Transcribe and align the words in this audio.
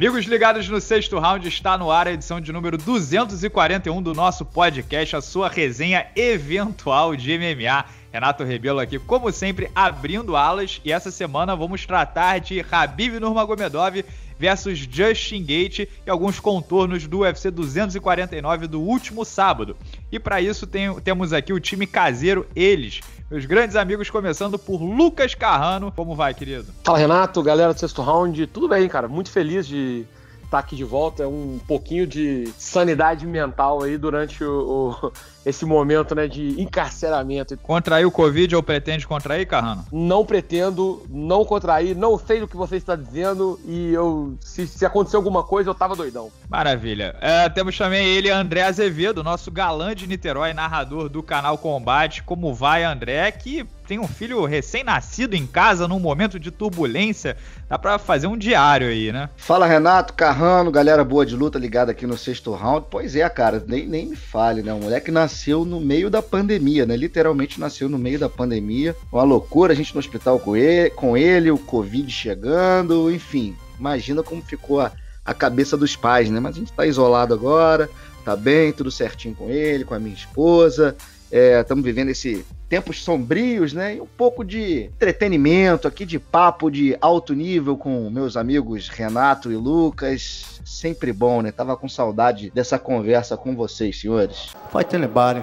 Amigos 0.00 0.24
ligados 0.24 0.66
no 0.66 0.80
sexto 0.80 1.18
round, 1.18 1.46
está 1.46 1.76
no 1.76 1.90
ar 1.90 2.08
a 2.08 2.12
edição 2.12 2.40
de 2.40 2.50
número 2.52 2.78
241 2.78 4.00
do 4.00 4.14
nosso 4.14 4.46
podcast, 4.46 5.14
a 5.14 5.20
sua 5.20 5.46
resenha 5.46 6.06
eventual 6.16 7.14
de 7.14 7.36
MMA. 7.36 7.84
Renato 8.10 8.42
Rebelo 8.42 8.80
aqui, 8.80 8.98
como 8.98 9.30
sempre, 9.30 9.70
abrindo 9.74 10.36
alas. 10.36 10.80
E 10.86 10.90
essa 10.90 11.10
semana 11.10 11.54
vamos 11.54 11.84
tratar 11.84 12.38
de 12.38 12.64
Habib 12.72 13.20
Nurmagomedov 13.20 14.02
versus 14.40 14.78
Justin 14.78 15.44
Gate 15.44 15.80
e 15.80 16.10
alguns 16.10 16.40
contornos 16.40 17.06
do 17.06 17.18
UFC 17.18 17.50
249 17.50 18.66
do 18.66 18.80
último 18.80 19.22
sábado. 19.22 19.76
E 20.10 20.18
para 20.18 20.40
isso 20.40 20.66
tem, 20.66 20.98
temos 21.00 21.34
aqui 21.34 21.52
o 21.52 21.60
time 21.60 21.86
caseiro, 21.86 22.46
eles, 22.56 23.00
meus 23.30 23.44
grandes 23.44 23.76
amigos, 23.76 24.08
começando 24.08 24.58
por 24.58 24.82
Lucas 24.82 25.34
Carrano. 25.34 25.92
Como 25.92 26.16
vai, 26.16 26.32
querido? 26.32 26.72
Fala, 26.82 26.96
Renato, 26.96 27.42
galera 27.42 27.74
do 27.74 27.78
sexto 27.78 28.00
round. 28.00 28.46
Tudo 28.46 28.66
bem, 28.66 28.88
cara? 28.88 29.06
Muito 29.06 29.30
feliz 29.30 29.66
de 29.66 30.06
estar 30.42 30.58
aqui 30.58 30.74
de 30.74 30.84
volta. 30.84 31.24
É 31.24 31.26
um 31.26 31.60
pouquinho 31.68 32.06
de 32.06 32.50
sanidade 32.56 33.26
mental 33.26 33.82
aí 33.82 33.98
durante 33.98 34.42
o, 34.42 34.96
o 35.39 35.39
esse 35.44 35.64
momento 35.64 36.14
né, 36.14 36.28
de 36.28 36.60
encarceramento. 36.60 37.56
Contrair 37.58 38.06
o 38.06 38.10
Covid 38.10 38.54
ou 38.56 38.62
pretende 38.62 39.06
contrair, 39.06 39.46
Carrano? 39.46 39.84
Não 39.90 40.24
pretendo, 40.24 41.02
não 41.08 41.44
contrair, 41.44 41.96
não 41.96 42.18
sei 42.18 42.40
do 42.40 42.48
que 42.48 42.56
você 42.56 42.76
está 42.76 42.94
dizendo 42.94 43.58
e 43.64 43.92
eu, 43.92 44.36
se, 44.40 44.66
se 44.66 44.84
acontecer 44.84 45.16
alguma 45.16 45.42
coisa, 45.42 45.70
eu 45.70 45.74
tava 45.74 45.96
doidão. 45.96 46.30
Maravilha. 46.48 47.16
É, 47.20 47.48
temos 47.48 47.76
também 47.76 48.06
ele, 48.06 48.30
André 48.30 48.62
Azevedo, 48.62 49.24
nosso 49.24 49.50
galã 49.50 49.94
de 49.94 50.06
Niterói, 50.06 50.52
narrador 50.52 51.08
do 51.08 51.22
canal 51.22 51.56
Combate. 51.56 52.22
Como 52.22 52.52
vai, 52.54 52.84
André? 52.84 53.30
Que 53.32 53.66
tem 53.86 53.98
um 53.98 54.06
filho 54.06 54.44
recém-nascido 54.44 55.34
em 55.34 55.46
casa 55.46 55.88
num 55.88 55.98
momento 55.98 56.38
de 56.38 56.50
turbulência. 56.52 57.36
Dá 57.68 57.76
pra 57.78 57.98
fazer 57.98 58.28
um 58.28 58.36
diário 58.36 58.88
aí, 58.88 59.10
né? 59.10 59.28
Fala, 59.36 59.66
Renato, 59.66 60.14
Carrano, 60.14 60.70
galera 60.70 61.02
boa 61.02 61.26
de 61.26 61.34
luta 61.34 61.58
ligada 61.58 61.90
aqui 61.90 62.06
no 62.06 62.16
sexto 62.16 62.52
round. 62.52 62.86
Pois 62.88 63.16
é, 63.16 63.28
cara, 63.28 63.62
nem, 63.66 63.86
nem 63.86 64.06
me 64.06 64.16
fale, 64.16 64.62
né? 64.62 64.72
O 64.72 64.78
moleque 64.78 65.10
nasceu 65.10 65.29
nasceu 65.30 65.64
no 65.64 65.80
meio 65.80 66.10
da 66.10 66.20
pandemia, 66.20 66.84
né? 66.84 66.96
Literalmente 66.96 67.60
nasceu 67.60 67.88
no 67.88 67.96
meio 67.96 68.18
da 68.18 68.28
pandemia. 68.28 68.96
Uma 69.12 69.22
loucura, 69.22 69.72
a 69.72 69.76
gente 69.76 69.94
no 69.94 70.00
hospital 70.00 70.40
com 70.40 70.56
ele, 70.56 70.90
com 70.90 71.16
ele 71.16 71.50
o 71.52 71.56
Covid 71.56 72.10
chegando, 72.10 73.10
enfim. 73.12 73.56
Imagina 73.78 74.24
como 74.24 74.42
ficou 74.42 74.80
a, 74.80 74.90
a 75.24 75.32
cabeça 75.32 75.76
dos 75.76 75.94
pais, 75.94 76.28
né? 76.28 76.40
Mas 76.40 76.56
a 76.56 76.58
gente 76.58 76.72
tá 76.72 76.84
isolado 76.84 77.32
agora, 77.32 77.88
tá 78.24 78.34
bem, 78.34 78.72
tudo 78.72 78.90
certinho 78.90 79.36
com 79.36 79.48
ele, 79.48 79.84
com 79.84 79.94
a 79.94 80.00
minha 80.00 80.14
esposa. 80.14 80.96
Estamos 81.30 81.84
é, 81.84 81.86
vivendo 81.86 82.08
esse 82.08 82.44
tempos 82.70 83.02
sombrios, 83.02 83.72
né? 83.72 83.96
E 83.96 84.00
um 84.00 84.06
pouco 84.06 84.44
de 84.44 84.84
entretenimento 84.84 85.88
aqui, 85.88 86.06
de 86.06 86.20
papo 86.20 86.70
de 86.70 86.96
alto 87.00 87.34
nível 87.34 87.76
com 87.76 88.08
meus 88.08 88.36
amigos 88.36 88.88
Renato 88.88 89.50
e 89.50 89.56
Lucas. 89.56 90.60
Sempre 90.64 91.12
bom, 91.12 91.42
né? 91.42 91.50
Tava 91.50 91.76
com 91.76 91.88
saudade 91.88 92.48
dessa 92.54 92.78
conversa 92.78 93.36
com 93.36 93.56
vocês, 93.56 94.00
senhores. 94.00 94.54
Fight 94.72 94.94
anybody, 94.94 95.42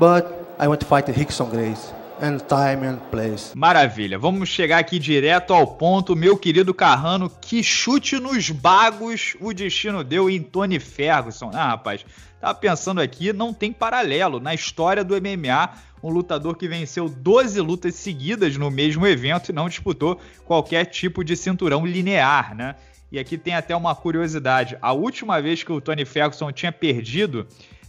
but 0.00 0.24
I 0.58 0.66
want 0.66 0.80
to 0.80 0.86
fight 0.86 1.10
Rickson 1.10 1.50
Grace. 1.50 2.05
And 2.20 2.38
time 2.38 2.86
and 2.86 2.98
place. 3.10 3.52
Maravilha, 3.54 4.18
vamos 4.18 4.48
chegar 4.48 4.78
aqui 4.78 4.98
direto 4.98 5.52
ao 5.52 5.66
ponto, 5.66 6.16
meu 6.16 6.36
querido 6.36 6.72
Carrano. 6.72 7.30
Que 7.40 7.62
chute 7.62 8.18
nos 8.18 8.50
bagos 8.50 9.36
o 9.40 9.52
destino 9.52 10.02
deu 10.02 10.30
em 10.30 10.42
Tony 10.42 10.80
Ferguson. 10.80 11.50
Ah, 11.52 11.68
rapaz, 11.68 12.04
Tava 12.40 12.54
pensando 12.54 13.00
aqui, 13.00 13.32
não 13.32 13.52
tem 13.52 13.72
paralelo 13.72 14.38
na 14.38 14.54
história 14.54 15.02
do 15.02 15.14
MMA, 15.14 15.70
um 16.02 16.10
lutador 16.10 16.56
que 16.56 16.68
venceu 16.68 17.08
12 17.08 17.60
lutas 17.60 17.94
seguidas 17.94 18.56
no 18.56 18.70
mesmo 18.70 19.06
evento 19.06 19.48
e 19.48 19.54
não 19.54 19.68
disputou 19.68 20.20
qualquer 20.44 20.84
tipo 20.84 21.24
de 21.24 21.34
cinturão 21.34 21.86
linear, 21.86 22.54
né? 22.54 22.76
E 23.10 23.18
aqui 23.18 23.38
tem 23.38 23.54
até 23.54 23.74
uma 23.74 23.94
curiosidade: 23.94 24.76
a 24.82 24.92
última 24.92 25.40
vez 25.40 25.62
que 25.62 25.72
o 25.72 25.80
Tony 25.80 26.04
Ferguson 26.04 26.52
tinha 26.52 26.70
perdido, 26.70 27.46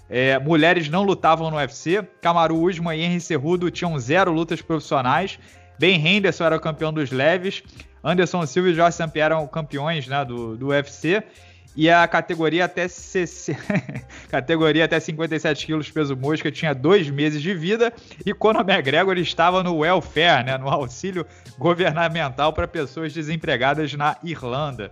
é, 0.10 0.40
mulheres 0.40 0.90
não 0.90 1.04
lutavam 1.04 1.52
no 1.52 1.58
UFC. 1.58 2.02
Kamaru 2.22 2.62
Usman 2.62 2.98
e 2.98 3.04
Henry 3.04 3.20
Cerrudo 3.20 3.70
tinham 3.70 3.98
zero 4.00 4.32
lutas 4.32 4.62
profissionais. 4.62 5.38
Ben 5.78 6.06
Henderson 6.06 6.46
era 6.46 6.56
o 6.56 6.60
campeão 6.60 6.94
dos 6.94 7.12
leves. 7.12 7.64
Anderson 8.04 8.46
Silva 8.46 8.70
e 8.70 8.74
Jorge 8.74 8.96
St. 8.96 9.10
Pierre 9.10 9.34
eram 9.34 9.48
campeões 9.48 10.08
né, 10.08 10.24
do, 10.24 10.56
do 10.56 10.68
UFC. 10.68 11.24
E 11.76 11.92
a 11.92 12.08
categoria 12.08 12.66
até, 12.66 12.88
CC... 12.88 13.56
categoria 14.30 14.86
até 14.86 15.00
57 15.00 15.66
quilos 15.66 15.92
peso 15.92 16.16
mosca 16.18 16.52
tinha 16.52 16.74
dois 16.74 17.08
meses 17.08 17.40
de 17.40 17.54
vida 17.54 17.94
e 18.26 18.34
Conor 18.34 18.68
McGregor 18.68 19.16
estava 19.18 19.62
no 19.62 19.78
welfare, 19.78 20.44
né, 20.44 20.58
no 20.58 20.70
auxílio 20.70 21.24
governamental 21.56 22.52
para 22.52 22.68
pessoas 22.68 23.14
desempregadas 23.14 23.94
na 23.94 24.18
Irlanda. 24.24 24.92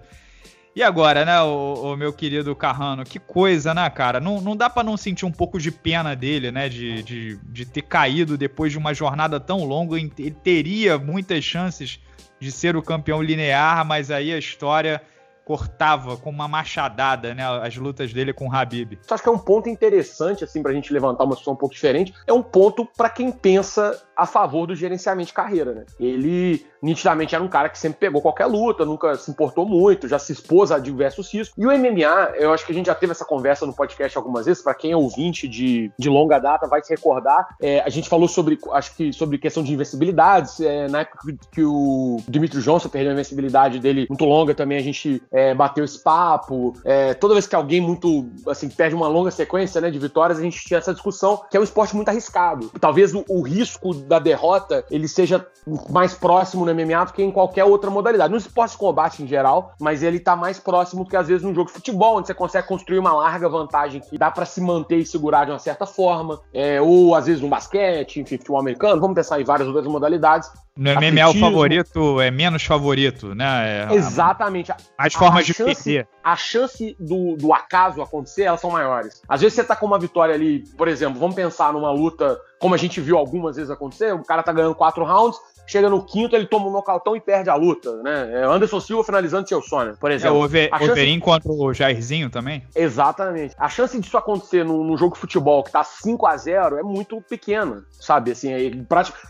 E 0.75 0.83
agora, 0.83 1.23
né, 1.23 1.41
o, 1.41 1.93
o, 1.93 1.95
meu 1.95 2.11
querido 2.11 2.53
Carrano, 2.53 3.05
que 3.05 3.17
coisa, 3.17 3.73
né, 3.73 3.89
cara? 3.89 4.19
Não, 4.19 4.41
não 4.41 4.57
dá 4.57 4.69
para 4.69 4.83
não 4.83 4.97
sentir 4.97 5.25
um 5.25 5.31
pouco 5.31 5.57
de 5.57 5.71
pena 5.71 6.13
dele, 6.13 6.51
né, 6.51 6.67
de, 6.67 7.01
de, 7.01 7.37
de 7.37 7.65
ter 7.65 7.83
caído 7.83 8.37
depois 8.37 8.73
de 8.73 8.77
uma 8.77 8.93
jornada 8.93 9.39
tão 9.39 9.63
longa. 9.63 9.97
Ele 9.97 10.09
teria 10.31 10.97
muitas 10.97 11.45
chances 11.45 12.01
de 12.41 12.51
ser 12.51 12.75
o 12.75 12.81
campeão 12.81 13.21
linear, 13.21 13.85
mas 13.85 14.11
aí 14.11 14.33
a 14.33 14.37
história 14.37 15.01
cortava 15.45 16.17
com 16.17 16.29
uma 16.29 16.47
machadada, 16.47 17.33
né, 17.35 17.43
as 17.61 17.77
lutas 17.77 18.11
dele 18.11 18.33
com 18.33 18.49
o 18.49 18.53
Habib. 18.53 18.97
Acho 19.09 19.23
que 19.23 19.29
é 19.29 19.31
um 19.31 19.37
ponto 19.37 19.69
interessante, 19.69 20.43
assim, 20.43 20.61
pra 20.61 20.73
gente 20.73 20.91
levantar 20.91 21.23
uma 21.23 21.35
situação 21.35 21.53
um 21.53 21.57
pouco 21.57 21.75
diferente. 21.75 22.13
É 22.25 22.33
um 22.33 22.41
ponto 22.41 22.85
para 22.97 23.09
quem 23.09 23.31
pensa 23.31 24.03
a 24.17 24.25
favor 24.25 24.65
do 24.65 24.75
gerenciamento 24.75 25.27
de 25.27 25.33
carreira, 25.33 25.73
né? 25.73 25.85
Ele 25.99 26.65
nitidamente 26.85 27.33
era 27.33 27.43
um 27.43 27.47
cara 27.47 27.67
que 27.67 27.79
sempre 27.79 27.99
pegou 27.99 28.21
qualquer 28.21 28.45
luta, 28.45 28.85
nunca 28.85 29.15
se 29.15 29.31
importou 29.31 29.65
muito, 29.65 30.07
já 30.07 30.19
se 30.19 30.31
expôs 30.31 30.71
a 30.71 30.77
diversos 30.77 31.33
riscos. 31.33 31.57
E 31.57 31.65
o 31.65 31.71
MMA, 31.71 32.35
eu 32.35 32.53
acho 32.53 32.65
que 32.65 32.71
a 32.71 32.75
gente 32.75 32.85
já 32.85 32.95
teve 32.95 33.11
essa 33.11 33.25
conversa 33.25 33.65
no 33.65 33.73
podcast 33.73 34.15
algumas 34.15 34.45
vezes, 34.45 34.61
para 34.61 34.75
quem 34.75 34.91
é 34.91 34.97
ouvinte 34.97 35.47
de, 35.47 35.91
de 35.97 36.09
longa 36.09 36.37
data 36.37 36.67
vai 36.67 36.83
se 36.83 36.93
recordar. 36.93 37.55
É, 37.59 37.79
a 37.81 37.89
gente 37.89 38.07
falou 38.07 38.27
sobre, 38.27 38.59
acho 38.71 38.95
que 38.95 39.11
sobre 39.11 39.39
questão 39.39 39.63
de 39.63 39.73
invencibilidades, 39.73 40.59
é, 40.59 40.87
na 40.87 40.99
época 40.99 41.35
que 41.51 41.63
o 41.63 42.17
Dimitri 42.27 42.61
Johnson 42.61 42.89
perdeu 42.89 43.11
a 43.11 43.13
invencibilidade 43.13 43.79
dele 43.79 44.05
muito 44.07 44.25
longa 44.25 44.53
também, 44.53 44.77
a 44.77 44.83
gente 44.83 45.23
é, 45.31 45.55
bateu 45.55 45.83
esse 45.83 46.01
papo. 46.01 46.73
É, 46.85 47.15
toda 47.15 47.33
vez 47.33 47.47
que 47.47 47.55
alguém 47.55 47.81
muito, 47.81 48.29
assim, 48.47 48.69
perde 48.69 48.93
uma 48.93 49.07
longa 49.07 49.31
sequência, 49.31 49.81
né, 49.81 49.89
de 49.89 49.97
vitórias, 49.97 50.37
a 50.37 50.41
gente 50.41 50.63
tinha 50.63 50.77
essa 50.77 50.93
discussão, 50.93 51.41
que 51.49 51.57
é 51.57 51.59
um 51.59 51.63
esporte 51.63 51.95
muito 51.95 52.09
arriscado. 52.09 52.71
Talvez 52.79 53.13
o, 53.15 53.25
o 53.27 53.41
risco 53.41 53.93
da 53.93 54.19
derrota 54.19 54.85
ele 54.91 55.07
seja 55.07 55.45
mais 55.89 56.13
próximo 56.13 56.63
no 56.63 56.74
MMA 56.75 57.05
do 57.05 57.13
que 57.13 57.23
em 57.23 57.31
qualquer 57.31 57.63
outra 57.63 57.89
modalidade. 57.89 58.31
No 58.31 58.37
esporte 58.37 58.71
de 58.71 58.77
combate 58.77 59.23
em 59.23 59.27
geral, 59.27 59.73
mas 59.79 60.03
ele 60.03 60.19
tá 60.19 60.35
mais 60.35 60.59
próximo 60.59 61.03
do 61.03 61.09
que 61.09 61.15
às 61.15 61.27
vezes 61.27 61.43
num 61.43 61.53
jogo 61.53 61.67
de 61.67 61.73
futebol, 61.73 62.17
onde 62.17 62.27
você 62.27 62.33
consegue 62.33 62.67
construir 62.67 62.99
uma 62.99 63.13
larga 63.13 63.47
vantagem 63.49 64.01
que 64.01 64.17
dá 64.17 64.29
para 64.29 64.45
se 64.45 64.61
manter 64.61 64.97
e 64.97 65.05
segurar 65.05 65.45
de 65.45 65.51
uma 65.51 65.59
certa 65.59 65.85
forma, 65.85 66.39
é, 66.53 66.81
ou 66.81 67.15
às 67.15 67.25
vezes 67.25 67.41
no 67.41 67.47
basquete, 67.47 68.19
enfim, 68.19 68.37
futebol 68.37 68.59
americano, 68.59 68.99
vamos 68.99 69.15
pensar 69.15 69.39
em 69.39 69.43
várias 69.43 69.67
outras 69.67 69.87
modalidades. 69.87 70.49
No 70.77 70.91
MMA 70.93 71.29
o 71.29 71.39
favorito 71.39 72.19
é 72.19 72.29
menos 72.29 72.63
favorito, 72.65 73.33
né? 73.33 73.87
É, 73.89 73.93
Exatamente. 73.93 74.73
As 74.97 75.13
formas 75.13 75.45
de 75.45 75.53
perder. 75.53 76.05
A 76.21 76.35
chance 76.35 76.97
do, 76.99 77.37
do 77.37 77.53
acaso 77.53 78.01
acontecer, 78.01 78.43
elas 78.43 78.59
são 78.59 78.71
maiores. 78.71 79.21
Às 79.29 79.39
vezes 79.39 79.55
você 79.55 79.63
tá 79.63 79.73
com 79.73 79.85
uma 79.85 79.97
vitória 79.97 80.35
ali, 80.35 80.65
por 80.77 80.89
exemplo, 80.89 81.17
vamos 81.17 81.35
pensar 81.35 81.71
numa 81.71 81.91
luta 81.91 82.37
como 82.59 82.75
a 82.75 82.77
gente 82.77 82.99
viu 82.99 83.17
algumas 83.17 83.55
vezes 83.55 83.71
acontecer, 83.71 84.13
o 84.13 84.23
cara 84.23 84.43
tá 84.43 84.51
ganhando 84.51 84.75
quatro 84.75 85.05
rounds, 85.05 85.37
chega 85.65 85.89
no 85.89 86.03
quinto, 86.03 86.35
ele 86.35 86.45
toma 86.45 86.67
um 86.67 86.71
nocautão 86.71 87.15
e 87.15 87.21
perde 87.21 87.49
a 87.49 87.55
luta, 87.55 88.01
né? 88.03 88.41
É 88.41 88.45
Anderson 88.45 88.79
Silva 88.79 89.03
finalizando 89.03 89.47
seu 89.47 89.61
sonho, 89.61 89.95
por 89.97 90.11
exemplo. 90.11 90.37
É, 90.37 90.39
o 90.39 90.43
Over. 90.43 90.69
Overin 90.81 91.19
contra 91.19 91.51
o 91.51 91.73
Jairzinho 91.73 92.29
também? 92.29 92.63
Exatamente. 92.75 93.55
A 93.57 93.69
chance 93.69 93.99
disso 93.99 94.17
acontecer 94.17 94.63
num, 94.63 94.83
num 94.83 94.97
jogo 94.97 95.15
de 95.15 95.19
futebol 95.19 95.63
que 95.63 95.71
tá 95.71 95.83
5 95.83 96.25
a 96.25 96.37
0 96.37 96.77
é 96.77 96.83
muito 96.83 97.21
pequena, 97.21 97.85
sabe? 97.91 98.31
Assim, 98.31 98.53
é, 98.53 98.61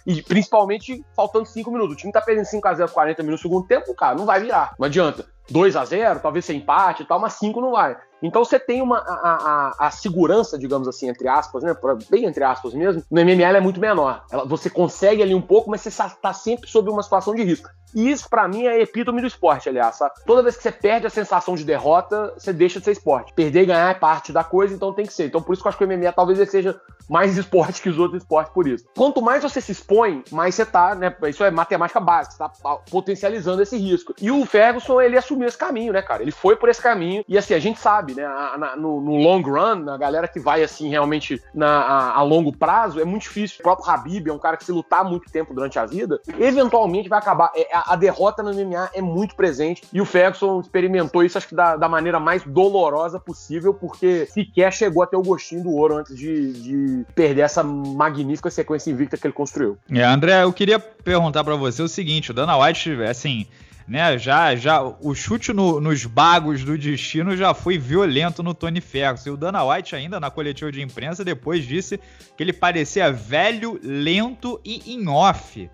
e 0.06 0.21
principalmente 0.24 1.04
faltando 1.15 1.45
5 1.45 1.71
minutos. 1.71 1.95
O 1.95 1.98
time 1.98 2.12
tá 2.12 2.21
perdendo 2.21 2.45
5 2.45 2.68
a 2.68 2.74
0 2.74 2.92
40 2.92 3.24
minutos 3.24 3.44
no 3.44 3.50
segundo 3.50 3.68
tempo, 3.68 3.94
cara, 3.95 4.15
não 4.15 4.25
vai 4.25 4.39
virar. 4.39 4.74
Não 4.77 4.86
adianta. 4.86 5.25
2 5.50 5.75
a 5.75 5.86
0 5.86 6.19
talvez 6.19 6.45
sem 6.45 6.57
empate 6.57 7.04
e 7.04 7.06
tal, 7.06 7.19
mas 7.19 7.33
5 7.33 7.62
não 7.62 7.71
vai. 7.71 7.95
Então 8.25 8.44
você 8.44 8.60
tem 8.60 8.81
uma 8.81 8.98
a, 8.98 9.74
a, 9.80 9.88
a, 9.88 9.92
segurança, 9.92 10.57
digamos 10.57 10.88
assim, 10.88 11.07
entre 11.10 11.27
aspas, 11.27 11.63
né? 11.63 11.75
Bem 12.10 12.25
entre 12.25 12.44
aspas 12.44 12.74
mesmo, 12.74 13.04
no 13.10 13.22
MML 13.22 13.57
é 13.57 13.62
muito 13.62 13.80
menor. 13.80 14.24
Ela, 14.31 14.45
você 14.45 14.69
consegue 14.69 15.22
ali 15.22 15.36
um 15.36 15.42
pouco, 15.42 15.69
mas 15.69 15.81
você 15.81 15.89
está 15.89 16.33
sempre 16.33 16.69
sob 16.69 16.89
uma 16.89 17.04
situação 17.04 17.36
de 17.36 17.44
risco. 17.44 17.69
E 17.95 18.12
isso, 18.12 18.30
para 18.30 18.47
mim, 18.47 18.65
é 18.65 18.81
epítome 18.81 19.21
do 19.21 19.27
esporte, 19.27 19.69
aliás. 19.69 19.95
Sabe? 19.95 20.15
Toda 20.25 20.44
vez 20.44 20.57
que 20.57 20.63
você 20.63 20.71
perde 20.71 21.07
a 21.07 21.09
sensação 21.09 21.56
de 21.56 21.63
derrota, 21.63 22.33
você 22.38 22.51
deixa 22.51 22.80
de 22.80 22.86
ser 22.86 22.92
esporte. 22.92 23.33
Perder 23.33 23.63
e 23.63 23.65
ganhar 23.68 23.89
é 23.89 23.94
parte 23.94 24.31
da 24.31 24.44
coisa, 24.44 24.75
então 24.75 24.94
tem 24.94 25.06
que 25.06 25.13
ser. 25.13 25.27
Então, 25.27 25.42
por 25.42 25.53
isso 25.53 25.62
que 25.62 25.68
eu 25.68 25.69
acho 25.69 25.77
que 25.77 25.83
o 25.83 25.88
MMA 25.88 26.12
talvez 26.12 26.38
seja 26.50 26.80
mais 27.09 27.38
esporte 27.38 27.81
que 27.81 27.89
os 27.89 27.97
outros 27.97 28.21
esportes 28.21 28.53
por 28.53 28.68
isso. 28.68 28.86
Quanto 28.95 29.21
mais 29.21 29.44
você 29.44 29.62
se 29.62 29.71
expõe, 29.71 30.24
mais 30.31 30.56
você 30.56 30.65
tá, 30.65 30.95
né? 30.95 31.15
Isso 31.27 31.44
é 31.44 31.51
matemática 31.51 32.00
básica, 32.00 32.36
você 32.36 32.63
tá 32.63 32.77
potencializando 32.89 33.62
esse 33.62 33.77
risco. 33.77 34.13
E 34.21 34.31
o 34.31 34.45
Ferguson, 34.45 35.01
ele 35.01 35.18
assumiu 35.18 35.47
esse 35.47 35.57
caminho, 35.57 35.94
né, 35.94 36.01
cara? 36.01 36.21
Ele 36.21 36.31
foi 36.31 36.56
por 36.56 36.69
esse 36.69 36.81
caminho. 36.81 37.24
E 37.27 37.38
assim, 37.38 37.53
a 37.53 37.59
gente 37.59 37.80
sabe, 37.80 38.13
né? 38.13 38.25
A, 38.25 38.57
na, 38.57 38.75
no, 38.75 39.00
no, 39.01 39.15
long 39.15 39.42
run, 39.42 39.89
a 39.89 39.97
galera 39.97 40.27
que 40.27 40.39
vai 40.39 40.63
assim 40.63 40.89
realmente 40.89 41.42
na, 41.53 41.68
a, 41.68 42.18
a, 42.18 42.21
longo 42.24 42.56
prazo, 42.56 43.00
é 43.00 43.06
muito 43.06 43.24
difícil. 43.24 43.57
O 43.59 43.63
próprio 43.63 43.89
Habib 43.89 44.27
é 44.27 44.33
um 44.33 44.39
cara 44.39 44.57
que 44.57 44.65
se 44.65 44.71
lutar 44.71 45.03
muito 45.03 45.31
tempo 45.31 45.53
durante 45.53 45.80
a 45.80 45.86
vida, 45.86 46.19
eventualmente 46.39 47.09
vai 47.09 47.19
acabar. 47.19 47.51
É, 47.56 47.68
a, 47.85 47.95
derrota 47.95 48.43
no 48.43 48.53
MMA 48.53 48.89
é 48.93 49.01
muito 49.01 49.35
presente. 49.35 49.83
E 49.91 50.01
o 50.01 50.05
Ferguson 50.05 50.59
experimentou 50.59 51.23
isso, 51.23 51.37
acho 51.37 51.47
que 51.47 51.55
da, 51.55 51.75
da 51.75 51.87
maneira 51.89 52.19
mais 52.19 52.43
dolorosa 52.43 53.19
possível, 53.19 53.73
porque 53.73 54.25
sequer 54.27 54.71
chegou 54.73 55.03
a 55.03 55.07
ter 55.07 55.17
o 55.17 55.21
gostinho 55.21 55.63
do 55.63 55.71
ouro 55.71 55.97
antes 55.97 56.15
de, 56.17 56.53
de 56.53 57.05
perder 57.13 57.41
essa 57.41 57.63
magnífica 57.63 58.49
sequência 58.49 58.91
invicta 58.91 59.17
que 59.17 59.27
ele 59.27 59.33
construiu. 59.33 59.77
É, 59.91 60.03
André, 60.03 60.43
eu 60.43 60.53
queria 60.53 60.79
perguntar 60.79 61.43
para 61.43 61.55
você 61.55 61.81
o 61.81 61.87
seguinte: 61.87 62.31
o 62.31 62.33
Dana 62.33 62.57
White, 62.57 62.91
assim 63.03 63.47
né? 63.87 64.17
Já, 64.17 64.55
já 64.55 64.81
o 64.81 65.13
chute 65.13 65.53
no, 65.53 65.79
nos 65.79 66.05
bagos 66.05 66.63
do 66.63 66.77
destino 66.77 67.37
já 67.37 67.53
foi 67.53 67.77
violento 67.77 68.41
no 68.41 68.53
Tony 68.53 68.81
Ferguson. 68.81 69.29
E 69.29 69.33
o 69.33 69.37
Dana 69.37 69.63
White 69.63 69.95
ainda 69.95 70.19
na 70.19 70.31
coletiva 70.31 70.71
de 70.71 70.81
imprensa 70.81 71.23
depois 71.23 71.65
disse 71.65 71.99
que 72.35 72.43
ele 72.43 72.53
parecia 72.53 73.11
velho, 73.11 73.79
lento 73.83 74.59
e 74.65 74.93
em 74.93 75.07
off. 75.07 75.69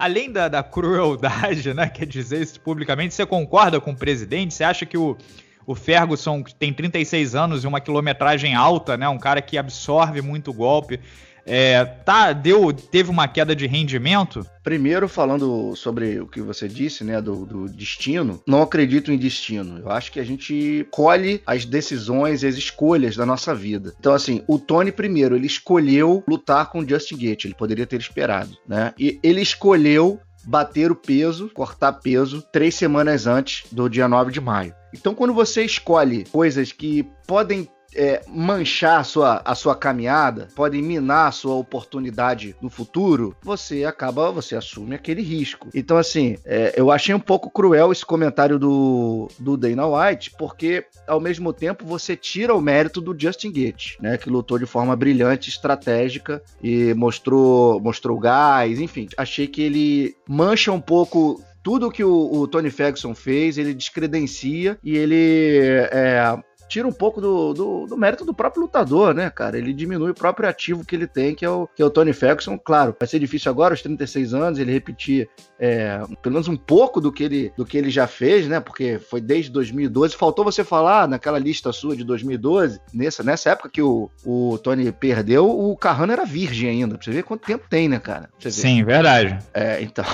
Além 0.00 0.30
da, 0.30 0.46
da 0.46 0.62
crueldade, 0.62 1.74
né? 1.74 1.88
Quer 1.88 2.06
dizer 2.06 2.40
isso 2.40 2.60
publicamente, 2.60 3.12
você 3.12 3.26
concorda 3.26 3.80
com 3.80 3.90
o 3.90 3.96
presidente? 3.96 4.54
Você 4.54 4.62
acha 4.62 4.86
que 4.86 4.96
o, 4.96 5.18
o 5.66 5.74
Ferguson 5.74 6.44
tem 6.56 6.72
36 6.72 7.34
anos 7.34 7.64
e 7.64 7.66
uma 7.66 7.80
quilometragem 7.80 8.54
alta, 8.54 8.96
né? 8.96 9.08
Um 9.08 9.18
cara 9.18 9.42
que 9.42 9.58
absorve 9.58 10.22
muito 10.22 10.52
golpe 10.52 11.00
é, 11.48 11.84
tá, 11.84 12.32
deu, 12.32 12.72
teve 12.72 13.10
uma 13.10 13.26
queda 13.26 13.56
de 13.56 13.66
rendimento? 13.66 14.46
Primeiro, 14.62 15.08
falando 15.08 15.74
sobre 15.74 16.20
o 16.20 16.26
que 16.26 16.42
você 16.42 16.68
disse, 16.68 17.02
né, 17.02 17.22
do, 17.22 17.46
do, 17.46 17.68
destino, 17.68 18.42
não 18.46 18.60
acredito 18.60 19.10
em 19.10 19.16
destino. 19.16 19.78
Eu 19.78 19.90
acho 19.90 20.12
que 20.12 20.20
a 20.20 20.24
gente 20.24 20.86
colhe 20.90 21.40
as 21.46 21.64
decisões, 21.64 22.44
as 22.44 22.56
escolhas 22.56 23.16
da 23.16 23.24
nossa 23.24 23.54
vida. 23.54 23.94
Então, 23.98 24.12
assim, 24.12 24.42
o 24.46 24.58
Tony, 24.58 24.92
primeiro, 24.92 25.34
ele 25.34 25.46
escolheu 25.46 26.22
lutar 26.28 26.70
com 26.70 26.80
o 26.80 26.88
Justin 26.88 27.16
Gates, 27.16 27.46
ele 27.46 27.54
poderia 27.54 27.86
ter 27.86 27.98
esperado, 27.98 28.56
né? 28.68 28.92
E 28.98 29.18
ele 29.22 29.40
escolheu 29.40 30.20
bater 30.44 30.90
o 30.90 30.96
peso, 30.96 31.50
cortar 31.54 31.94
peso, 31.94 32.42
três 32.52 32.74
semanas 32.74 33.26
antes 33.26 33.64
do 33.72 33.88
dia 33.88 34.06
9 34.06 34.32
de 34.32 34.40
maio. 34.40 34.74
Então, 34.94 35.14
quando 35.14 35.34
você 35.34 35.62
escolhe 35.64 36.24
coisas 36.30 36.72
que 36.72 37.06
podem 37.26 37.68
é, 37.94 38.22
manchar 38.28 39.00
a 39.00 39.04
sua, 39.04 39.42
a 39.44 39.54
sua 39.54 39.74
caminhada, 39.74 40.48
podem 40.54 40.82
minar 40.82 41.28
a 41.28 41.32
sua 41.32 41.54
oportunidade 41.54 42.54
no 42.60 42.70
futuro, 42.70 43.36
você 43.42 43.84
acaba, 43.84 44.30
você 44.30 44.56
assume 44.56 44.94
aquele 44.94 45.22
risco. 45.22 45.68
Então, 45.74 45.96
assim, 45.96 46.36
é, 46.44 46.74
eu 46.76 46.90
achei 46.90 47.14
um 47.14 47.20
pouco 47.20 47.50
cruel 47.50 47.92
esse 47.92 48.04
comentário 48.04 48.58
do, 48.58 49.28
do 49.38 49.56
Dana 49.56 49.86
White, 49.86 50.32
porque 50.38 50.84
ao 51.06 51.20
mesmo 51.20 51.52
tempo 51.52 51.84
você 51.84 52.16
tira 52.16 52.54
o 52.54 52.60
mérito 52.60 53.00
do 53.00 53.18
Justin 53.18 53.52
Gates, 53.52 53.96
né, 54.00 54.16
que 54.16 54.30
lutou 54.30 54.58
de 54.58 54.66
forma 54.66 54.94
brilhante, 54.94 55.48
estratégica 55.48 56.42
e 56.62 56.94
mostrou, 56.94 57.80
mostrou 57.80 58.18
gás, 58.18 58.80
enfim. 58.80 59.08
Achei 59.16 59.46
que 59.46 59.62
ele 59.62 60.16
mancha 60.28 60.72
um 60.72 60.80
pouco 60.80 61.42
tudo 61.62 61.90
que 61.90 62.04
o, 62.04 62.32
o, 62.32 62.48
Tony 62.48 62.70
Ferguson 62.70 63.14
fez, 63.14 63.58
ele 63.58 63.74
descredencia 63.74 64.78
e 64.82 64.96
ele 64.96 65.58
é, 65.90 66.38
tira 66.68 66.86
um 66.86 66.92
pouco 66.92 67.20
do, 67.20 67.54
do, 67.54 67.86
do, 67.86 67.96
mérito 67.96 68.24
do 68.24 68.34
próprio 68.34 68.62
lutador, 68.62 69.14
né, 69.14 69.30
cara? 69.30 69.56
Ele 69.56 69.72
diminui 69.72 70.10
o 70.10 70.14
próprio 70.14 70.48
ativo 70.48 70.84
que 70.84 70.94
ele 70.94 71.06
tem, 71.06 71.34
que 71.34 71.44
é 71.44 71.50
o, 71.50 71.66
que 71.74 71.82
é 71.82 71.84
o 71.84 71.90
Tony 71.90 72.12
Ferguson. 72.12 72.58
Claro, 72.58 72.94
vai 72.98 73.08
ser 73.08 73.18
difícil 73.18 73.50
agora, 73.50 73.72
aos 73.72 73.82
36 73.82 74.34
anos, 74.34 74.58
ele 74.58 74.72
repetir 74.72 75.28
é, 75.58 75.98
pelo 76.22 76.34
menos 76.34 76.46
um 76.46 76.56
pouco 76.56 77.00
do 77.00 77.10
que, 77.10 77.24
ele, 77.24 77.52
do 77.56 77.64
que 77.64 77.78
ele 77.78 77.90
já 77.90 78.06
fez, 78.06 78.46
né? 78.46 78.60
Porque 78.60 78.98
foi 78.98 79.20
desde 79.20 79.50
2012. 79.50 80.14
Faltou 80.14 80.44
você 80.44 80.62
falar 80.62 81.08
naquela 81.08 81.38
lista 81.38 81.72
sua 81.72 81.96
de 81.96 82.04
2012, 82.04 82.80
nessa, 82.92 83.22
nessa 83.22 83.50
época 83.50 83.70
que 83.70 83.82
o, 83.82 84.10
o 84.24 84.58
Tony 84.58 84.92
perdeu, 84.92 85.48
o 85.48 85.76
Carrano 85.76 86.12
era 86.12 86.24
virgem 86.24 86.68
ainda. 86.68 86.96
Pra 86.96 87.04
você 87.04 87.10
ver 87.10 87.22
quanto 87.22 87.46
tempo 87.46 87.64
tem, 87.68 87.88
né, 87.88 87.98
cara? 87.98 88.28
Sim, 88.38 88.84
verdade. 88.84 89.38
É, 89.54 89.80
então. 89.82 90.04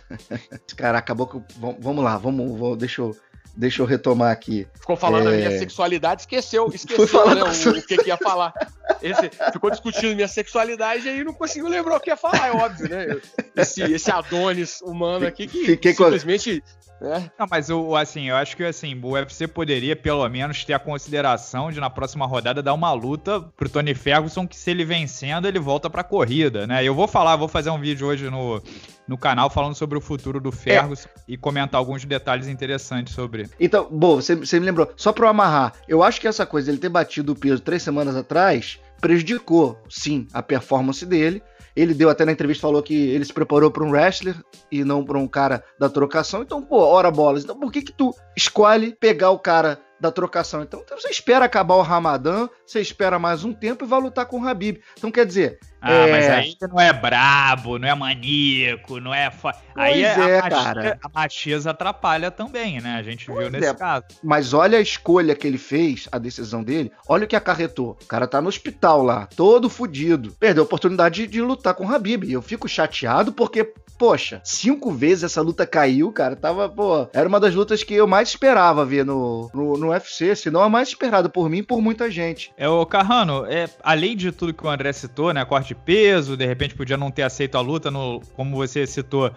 cara, 0.76 0.98
acabou 0.98 1.26
que. 1.26 1.40
Vamos 1.78 2.02
lá, 2.02 2.16
vamos, 2.16 2.58
vamos 2.58 2.78
deixa 2.78 3.02
eu 3.02 3.14
Deixa 3.56 3.82
eu 3.82 3.86
retomar 3.86 4.32
aqui. 4.32 4.66
Ficou 4.80 4.96
falando 4.96 5.28
é... 5.28 5.30
da 5.30 5.36
minha 5.36 5.58
sexualidade, 5.58 6.22
esqueceu, 6.22 6.68
esqueceu 6.74 7.34
né, 7.34 7.42
o, 7.42 7.78
o, 7.78 7.82
que, 7.82 7.96
que 7.98 8.08
ia 8.08 8.16
falar. 8.16 8.52
Esse, 9.00 9.30
ficou 9.52 9.70
discutindo 9.70 10.14
minha 10.14 10.28
sexualidade 10.28 11.06
e 11.06 11.10
aí 11.10 11.24
não 11.24 11.32
conseguiu 11.32 11.68
lembrar 11.68 11.96
o 11.96 12.00
que 12.00 12.10
ia 12.10 12.16
falar, 12.16 12.48
é 12.48 12.52
óbvio, 12.52 12.88
né? 12.88 13.20
Esse, 13.56 13.82
esse 13.82 14.10
Adonis 14.10 14.80
humano 14.80 15.26
aqui 15.26 15.46
que 15.46 15.66
Fiquei 15.66 15.92
simplesmente 15.94 16.62
é. 17.04 17.30
Não, 17.38 17.46
mas 17.50 17.70
o, 17.70 17.94
assim, 17.96 18.28
eu 18.28 18.36
acho 18.36 18.56
que 18.56 18.64
assim, 18.64 18.98
o 19.02 19.10
UFC 19.10 19.46
poderia 19.46 19.94
pelo 19.94 20.26
menos 20.28 20.64
ter 20.64 20.72
a 20.72 20.78
consideração 20.78 21.70
de 21.70 21.80
na 21.80 21.90
próxima 21.90 22.24
rodada 22.24 22.62
dar 22.62 22.72
uma 22.72 22.92
luta 22.92 23.40
pro 23.40 23.68
Tony 23.68 23.94
Ferguson 23.94 24.46
que 24.46 24.56
se 24.56 24.70
ele 24.70 24.84
vencendo, 24.84 25.46
ele 25.46 25.58
volta 25.58 25.90
pra 25.90 26.02
corrida, 26.02 26.66
né? 26.66 26.82
Eu 26.84 26.94
vou 26.94 27.06
falar, 27.06 27.36
vou 27.36 27.48
fazer 27.48 27.70
um 27.70 27.80
vídeo 27.80 28.06
hoje 28.06 28.30
no, 28.30 28.62
no 29.06 29.18
canal 29.18 29.50
falando 29.50 29.74
sobre 29.74 29.98
o 29.98 30.00
futuro 30.00 30.40
do 30.40 30.50
Ferguson 30.50 31.08
é. 31.08 31.20
e 31.28 31.36
comentar 31.36 31.78
alguns 31.78 32.04
detalhes 32.04 32.48
interessantes 32.48 33.14
sobre. 33.14 33.48
Então, 33.60 33.88
bom, 33.90 34.16
você, 34.16 34.34
você 34.34 34.58
me 34.58 34.66
lembrou, 34.66 34.90
só 34.96 35.14
eu 35.16 35.28
amarrar, 35.28 35.74
eu 35.88 36.02
acho 36.02 36.20
que 36.20 36.28
essa 36.28 36.46
coisa 36.46 36.66
dele 36.66 36.78
ter 36.78 36.88
batido 36.88 37.32
o 37.32 37.36
peso 37.36 37.62
três 37.62 37.82
semanas 37.82 38.16
atrás 38.16 38.78
prejudicou, 39.00 39.78
sim, 39.88 40.26
a 40.32 40.42
performance 40.42 41.04
dele 41.04 41.42
ele 41.76 41.92
deu 41.92 42.08
até 42.08 42.24
na 42.24 42.32
entrevista, 42.32 42.62
falou 42.62 42.82
que 42.82 42.94
ele 42.94 43.24
se 43.24 43.32
preparou 43.32 43.70
para 43.70 43.84
um 43.84 43.90
wrestler 43.90 44.36
e 44.70 44.84
não 44.84 45.04
para 45.04 45.18
um 45.18 45.26
cara 45.26 45.64
da 45.78 45.88
trocação. 45.88 46.42
Então, 46.42 46.62
pô, 46.62 46.78
ora 46.78 47.10
bolas. 47.10 47.42
Então, 47.42 47.58
por 47.58 47.72
que 47.72 47.82
que 47.82 47.92
tu 47.92 48.14
escolhe 48.36 48.94
pegar 48.94 49.30
o 49.30 49.38
cara 49.38 49.80
da 50.04 50.12
trocação. 50.12 50.62
Então, 50.62 50.82
então, 50.84 50.98
você 50.98 51.08
espera 51.08 51.46
acabar 51.46 51.74
o 51.74 51.82
Ramadã, 51.82 52.48
você 52.64 52.80
espera 52.80 53.18
mais 53.18 53.42
um 53.44 53.52
tempo 53.52 53.84
e 53.84 53.88
vai 53.88 54.00
lutar 54.00 54.26
com 54.26 54.40
o 54.40 54.46
Habib. 54.46 54.78
Então 54.96 55.10
quer 55.10 55.24
dizer. 55.24 55.58
Ah, 55.80 55.92
é... 55.92 56.10
mas 56.10 56.30
aí 56.30 56.56
não 56.60 56.80
é 56.80 56.92
brabo, 56.92 57.78
não 57.78 57.88
é 57.88 57.94
maníaco, 57.94 59.00
não 59.00 59.14
é. 59.14 59.30
Fa... 59.30 59.54
aí 59.74 60.04
é, 60.04 60.08
é 60.08 60.38
a, 60.38 60.50
cara. 60.50 60.98
a 61.02 61.08
macheza 61.08 61.70
atrapalha 61.70 62.30
também, 62.30 62.80
né? 62.80 62.96
A 62.96 63.02
gente 63.02 63.26
pois 63.26 63.38
viu 63.38 63.50
nesse 63.50 63.70
é. 63.70 63.74
caso. 63.74 64.04
Mas 64.22 64.52
olha 64.52 64.78
a 64.78 64.80
escolha 64.80 65.34
que 65.34 65.46
ele 65.46 65.58
fez, 65.58 66.08
a 66.12 66.18
decisão 66.18 66.62
dele, 66.62 66.92
olha 67.08 67.24
o 67.24 67.28
que 67.28 67.36
acarretou. 67.36 67.98
O 68.02 68.06
cara 68.06 68.26
tá 68.26 68.40
no 68.40 68.48
hospital 68.48 69.02
lá, 69.02 69.26
todo 69.34 69.70
fudido. 69.70 70.32
Perdeu 70.38 70.62
a 70.62 70.66
oportunidade 70.66 71.22
de, 71.22 71.26
de 71.26 71.40
lutar 71.40 71.74
com 71.74 71.86
o 71.86 71.94
Habib. 71.94 72.24
E 72.24 72.32
eu 72.32 72.42
fico 72.42 72.68
chateado 72.68 73.32
porque 73.32 73.72
poxa, 74.04 74.38
cinco 74.44 74.92
vezes 74.92 75.24
essa 75.24 75.40
luta 75.40 75.66
caiu, 75.66 76.12
cara. 76.12 76.36
Tava, 76.36 76.68
pô, 76.68 77.08
era 77.14 77.26
uma 77.26 77.40
das 77.40 77.54
lutas 77.54 77.82
que 77.82 77.94
eu 77.94 78.06
mais 78.06 78.28
esperava 78.28 78.84
ver 78.84 79.02
no, 79.02 79.50
no, 79.54 79.78
no 79.78 79.88
UFC, 79.88 80.36
se 80.36 80.50
não 80.50 80.60
a 80.60 80.68
mais 80.68 80.88
esperada 80.88 81.26
por 81.26 81.48
mim 81.48 81.58
e 81.58 81.62
por 81.62 81.80
muita 81.80 82.10
gente. 82.10 82.52
É, 82.58 82.68
o 82.68 82.84
Carrano, 82.84 83.46
é, 83.46 83.66
além 83.82 84.14
de 84.14 84.30
tudo 84.30 84.52
que 84.52 84.66
o 84.66 84.68
André 84.68 84.92
citou, 84.92 85.32
né? 85.32 85.42
Corte 85.46 85.68
de 85.68 85.74
peso, 85.74 86.36
de 86.36 86.44
repente 86.44 86.74
podia 86.74 86.98
não 86.98 87.10
ter 87.10 87.22
aceito 87.22 87.56
a 87.56 87.62
luta, 87.62 87.90
no, 87.90 88.20
como 88.36 88.54
você 88.54 88.86
citou, 88.86 89.32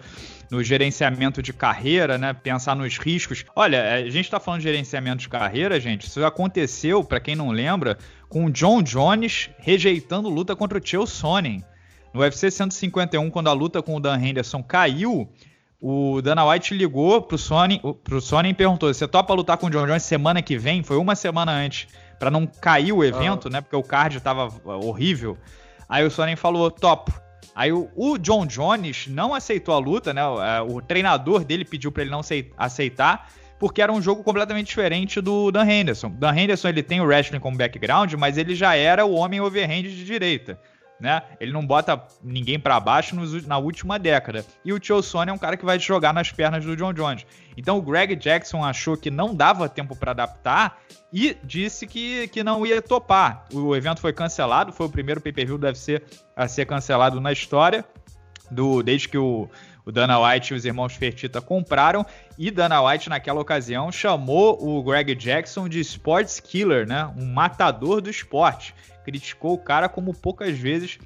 no 0.50 0.62
gerenciamento 0.62 1.40
de 1.40 1.54
carreira, 1.54 2.18
né? 2.18 2.34
Pensar 2.34 2.76
nos 2.76 2.98
riscos. 2.98 3.46
Olha, 3.56 3.94
a 3.94 4.10
gente 4.10 4.30
tá 4.30 4.38
falando 4.38 4.60
de 4.60 4.68
gerenciamento 4.68 5.22
de 5.22 5.30
carreira, 5.30 5.80
gente. 5.80 6.06
Isso 6.06 6.22
aconteceu, 6.22 7.02
para 7.02 7.20
quem 7.20 7.34
não 7.34 7.52
lembra, 7.52 7.96
com 8.28 8.44
o 8.44 8.50
John 8.50 8.82
Jones 8.82 9.48
rejeitando 9.60 10.28
luta 10.28 10.54
contra 10.54 10.78
o 10.78 10.86
Chael 10.86 11.06
Sonnen. 11.06 11.64
No 12.12 12.20
UFC 12.20 12.50
151, 12.50 13.30
quando 13.30 13.48
a 13.48 13.52
luta 13.52 13.82
com 13.82 13.96
o 13.96 14.00
Dan 14.00 14.18
Henderson 14.18 14.62
caiu, 14.62 15.28
o 15.80 16.20
Dana 16.22 16.44
White 16.44 16.74
ligou 16.74 17.22
pro 17.22 17.38
Sony, 17.38 17.80
pro 18.02 18.20
Sony 18.20 18.50
e 18.50 18.54
perguntou: 18.54 18.92
"Você 18.92 19.06
topa 19.06 19.34
lutar 19.34 19.56
com 19.58 19.66
o 19.66 19.70
John 19.70 19.86
Jones 19.86 20.02
semana 20.02 20.42
que 20.42 20.58
vem?" 20.58 20.82
Foi 20.82 20.96
uma 20.96 21.14
semana 21.14 21.52
antes, 21.52 21.86
para 22.18 22.30
não 22.30 22.46
cair 22.46 22.92
o 22.92 23.04
evento, 23.04 23.48
né? 23.48 23.60
Porque 23.60 23.76
o 23.76 23.82
card 23.82 24.20
tava 24.20 24.52
horrível. 24.64 25.36
Aí 25.88 26.04
o 26.04 26.10
Sony 26.10 26.34
falou: 26.34 26.70
"Topo". 26.70 27.12
Aí 27.54 27.72
o, 27.72 27.88
o, 27.96 28.18
John 28.18 28.46
Jones 28.46 29.06
não 29.08 29.34
aceitou 29.34 29.74
a 29.74 29.78
luta, 29.78 30.14
né? 30.14 30.24
O, 30.24 30.42
é, 30.42 30.62
o 30.62 30.80
treinador 30.80 31.44
dele 31.44 31.64
pediu 31.64 31.90
para 31.90 32.02
ele 32.02 32.10
não 32.10 32.20
aceitar, 32.56 33.30
porque 33.58 33.82
era 33.82 33.92
um 33.92 34.00
jogo 34.00 34.22
completamente 34.22 34.68
diferente 34.68 35.20
do 35.20 35.50
Dan 35.50 35.68
Henderson. 35.68 36.10
Dan 36.10 36.36
Henderson 36.36 36.68
ele 36.68 36.82
tem 36.82 37.00
o 37.00 37.04
wrestling 37.04 37.40
como 37.40 37.56
background, 37.56 38.14
mas 38.14 38.38
ele 38.38 38.54
já 38.54 38.76
era 38.76 39.04
o 39.04 39.14
homem 39.14 39.40
overhand 39.40 39.82
de 39.82 40.04
direita 40.04 40.58
né? 41.00 41.22
Ele 41.40 41.52
não 41.52 41.64
bota 41.64 42.02
ninguém 42.22 42.58
para 42.58 42.78
baixo 42.80 43.14
nos, 43.14 43.46
na 43.46 43.58
última 43.58 43.98
década. 43.98 44.44
E 44.64 44.72
o 44.72 44.78
Tio 44.78 45.02
Sony 45.02 45.30
é 45.30 45.32
um 45.32 45.38
cara 45.38 45.56
que 45.56 45.64
vai 45.64 45.78
jogar 45.78 46.12
nas 46.12 46.32
pernas 46.32 46.64
do 46.64 46.76
John 46.76 46.92
Jones. 46.92 47.26
Então 47.56 47.78
o 47.78 47.82
Greg 47.82 48.16
Jackson 48.16 48.64
achou 48.64 48.96
que 48.96 49.10
não 49.10 49.34
dava 49.34 49.68
tempo 49.68 49.96
para 49.96 50.10
adaptar 50.10 50.78
e 51.12 51.36
disse 51.44 51.86
que, 51.86 52.28
que 52.28 52.42
não 52.42 52.66
ia 52.66 52.82
topar. 52.82 53.44
O 53.52 53.74
evento 53.74 54.00
foi 54.00 54.12
cancelado, 54.12 54.72
foi 54.72 54.86
o 54.86 54.90
primeiro 54.90 55.20
pay-per-view 55.20 55.58
a 56.36 56.48
ser 56.48 56.66
cancelado 56.66 57.20
na 57.20 57.32
história, 57.32 57.84
do, 58.50 58.82
desde 58.82 59.08
que 59.08 59.18
o, 59.18 59.48
o 59.84 59.92
Dana 59.92 60.20
White 60.20 60.52
e 60.52 60.56
os 60.56 60.64
irmãos 60.64 60.94
Fertita 60.94 61.40
compraram. 61.40 62.04
E 62.36 62.50
Dana 62.50 62.82
White, 62.82 63.08
naquela 63.08 63.40
ocasião, 63.40 63.90
chamou 63.90 64.58
o 64.62 64.82
Greg 64.82 65.14
Jackson 65.14 65.68
de 65.68 65.80
Sports 65.80 66.40
Killer, 66.40 66.86
né? 66.86 67.10
Um 67.16 67.32
matador 67.32 68.00
do 68.00 68.10
esporte. 68.10 68.74
Criticou 69.08 69.54
o 69.54 69.58
cara 69.58 69.88
como 69.88 70.12
poucas 70.12 70.58
vezes 70.58 70.98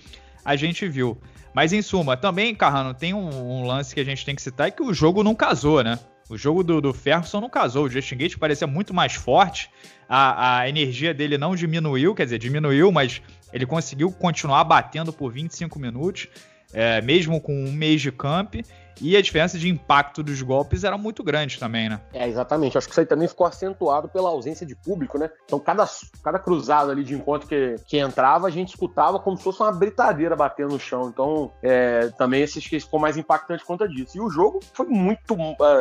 a 0.44 0.56
gente 0.56 0.88
viu. 0.88 1.16
Mas 1.54 1.72
em 1.72 1.80
suma, 1.80 2.16
também, 2.16 2.52
Carrano, 2.52 2.92
tem 2.92 3.14
um, 3.14 3.60
um, 3.60 3.64
lance 3.64 3.94
que 3.94 4.00
a 4.00 4.04
gente 4.04 4.24
tem 4.26 4.34
que 4.34 4.42
citar 4.42 4.66
é 4.66 4.70
que 4.72 4.82
o 4.82 4.92
jogo 4.92 5.22
não 5.22 5.36
casou, 5.36 5.84
né? 5.84 6.00
O 6.28 6.36
jogo 6.36 6.64
do, 6.64 6.80
do 6.80 6.92
Ferguson 6.92 7.40
não 7.40 7.48
casou. 7.48 7.84
O 7.84 7.88
Justin 7.88 8.16
Gate 8.16 8.36
parecia 8.38 8.66
muito 8.66 8.92
mais 8.92 9.12
forte. 9.12 9.70
A, 10.08 10.58
a 10.58 10.68
energia 10.68 11.14
dele 11.14 11.38
não 11.38 11.54
diminuiu, 11.54 12.12
quer 12.12 12.24
dizer, 12.24 12.38
diminuiu, 12.38 12.90
mas 12.90 13.22
ele 13.52 13.66
conseguiu 13.66 14.10
continuar 14.10 14.64
batendo 14.64 15.12
por 15.12 15.32
25 15.32 15.78
minutos, 15.78 16.26
é, 16.72 17.00
mesmo 17.02 17.40
com 17.40 17.54
um 17.54 17.70
mês 17.70 18.00
de 18.00 18.10
camp. 18.10 18.56
E 19.00 19.16
a 19.16 19.22
diferença 19.22 19.58
de 19.58 19.68
impacto 19.68 20.22
dos 20.22 20.40
golpes 20.42 20.84
era 20.84 20.96
muito 20.96 21.22
grande 21.22 21.58
também, 21.58 21.88
né? 21.88 22.00
É, 22.12 22.28
exatamente. 22.28 22.76
Acho 22.76 22.86
que 22.86 22.92
isso 22.92 23.00
aí 23.00 23.06
também 23.06 23.28
ficou 23.28 23.46
acentuado 23.46 24.08
pela 24.08 24.28
ausência 24.28 24.66
de 24.66 24.74
público, 24.74 25.18
né? 25.18 25.30
Então, 25.44 25.58
cada, 25.58 25.88
cada 26.22 26.38
cruzado 26.38 26.90
ali 26.90 27.04
de 27.04 27.14
encontro 27.14 27.48
que, 27.48 27.76
que 27.86 27.98
entrava, 27.98 28.46
a 28.46 28.50
gente 28.50 28.70
escutava 28.70 29.18
como 29.18 29.36
se 29.36 29.42
fosse 29.44 29.60
uma 29.60 29.72
britadeira 29.72 30.34
batendo 30.36 30.72
no 30.72 30.80
chão. 30.80 31.08
Então, 31.08 31.52
é, 31.62 32.08
também 32.18 32.42
esse 32.42 32.60
ficou 32.60 32.98
mais 32.98 33.16
impactante 33.16 33.64
conta 33.64 33.88
disso. 33.88 34.16
E 34.16 34.20
o 34.20 34.30
jogo 34.30 34.60
foi 34.72 34.86
muito, 34.86 35.36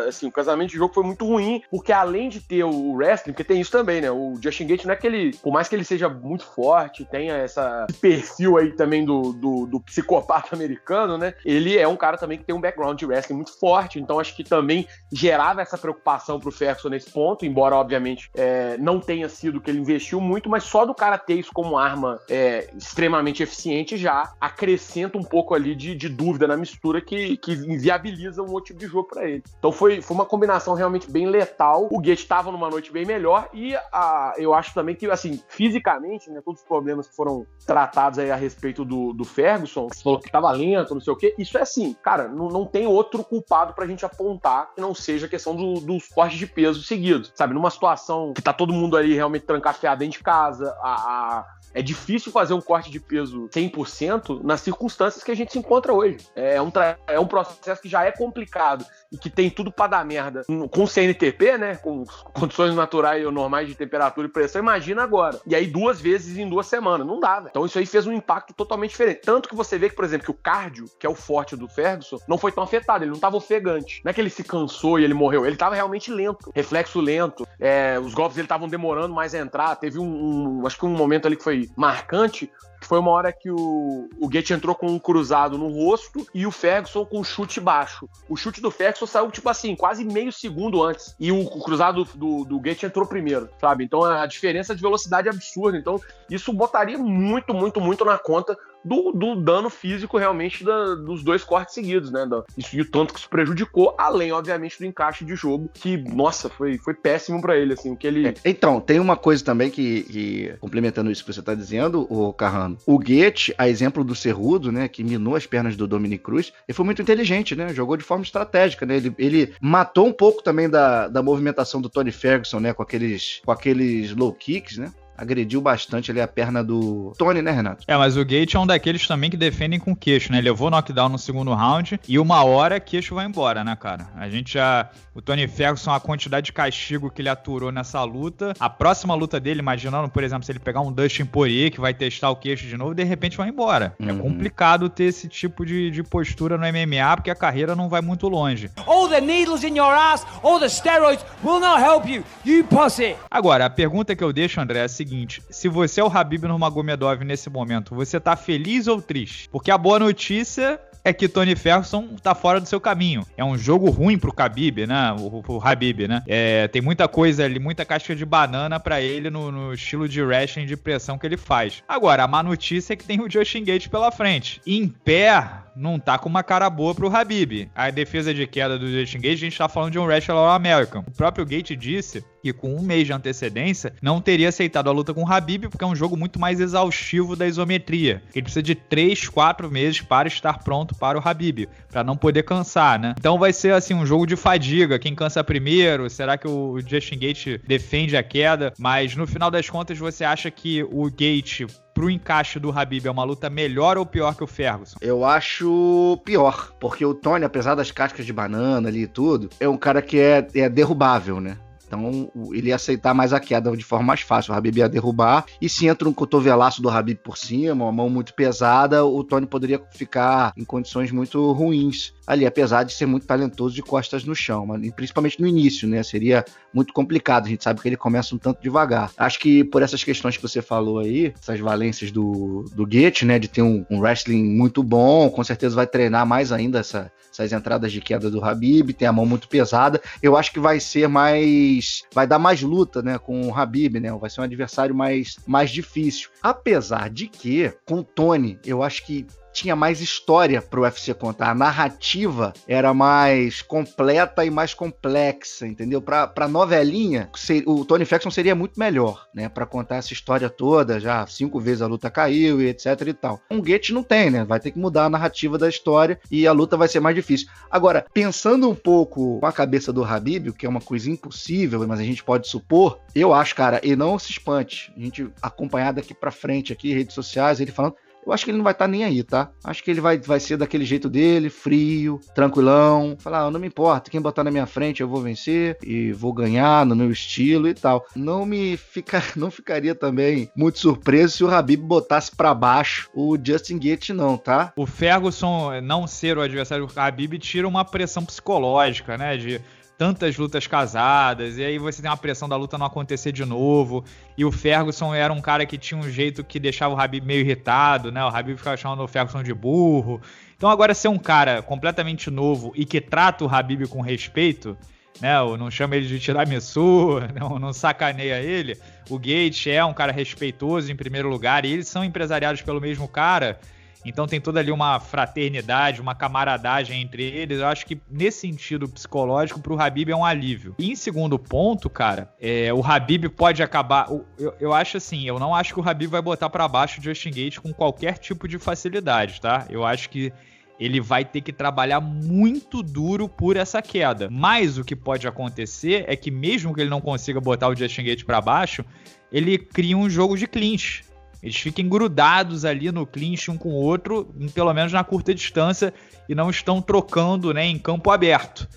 assim, 0.08 0.28
o 0.28 0.32
casamento 0.32 0.72
de 0.72 0.78
jogo 0.78 0.94
foi 0.94 1.04
muito 1.04 1.26
ruim, 1.26 1.62
porque 1.70 1.92
além 1.92 2.30
de 2.30 2.42
ter 2.42 2.64
o 2.64 2.94
wrestling, 2.94 3.34
porque 3.34 3.44
tem 3.44 3.62
isso 3.62 3.72
também, 3.72 4.02
né? 4.02 4.12
O 4.12 4.36
Justin 4.42 4.68
Gate 4.68 4.86
não 4.86 4.94
é 4.94 4.98
que 4.98 5.08
ele, 5.08 5.36
por 5.38 5.52
mais 5.52 5.68
que 5.68 5.76
ele 5.76 5.84
seja 5.84 6.10
muito 6.10 6.46
forte, 6.46 7.06
tenha 7.06 7.36
essa 7.36 7.88
perfil 8.00 8.58
aí 8.58 8.72
também 8.72 9.06
do, 9.06 9.34
do, 9.34 9.66
do 9.66 9.80
psicopata 9.80 10.50
americano, 10.56 11.18
né? 11.18 11.34
Ele 11.46 11.78
é 11.78 11.88
um 11.88 11.96
cara 11.96 12.18
também 12.18 12.38
que 12.38 12.44
tem 12.44 12.56
um 12.56 12.62
background 12.62 13.01
de 13.02 13.06
wrestling 13.06 13.36
muito 13.36 13.58
forte, 13.60 14.00
então 14.00 14.20
acho 14.20 14.36
que 14.36 14.44
também 14.44 14.88
gerava 15.12 15.62
essa 15.62 15.78
preocupação 15.78 16.40
pro 16.40 16.52
Ferguson 16.52 16.90
nesse 16.90 17.12
ponto, 17.12 17.46
embora 17.46 17.76
obviamente 17.76 18.30
é, 18.36 18.78
não 18.78 19.00
tenha 19.00 19.28
sido 19.30 19.60
que 19.60 19.70
ele 19.70 19.80
investiu 19.80 20.20
muito, 20.20 20.50
mas 20.50 20.64
só 20.64 20.86
do 20.86 20.94
cara 20.94 21.18
ter 21.18 21.36
isso 21.36 21.52
como 21.54 21.78
arma 21.78 22.20
é, 22.30 22.70
extremamente 22.76 23.44
eficiente 23.44 23.98
já 23.98 24.32
acrescenta 24.40 25.18
um 25.18 25.24
pouco 25.24 25.54
ali 25.54 25.76
de, 25.76 25.96
de 25.96 26.10
dúvida 26.10 26.48
na 26.48 26.58
mistura 26.58 27.02
que, 27.02 27.38
que 27.38 27.54
inviabiliza 27.54 28.42
um 28.42 28.52
outro 28.52 28.66
tipo 28.66 28.80
de 28.80 28.88
jogo 28.88 29.08
para 29.08 29.28
ele. 29.28 29.44
Então 29.58 29.72
foi, 29.72 30.02
foi 30.02 30.16
uma 30.16 30.26
combinação 30.26 30.74
realmente 30.74 31.10
bem 31.10 31.28
letal. 31.28 31.88
O 31.92 32.00
Guedes 32.00 32.24
estava 32.24 32.52
numa 32.52 32.70
noite 32.70 32.92
bem 32.92 33.06
melhor 33.06 33.50
e 33.54 33.76
a, 33.76 34.34
eu 34.38 34.54
acho 34.54 34.74
também 34.74 34.96
que, 34.96 35.10
assim, 35.10 35.42
fisicamente, 35.48 36.30
né, 36.30 36.42
todos 36.44 36.62
os 36.62 36.68
problemas 36.68 37.08
que 37.08 37.16
foram 37.16 37.46
tratados 37.66 38.20
aí 38.20 38.32
a 38.32 38.36
respeito 38.36 38.86
do, 38.86 39.14
do 39.14 39.24
Ferguson, 39.24 39.88
que 39.88 40.02
falou 40.02 40.20
que 40.20 40.28
estava 40.28 40.52
lento, 40.52 40.94
não 40.94 41.02
sei 41.02 41.14
o 41.14 41.16
quê, 41.16 41.34
isso 41.38 41.58
é 41.58 41.62
assim, 41.62 41.96
cara, 42.02 42.28
não, 42.28 42.48
não 42.48 42.66
tem 42.66 42.88
outro 42.92 43.24
culpado 43.24 43.74
pra 43.74 43.86
gente 43.86 44.06
apontar 44.06 44.74
que 44.74 44.82
não 44.82 44.94
seja 44.94 45.26
a 45.26 45.30
questão 45.30 45.56
do, 45.56 45.80
dos 45.80 46.08
cortes 46.08 46.38
de 46.38 46.48
peso 46.48 46.84
seguidos, 46.84 47.32
sabe? 47.36 47.54
Numa 47.54 47.70
situação 47.70 48.34
que 48.34 48.42
tá 48.42 48.54
todo 48.54 48.74
mundo 48.74 48.98
ali 48.98 49.14
realmente 49.14 49.46
trancafiado 49.46 50.00
dentro 50.00 50.18
de 50.18 50.24
casa, 50.24 50.76
a, 50.82 50.94
a 50.94 51.46
é 51.74 51.82
difícil 51.82 52.32
fazer 52.32 52.54
um 52.54 52.62
corte 52.62 52.92
de 52.92 53.00
peso 53.00 53.48
100% 53.50 54.44
nas 54.44 54.62
circunstâncias 54.62 55.24
que 55.24 55.32
a 55.32 55.36
gente 55.36 55.54
se 55.54 55.60
encontra 55.60 55.94
hoje. 55.94 56.18
É 56.36 56.62
um, 56.62 56.72
é 57.08 57.20
um 57.20 57.28
processo 57.28 57.82
que 57.82 57.90
já 57.90 58.04
é 58.04 58.12
complicado 58.12 58.86
e 59.12 59.18
que 59.18 59.30
tem 59.30 59.50
tudo 59.50 59.72
para 59.72 59.88
dar 59.88 60.06
merda 60.06 60.44
com 60.72 60.88
CNTP, 60.88 61.58
né? 61.58 61.76
Com 61.76 62.06
condições 62.34 62.74
naturais 62.74 63.26
ou 63.26 63.32
normais 63.32 63.68
de 63.68 63.76
temperatura 63.76 64.28
e 64.28 64.32
pressão. 64.32 64.62
Imagina 64.62 65.04
agora. 65.04 65.40
E 65.46 65.54
aí 65.54 65.68
duas 65.68 66.00
vezes 66.00 66.38
em 66.38 66.48
duas 66.48 66.68
semanas. 66.68 67.06
Não 67.06 67.20
dá, 67.20 67.36
velho. 67.36 67.50
Então 67.50 67.66
isso 67.66 67.78
aí 67.78 67.86
fez 67.86 68.08
um 68.08 68.14
impacto 68.14 68.54
totalmente 68.54 68.92
diferente. 68.92 69.22
Tanto 69.22 69.50
que 69.50 69.56
você 69.56 69.78
vê 69.78 69.90
que, 69.90 69.96
por 69.96 70.06
exemplo, 70.06 70.26
que 70.26 70.32
o 70.32 70.42
cardio, 70.42 70.86
que 71.00 71.06
é 71.06 71.10
o 71.10 71.16
forte 71.16 71.56
do 71.56 71.68
Ferguson, 71.68 72.18
não 72.28 72.38
foi 72.38 72.52
tão 72.52 72.64
afetado, 72.64 73.04
ele 73.04 73.10
não 73.10 73.16
estava 73.16 73.36
ofegante. 73.36 74.02
Não 74.04 74.12
é 74.12 74.14
que 74.14 74.22
ele 74.22 74.30
se 74.30 74.44
cansou 74.44 75.00
e 75.00 75.04
ele 75.04 75.14
morreu, 75.14 75.46
ele 75.46 75.56
estava 75.56 75.76
realmente 75.76 76.12
lento, 76.12 76.52
reflexo 76.56 77.02
lento, 77.02 77.46
é, 77.60 78.00
os 78.00 78.14
golpes 78.14 78.38
ele 78.38 78.46
estavam 78.46 78.68
demorando 78.68 79.14
mais 79.14 79.36
a 79.36 79.40
entrar. 79.40 79.76
Teve 79.76 80.00
um, 80.00 80.62
um, 80.62 80.68
acho 80.68 80.78
que 80.78 80.86
um 80.86 80.90
momento 80.90 81.26
ali 81.26 81.36
que 81.36 81.44
foi 81.44 81.70
marcante, 81.76 82.50
foi 82.92 83.00
uma 83.00 83.12
hora 83.12 83.32
que 83.32 83.50
o, 83.50 84.10
o 84.20 84.28
Gate 84.28 84.52
entrou 84.52 84.76
com 84.76 84.88
um 84.88 85.00
cruzado 85.00 85.58
no 85.58 85.70
rosto 85.70 86.28
e 86.36 86.46
o 86.46 86.52
Ferguson 86.52 87.06
com 87.06 87.22
um 87.22 87.24
chute 87.24 87.58
baixo. 87.58 88.06
O 88.28 88.36
chute 88.36 88.60
do 88.60 88.70
Ferguson 88.70 89.06
saiu, 89.06 89.32
tipo 89.32 89.48
assim, 89.48 89.78
quase 89.78 90.04
meio 90.04 90.30
segundo 90.30 90.84
antes. 90.84 91.16
E 91.18 91.32
o, 91.32 91.40
o 91.40 91.64
cruzado 91.64 92.04
do, 92.04 92.44
do 92.44 92.60
Gate 92.60 92.84
entrou 92.84 93.08
primeiro, 93.08 93.48
sabe? 93.62 93.86
Então 93.86 94.04
a 94.04 94.26
diferença 94.26 94.76
de 94.76 94.82
velocidade 94.82 95.30
é 95.30 95.32
absurda. 95.32 95.78
Então 95.78 96.02
isso 96.30 96.52
botaria 96.52 96.98
muito, 96.98 97.54
muito, 97.54 97.80
muito 97.80 98.04
na 98.04 98.18
conta 98.18 98.58
do, 98.84 99.12
do 99.12 99.36
dano 99.36 99.70
físico 99.70 100.18
realmente 100.18 100.64
da, 100.64 100.96
dos 100.96 101.24
dois 101.24 101.44
cortes 101.44 101.74
seguidos, 101.74 102.12
né? 102.12 102.28
Isso 102.58 102.76
e 102.76 102.82
o 102.82 102.90
tanto 102.90 103.14
que 103.14 103.20
isso 103.20 103.30
prejudicou, 103.30 103.96
além, 103.98 104.32
obviamente, 104.32 104.80
do 104.80 104.86
encaixe 104.86 105.26
de 105.26 105.36
jogo, 105.36 105.70
que, 105.74 105.98
nossa, 105.98 106.50
foi, 106.50 106.78
foi 106.78 106.94
péssimo 106.94 107.42
para 107.42 107.58
ele, 107.58 107.74
assim, 107.74 107.96
que 107.96 108.08
ele... 108.08 108.28
É, 108.28 108.34
então, 108.46 108.80
tem 108.80 109.00
uma 109.00 109.16
coisa 109.16 109.44
também 109.44 109.70
que, 109.70 110.04
que, 110.04 110.54
complementando 110.60 111.12
isso 111.12 111.24
que 111.24 111.34
você 111.34 111.42
tá 111.42 111.54
dizendo, 111.54 112.08
o 112.10 112.34
Carrano, 112.34 112.78
o 112.86 112.98
Goethe, 112.98 113.54
a 113.58 113.68
exemplo 113.68 114.04
do 114.04 114.16
Cerrudo, 114.16 114.72
né, 114.72 114.88
que 114.88 115.04
minou 115.04 115.36
as 115.36 115.46
pernas 115.46 115.76
do 115.76 115.88
Dominic 115.88 116.24
Cruz, 116.24 116.54
ele 116.68 116.76
foi 116.76 116.86
muito 116.86 117.02
inteligente, 117.02 117.56
né? 117.56 117.74
Jogou 117.74 117.98
de 117.98 118.04
forma 118.04 118.24
estratégica, 118.24 118.86
né? 118.86 118.98
Ele, 118.98 119.16
ele 119.18 119.54
matou 119.60 120.08
um 120.08 120.14
pouco 120.14 120.44
também 120.44 120.70
da, 120.70 121.08
da 121.08 121.22
movimentação 121.22 121.82
do 121.82 121.90
Tony 121.90 122.12
Ferguson, 122.12 122.60
né? 122.60 122.74
Com 122.74 122.84
aqueles, 122.84 123.42
com 123.46 123.52
aqueles 123.52 124.16
low 124.16 124.34
kicks, 124.34 124.78
né? 124.78 124.92
Agrediu 125.18 125.62
bastante 125.62 126.12
ali 126.12 126.20
a 126.20 126.28
perna 126.28 126.64
do 126.64 127.14
Tony, 127.18 127.42
né, 127.42 127.52
Renato? 127.52 127.84
É, 127.88 127.96
mas 127.96 128.18
o 128.18 128.26
Gate 128.26 128.56
é 128.56 128.60
um 128.60 128.66
daqueles 128.66 129.08
também 129.08 129.30
que 129.30 129.38
defendem 129.38 129.80
com 129.80 129.96
queixo, 129.96 130.32
né? 130.32 130.42
Levou 130.42 130.70
knockdown 130.70 131.10
no 131.10 131.20
segundo 131.20 131.54
round 131.54 132.00
e 132.08 132.18
uma 132.18 132.44
hora 132.44 132.80
queixo 132.80 133.16
vai 133.16 133.26
embora, 133.26 133.64
né, 133.64 133.76
cara? 133.76 134.08
A 134.16 134.30
gente 134.30 134.54
já. 134.54 134.90
O 135.14 135.22
Tony 135.22 135.46
Ferguson, 135.46 135.92
a 135.92 136.00
quantidade 136.00 136.46
de 136.46 136.54
castigo 136.54 137.12
que 137.12 137.22
ele 137.22 137.28
aturou 137.28 137.70
nessa 137.70 138.02
luta. 138.04 138.54
A 138.58 138.70
próxima 138.70 139.14
luta 139.14 139.42
dele, 139.42 139.60
imaginando, 139.60 140.08
por 140.08 140.24
exemplo, 140.24 140.46
se 140.46 140.52
ele 140.52 140.60
pegar 140.60 140.80
um 140.80 140.92
Dustin 140.92 141.26
Poirier 141.26 141.70
que 141.70 141.82
vai 141.82 141.94
testar 141.94 142.30
o 142.30 142.36
queixo 142.36 142.66
de 142.66 142.78
novo, 142.78 142.96
de 142.96 143.04
repente 143.04 143.36
vai 143.36 143.50
embora. 143.50 143.94
É 144.00 144.04
uhum. 144.04 144.10
É 144.10 144.22
complicado 144.22 144.90
ter 144.90 145.06
esse 145.06 145.28
tipo 145.28 145.66
de, 145.66 145.92
de 145.92 146.02
postura 146.02 146.58
no 146.58 146.66
MMA 146.66 147.18
porque 147.18 147.30
a 147.30 147.36
carreira 147.36 147.76
não 147.76 147.90
vai 147.90 148.02
muito 148.02 148.30
longe. 148.30 148.72
All 148.88 149.10
the 149.10 149.20
needles 149.20 149.64
in 149.64 149.76
your 149.76 149.94
ass, 149.94 150.26
all 150.44 150.60
the 150.60 150.70
steroids 150.70 151.26
will 151.44 151.60
not 151.60 151.82
help 151.82 152.08
you, 152.08 152.24
you 152.46 152.64
pussy. 152.64 153.16
Agora, 153.30 153.66
a 153.66 153.70
pergunta 153.70 154.16
que 154.16 154.24
eu 154.24 154.32
deixo, 154.32 154.62
André, 154.62 154.80
é 154.80 154.88
seguinte 155.02 155.42
se 155.50 155.68
você 155.68 156.00
é 156.00 156.04
o 156.04 156.08
Habib 156.08 156.44
Nurmagomedov 156.44 157.24
nesse 157.24 157.50
momento, 157.50 157.96
você 157.96 158.20
tá 158.20 158.36
feliz 158.36 158.88
ou 158.88 159.02
triste? 159.02 159.50
Porque 159.50 159.72
a 159.72 159.78
boa 159.78 159.98
notícia 159.98 160.80
é 161.04 161.12
que 161.12 161.28
Tony 161.28 161.56
Ferguson 161.56 162.16
tá 162.22 162.36
fora 162.36 162.60
do 162.60 162.68
seu 162.68 162.80
caminho. 162.80 163.26
É 163.36 163.44
um 163.44 163.58
jogo 163.58 163.90
ruim 163.90 164.20
pro 164.20 164.32
Khabib, 164.32 164.86
né? 164.86 165.16
O, 165.20 165.44
o 165.48 165.60
Habib, 165.60 166.08
né? 166.08 166.24
É, 166.28 166.68
tem 166.68 166.82
muita 166.82 167.08
coisa 167.08 167.44
ali, 167.44 167.60
muita 167.60 167.84
casca 167.84 168.16
de 168.16 168.26
banana 168.26 168.80
para 168.80 169.02
ele 169.02 169.30
no, 169.32 169.52
no, 169.52 169.74
estilo 169.74 170.08
de 170.08 170.22
wrestling 170.22 170.68
de 170.68 170.78
pressão 170.78 171.18
que 171.18 171.26
ele 171.26 171.38
faz. 171.38 171.84
Agora, 171.88 172.24
a 172.24 172.28
má 172.28 172.44
notícia 172.44 172.94
é 172.94 172.96
que 172.96 173.04
tem 173.04 173.20
o 173.20 173.30
Justin 173.30 173.64
Gate 173.64 173.88
pela 173.88 174.12
frente. 174.12 174.62
Em 174.66 174.88
pé, 174.88 175.44
não 175.76 176.00
tá 176.00 176.18
com 176.18 176.30
uma 176.30 176.44
cara 176.44 176.70
boa 176.70 176.94
pro 176.94 177.14
Habib. 177.14 177.70
A 177.76 177.90
defesa 177.90 178.34
de 178.34 178.46
queda 178.48 178.78
do 178.78 178.90
Justin 178.90 179.20
Gate, 179.20 179.38
a 179.38 179.40
gente 179.40 179.58
tá 179.58 179.70
falando 179.70 179.92
de 179.92 180.00
um 180.00 180.06
wrestler 180.06 180.38
American. 180.38 181.04
O 181.08 181.12
próprio 181.12 181.46
Gate 181.46 181.72
disse 181.72 182.24
que 182.42 182.52
com 182.52 182.76
um 182.76 182.82
mês 182.82 183.06
de 183.06 183.14
antecedência 183.14 183.94
não 184.02 184.20
teria 184.20 184.50
aceitado 184.50 184.90
a 184.90 184.92
luta 184.92 185.14
com 185.14 185.24
o 185.24 185.32
Habib 185.32 185.70
porque 185.70 185.84
é 185.84 185.88
um 185.88 185.96
jogo 185.96 186.18
muito 186.18 186.40
mais 186.40 186.60
exaustivo 186.60 187.36
da 187.36 187.48
isometria. 187.48 188.22
Ele 188.34 188.44
precisa 188.44 188.64
de 188.64 188.74
3, 188.74 189.30
4 189.30 189.70
meses 189.70 190.02
para 190.02 190.28
estar 190.28 190.60
pronto 190.60 190.96
para 190.96 191.18
o 191.20 191.22
Habib, 191.24 191.68
para 191.90 192.04
não 192.04 192.18
poder 192.18 192.44
cansar, 192.44 193.00
né? 193.00 193.14
Então 193.18 193.38
vai 193.38 193.54
ser 193.54 193.74
assim 193.74 193.94
um 193.94 194.06
jogo 194.06 194.26
de 194.26 194.36
fadiga, 194.36 194.98
quem 194.98 195.14
cansa 195.14 195.44
primeiro, 195.44 196.10
será 196.10 196.38
que 196.38 196.48
o 196.48 196.80
Justin 196.80 197.20
Gate 197.20 197.60
defende 197.68 198.18
a 198.18 198.24
queda? 198.24 198.74
Mas 198.78 199.16
no 199.16 199.28
final 199.28 199.52
das 199.52 199.70
contas 199.70 199.98
você 199.98 200.24
acha 200.24 200.50
que 200.50 200.84
o 200.84 201.10
Gate 201.10 201.66
pro 201.94 202.10
encaixe 202.10 202.60
do 202.60 202.72
Habib 202.72 203.06
é 203.06 203.12
uma 203.12 203.24
luta 203.24 203.50
melhor 203.50 203.98
ou 203.98 204.06
pior 204.06 204.36
que 204.36 204.44
o 204.44 204.48
Ferguson? 204.48 204.98
Eu 205.02 205.26
acho 205.26 206.20
pior, 206.24 206.74
porque 206.80 207.06
o 207.06 207.14
Tony, 207.14 207.46
apesar 207.46 207.76
das 207.76 207.92
cascas 207.92 208.26
de 208.26 208.34
banana 208.34 208.90
ali 208.90 209.04
e 209.04 209.08
tudo, 209.08 209.50
é 209.60 209.68
um 209.68 209.78
cara 209.78 210.02
que 210.02 210.20
é, 210.20 210.48
é 210.56 210.70
derrubável, 210.70 211.40
né? 211.40 211.58
Então 211.92 212.32
ele 212.54 212.70
ia 212.70 212.76
aceitar 212.76 213.14
mais 213.14 213.34
a 213.34 213.40
queda 213.40 213.76
de 213.76 213.84
forma 213.84 214.06
mais 214.06 214.22
fácil. 214.22 214.54
O 214.54 214.56
Habib 214.56 214.78
ia 214.78 214.88
derrubar. 214.88 215.46
E 215.62 215.68
se 215.68 215.88
entra 215.88 216.08
um 216.08 216.14
cotovelaço 216.14 216.82
do 216.82 216.90
Habib 216.90 217.18
por 217.18 217.38
cima, 217.38 217.84
uma 217.84 217.92
mão 217.92 218.10
muito 218.10 218.34
pesada, 218.34 219.04
o 219.04 219.22
Tony 219.26 219.46
poderia 219.46 219.82
ficar 219.92 220.54
em 220.56 220.64
condições 220.64 221.12
muito 221.12 221.52
ruins 221.52 222.14
ali, 222.26 222.46
apesar 222.46 222.84
de 222.84 222.94
ser 222.94 223.06
muito 223.06 223.26
talentoso 223.26 223.76
de 223.76 223.82
costas 223.82 224.24
no 224.24 224.34
chão, 224.34 224.66
mas 224.66 224.90
principalmente 224.92 225.42
no 225.42 225.48
início, 225.48 225.86
né? 225.88 226.02
Seria 226.02 226.46
muito 226.74 226.94
complicado. 226.94 227.46
A 227.46 227.50
gente 227.50 227.64
sabe 227.64 227.82
que 227.82 227.90
ele 227.90 227.98
começa 227.98 228.34
um 228.34 228.38
tanto 228.38 228.62
devagar. 228.62 229.12
Acho 229.18 229.38
que 229.40 229.66
por 229.66 229.82
essas 229.82 230.02
questões 230.02 230.38
que 230.38 230.42
você 230.42 230.62
falou 230.62 231.00
aí, 231.00 231.34
essas 231.38 231.60
valências 231.60 232.10
do, 232.10 232.66
do 232.74 232.86
Goethe, 232.86 233.26
né? 233.26 233.38
De 233.38 233.50
ter 233.50 233.62
um, 233.62 233.86
um 233.90 234.00
wrestling 234.00 234.44
muito 234.56 234.82
bom, 234.82 235.30
com 235.30 235.44
certeza 235.44 235.76
vai 235.76 235.88
treinar 235.88 236.26
mais 236.26 236.54
ainda 236.54 236.80
essa, 236.80 237.12
essas 237.32 237.52
entradas 237.52 237.92
de 237.92 238.00
queda 238.00 238.30
do 238.30 238.44
Habib, 238.44 238.94
tem 238.94 239.08
a 239.08 239.12
mão 239.12 239.26
muito 239.26 239.50
pesada. 239.50 240.02
Eu 240.22 240.38
acho 240.38 240.54
que 240.54 240.60
vai 240.60 240.80
ser 240.80 241.10
mais. 241.10 241.81
Vai 242.14 242.28
dar 242.28 242.40
mais 242.40 242.62
luta, 242.62 243.02
né? 243.02 243.18
Com 243.18 243.48
o 243.48 243.56
Habib, 243.56 244.00
né? 244.00 244.12
Vai 244.14 244.30
ser 244.30 244.42
um 244.42 244.46
adversário 244.46 244.96
mais, 244.96 245.38
mais 245.46 245.70
difícil. 245.70 246.30
Apesar 246.42 247.10
de 247.10 247.28
que, 247.28 247.74
com 247.86 248.00
o 248.00 248.04
Tony, 248.04 248.60
eu 248.66 248.84
acho 248.84 249.06
que 249.06 249.26
tinha 249.52 249.76
mais 249.76 250.02
história 250.02 250.62
pro 250.62 250.82
UFC 250.82 251.14
contar. 251.14 251.52
A 251.52 251.56
narrativa 251.56 252.54
era 252.68 252.94
mais 252.94 253.62
completa 253.62 254.46
e 254.46 254.50
mais 254.50 254.74
complexa, 254.74 255.68
entendeu? 255.68 256.02
Pra 256.02 256.48
novelinha, 256.48 257.30
o 257.66 257.86
Tony 257.86 258.06
Ferguson 258.06 258.32
seria 258.32 258.56
muito 258.56 258.80
melhor, 258.80 259.28
né? 259.34 259.50
Pra 259.50 259.66
contar 259.66 259.98
essa 259.98 260.14
história 260.14 260.50
toda, 260.50 261.00
já 261.00 261.26
cinco 261.28 261.60
vezes 261.60 261.82
a 261.82 261.88
luta 261.88 262.10
caiu 262.10 262.62
e 262.62 262.68
etc 262.68 263.02
e 263.08 263.14
tal. 263.14 263.42
Um 263.50 263.62
Gates 263.62 263.92
não 263.92 264.04
tem, 264.04 264.30
né? 264.30 264.44
Vai 264.44 264.60
ter 264.60 264.72
que 264.72 264.80
mudar 264.80 265.06
a 265.06 265.10
narrativa 265.10 265.58
da 265.58 265.70
história 265.70 266.20
e 266.30 266.48
a 266.48 266.52
luta 266.52 266.78
vai 266.78 266.88
ser 266.88 267.00
mais 267.00 267.16
difícil. 267.16 267.48
Agora, 267.70 268.06
pensando 268.14 268.70
um 268.70 268.76
pouco 268.76 269.40
com 269.40 269.46
a 269.46 269.52
cabeça 269.52 269.92
do 269.92 270.04
Habib, 270.04 270.54
que 270.54 270.66
é 270.66 270.70
uma 270.70 270.82
coisa 270.82 271.10
impossível, 271.10 271.86
mas 271.88 272.00
a 272.00 272.04
gente 272.04 272.24
pode 272.24 272.48
supor, 272.48 273.00
eu 273.14 273.34
acho, 273.34 273.56
cara, 273.56 273.80
e 273.84 273.96
não 273.96 274.18
se 274.18 274.32
espante, 274.32 274.94
a 274.96 275.00
gente 275.00 275.30
acompanhar 275.42 275.92
daqui 275.92 276.14
pra 276.14 276.32
frente 276.32 276.72
aqui, 276.72 276.94
redes 276.94 277.14
sociais, 277.14 277.60
ele 277.60 277.72
falando 277.72 277.96
eu 278.26 278.32
acho 278.32 278.46
que 278.46 278.52
ele 278.52 278.58
não 278.58 278.64
vai 278.64 278.74
estar 278.74 278.86
tá 278.86 278.92
nem 278.92 279.04
aí, 279.04 279.24
tá? 279.24 279.50
Acho 279.64 279.84
que 279.84 279.92
ele 279.92 280.02
vai, 280.02 280.18
vai 280.18 280.40
ser 280.40 280.58
daquele 280.58 280.86
jeito 280.86 281.10
dele, 281.10 281.50
frio, 281.50 282.20
tranquilão. 282.36 283.18
Falar, 283.20 283.42
ah, 283.42 283.52
não 283.52 283.60
me 283.60 283.68
importa, 283.68 284.10
quem 284.12 284.22
botar 284.22 284.44
na 284.44 284.52
minha 284.52 284.66
frente 284.66 285.02
eu 285.02 285.08
vou 285.08 285.22
vencer 285.22 285.78
e 285.84 286.12
vou 286.12 286.34
ganhar 286.34 286.86
no 286.86 286.96
meu 286.96 287.12
estilo 287.12 287.68
e 287.68 287.74
tal. 287.74 288.06
Não 288.16 288.46
me 288.46 288.78
fica, 288.78 289.22
não 289.36 289.50
ficaria 289.50 289.96
também 289.96 290.50
muito 290.56 290.80
surpreso 290.80 291.38
se 291.38 291.44
o 291.44 291.50
Habib 291.50 291.82
botasse 291.82 292.36
para 292.36 292.54
baixo 292.54 293.10
o 293.14 293.38
Justin 293.42 293.80
Gaethje 293.80 294.14
não, 294.14 294.38
tá? 294.38 294.74
O 294.76 294.86
Ferguson 294.86 295.80
não 295.82 296.08
ser 296.08 296.38
o 296.38 296.42
adversário 296.42 296.86
do 296.86 297.00
Habib 297.00 297.38
tira 297.40 297.68
uma 297.68 297.86
pressão 297.86 298.24
psicológica, 298.26 299.18
né, 299.18 299.38
de 299.38 299.62
tantas 300.02 300.36
lutas 300.36 300.66
casadas, 300.66 301.60
e 301.60 301.64
aí 301.64 301.78
você 301.78 302.02
tem 302.02 302.10
uma 302.10 302.18
pressão 302.18 302.50
da 302.50 302.56
luta 302.56 302.76
não 302.76 302.88
acontecer 302.88 303.32
de 303.32 303.46
novo. 303.46 304.04
E 304.36 304.44
o 304.44 304.52
Ferguson 304.52 305.14
era 305.14 305.32
um 305.32 305.40
cara 305.40 305.64
que 305.64 305.78
tinha 305.78 306.00
um 306.00 306.10
jeito 306.10 306.44
que 306.44 306.60
deixava 306.60 306.96
o 306.96 307.00
Habib 307.00 307.24
meio 307.24 307.42
irritado, 307.42 308.12
né? 308.12 308.26
O 308.26 308.28
Habib 308.30 308.58
ficava 308.58 308.76
chamando 308.76 309.04
o 309.04 309.08
Ferguson 309.08 309.44
de 309.44 309.54
burro. 309.54 310.20
Então 310.58 310.72
agora 310.72 310.96
ser 310.96 311.08
um 311.08 311.20
cara 311.20 311.62
completamente 311.62 312.32
novo 312.32 312.74
e 312.76 312.84
que 312.84 313.00
trata 313.00 313.46
o 313.46 313.48
Habib 313.48 313.88
com 313.90 314.02
respeito, 314.02 314.76
né? 315.22 315.40
Ou 315.40 315.56
não 315.56 315.70
chama 315.70 315.96
ele 315.96 316.08
de 316.08 316.20
tiramisu, 316.20 317.20
não, 317.40 317.60
não 317.60 317.72
sacaneia 317.72 318.42
ele. 318.42 318.80
O 319.08 319.20
Gate 319.20 319.68
é 319.68 319.86
um 319.86 319.94
cara 319.94 320.12
respeitoso 320.12 320.92
em 320.92 320.96
primeiro 320.96 321.30
lugar, 321.30 321.64
e 321.64 321.74
eles 321.74 321.88
são 321.88 322.04
empresariados 322.04 322.64
pelo 322.64 322.82
mesmo 322.82 323.08
cara. 323.08 323.60
Então 324.06 324.28
tem 324.28 324.42
toda 324.42 324.60
ali 324.60 324.72
uma 324.72 325.00
fraternidade, 325.00 326.02
uma 326.02 326.16
camaradagem 326.16 327.02
entre 327.02 327.24
eles. 327.24 327.60
Eu 327.60 327.68
acho 327.68 327.86
que 327.86 328.00
nesse 328.10 328.42
sentido 328.42 328.88
psicológico, 328.90 329.60
pro 329.60 329.80
Habib 329.80 330.10
é 330.10 330.16
um 330.16 330.26
alívio. 330.26 330.76
E 330.78 330.92
em 330.92 330.96
segundo 330.96 331.38
ponto, 331.38 331.90
cara, 331.90 332.34
é, 332.40 332.74
o 332.74 332.84
Habib 332.84 333.30
pode 333.30 333.62
acabar. 333.62 334.08
Eu, 334.38 334.54
eu 334.60 334.74
acho 334.74 334.98
assim, 334.98 335.28
eu 335.28 335.40
não 335.40 335.54
acho 335.54 335.74
que 335.74 335.80
o 335.80 335.88
Habib 335.88 336.10
vai 336.10 336.22
botar 336.22 336.50
para 336.50 336.68
baixo 336.68 337.00
o 337.00 337.04
Justin 337.04 337.32
Gate 337.32 337.60
com 337.60 337.74
qualquer 337.74 338.18
tipo 338.18 338.48
de 338.48 338.58
facilidade, 338.58 339.40
tá? 339.40 339.66
Eu 339.70 339.86
acho 339.86 340.10
que 340.10 340.34
ele 340.80 341.00
vai 341.00 341.24
ter 341.24 341.42
que 341.42 341.54
trabalhar 341.54 342.02
muito 342.02 342.82
duro 342.82 343.30
por 343.30 343.56
essa 343.56 343.84
queda. 343.84 344.28
Mas 344.32 344.80
o 344.80 344.84
que 344.84 344.96
pode 344.96 345.28
acontecer 345.28 346.06
é 346.08 346.16
que 346.16 346.32
mesmo 346.32 346.74
que 346.74 346.82
ele 346.82 346.90
não 346.90 347.00
consiga 347.00 347.40
botar 347.40 347.68
o 347.68 347.76
Justin 347.76 348.04
Gate 348.04 348.26
para 348.26 348.42
baixo, 348.42 348.84
ele 349.32 349.60
cria 349.60 349.96
um 349.96 350.10
jogo 350.10 350.36
de 350.36 350.48
clinch. 350.48 351.04
Eles 351.42 351.56
fiquem 351.56 351.90
grudados 351.90 352.66
ali 352.66 352.92
no 352.92 353.06
clinch 353.06 353.50
um 353.50 353.58
com 353.58 353.70
o 353.70 353.76
outro, 353.76 354.34
pelo 354.54 354.74
menos 354.74 354.94
na 354.94 355.04
curta 355.04 355.34
distância, 355.34 355.94
e 356.30 356.36
não 356.36 356.50
estão 356.50 356.82
trocando 356.82 357.54
né, 357.54 357.66
em 357.66 357.80
campo 357.80 358.12
aberto. 358.12 358.68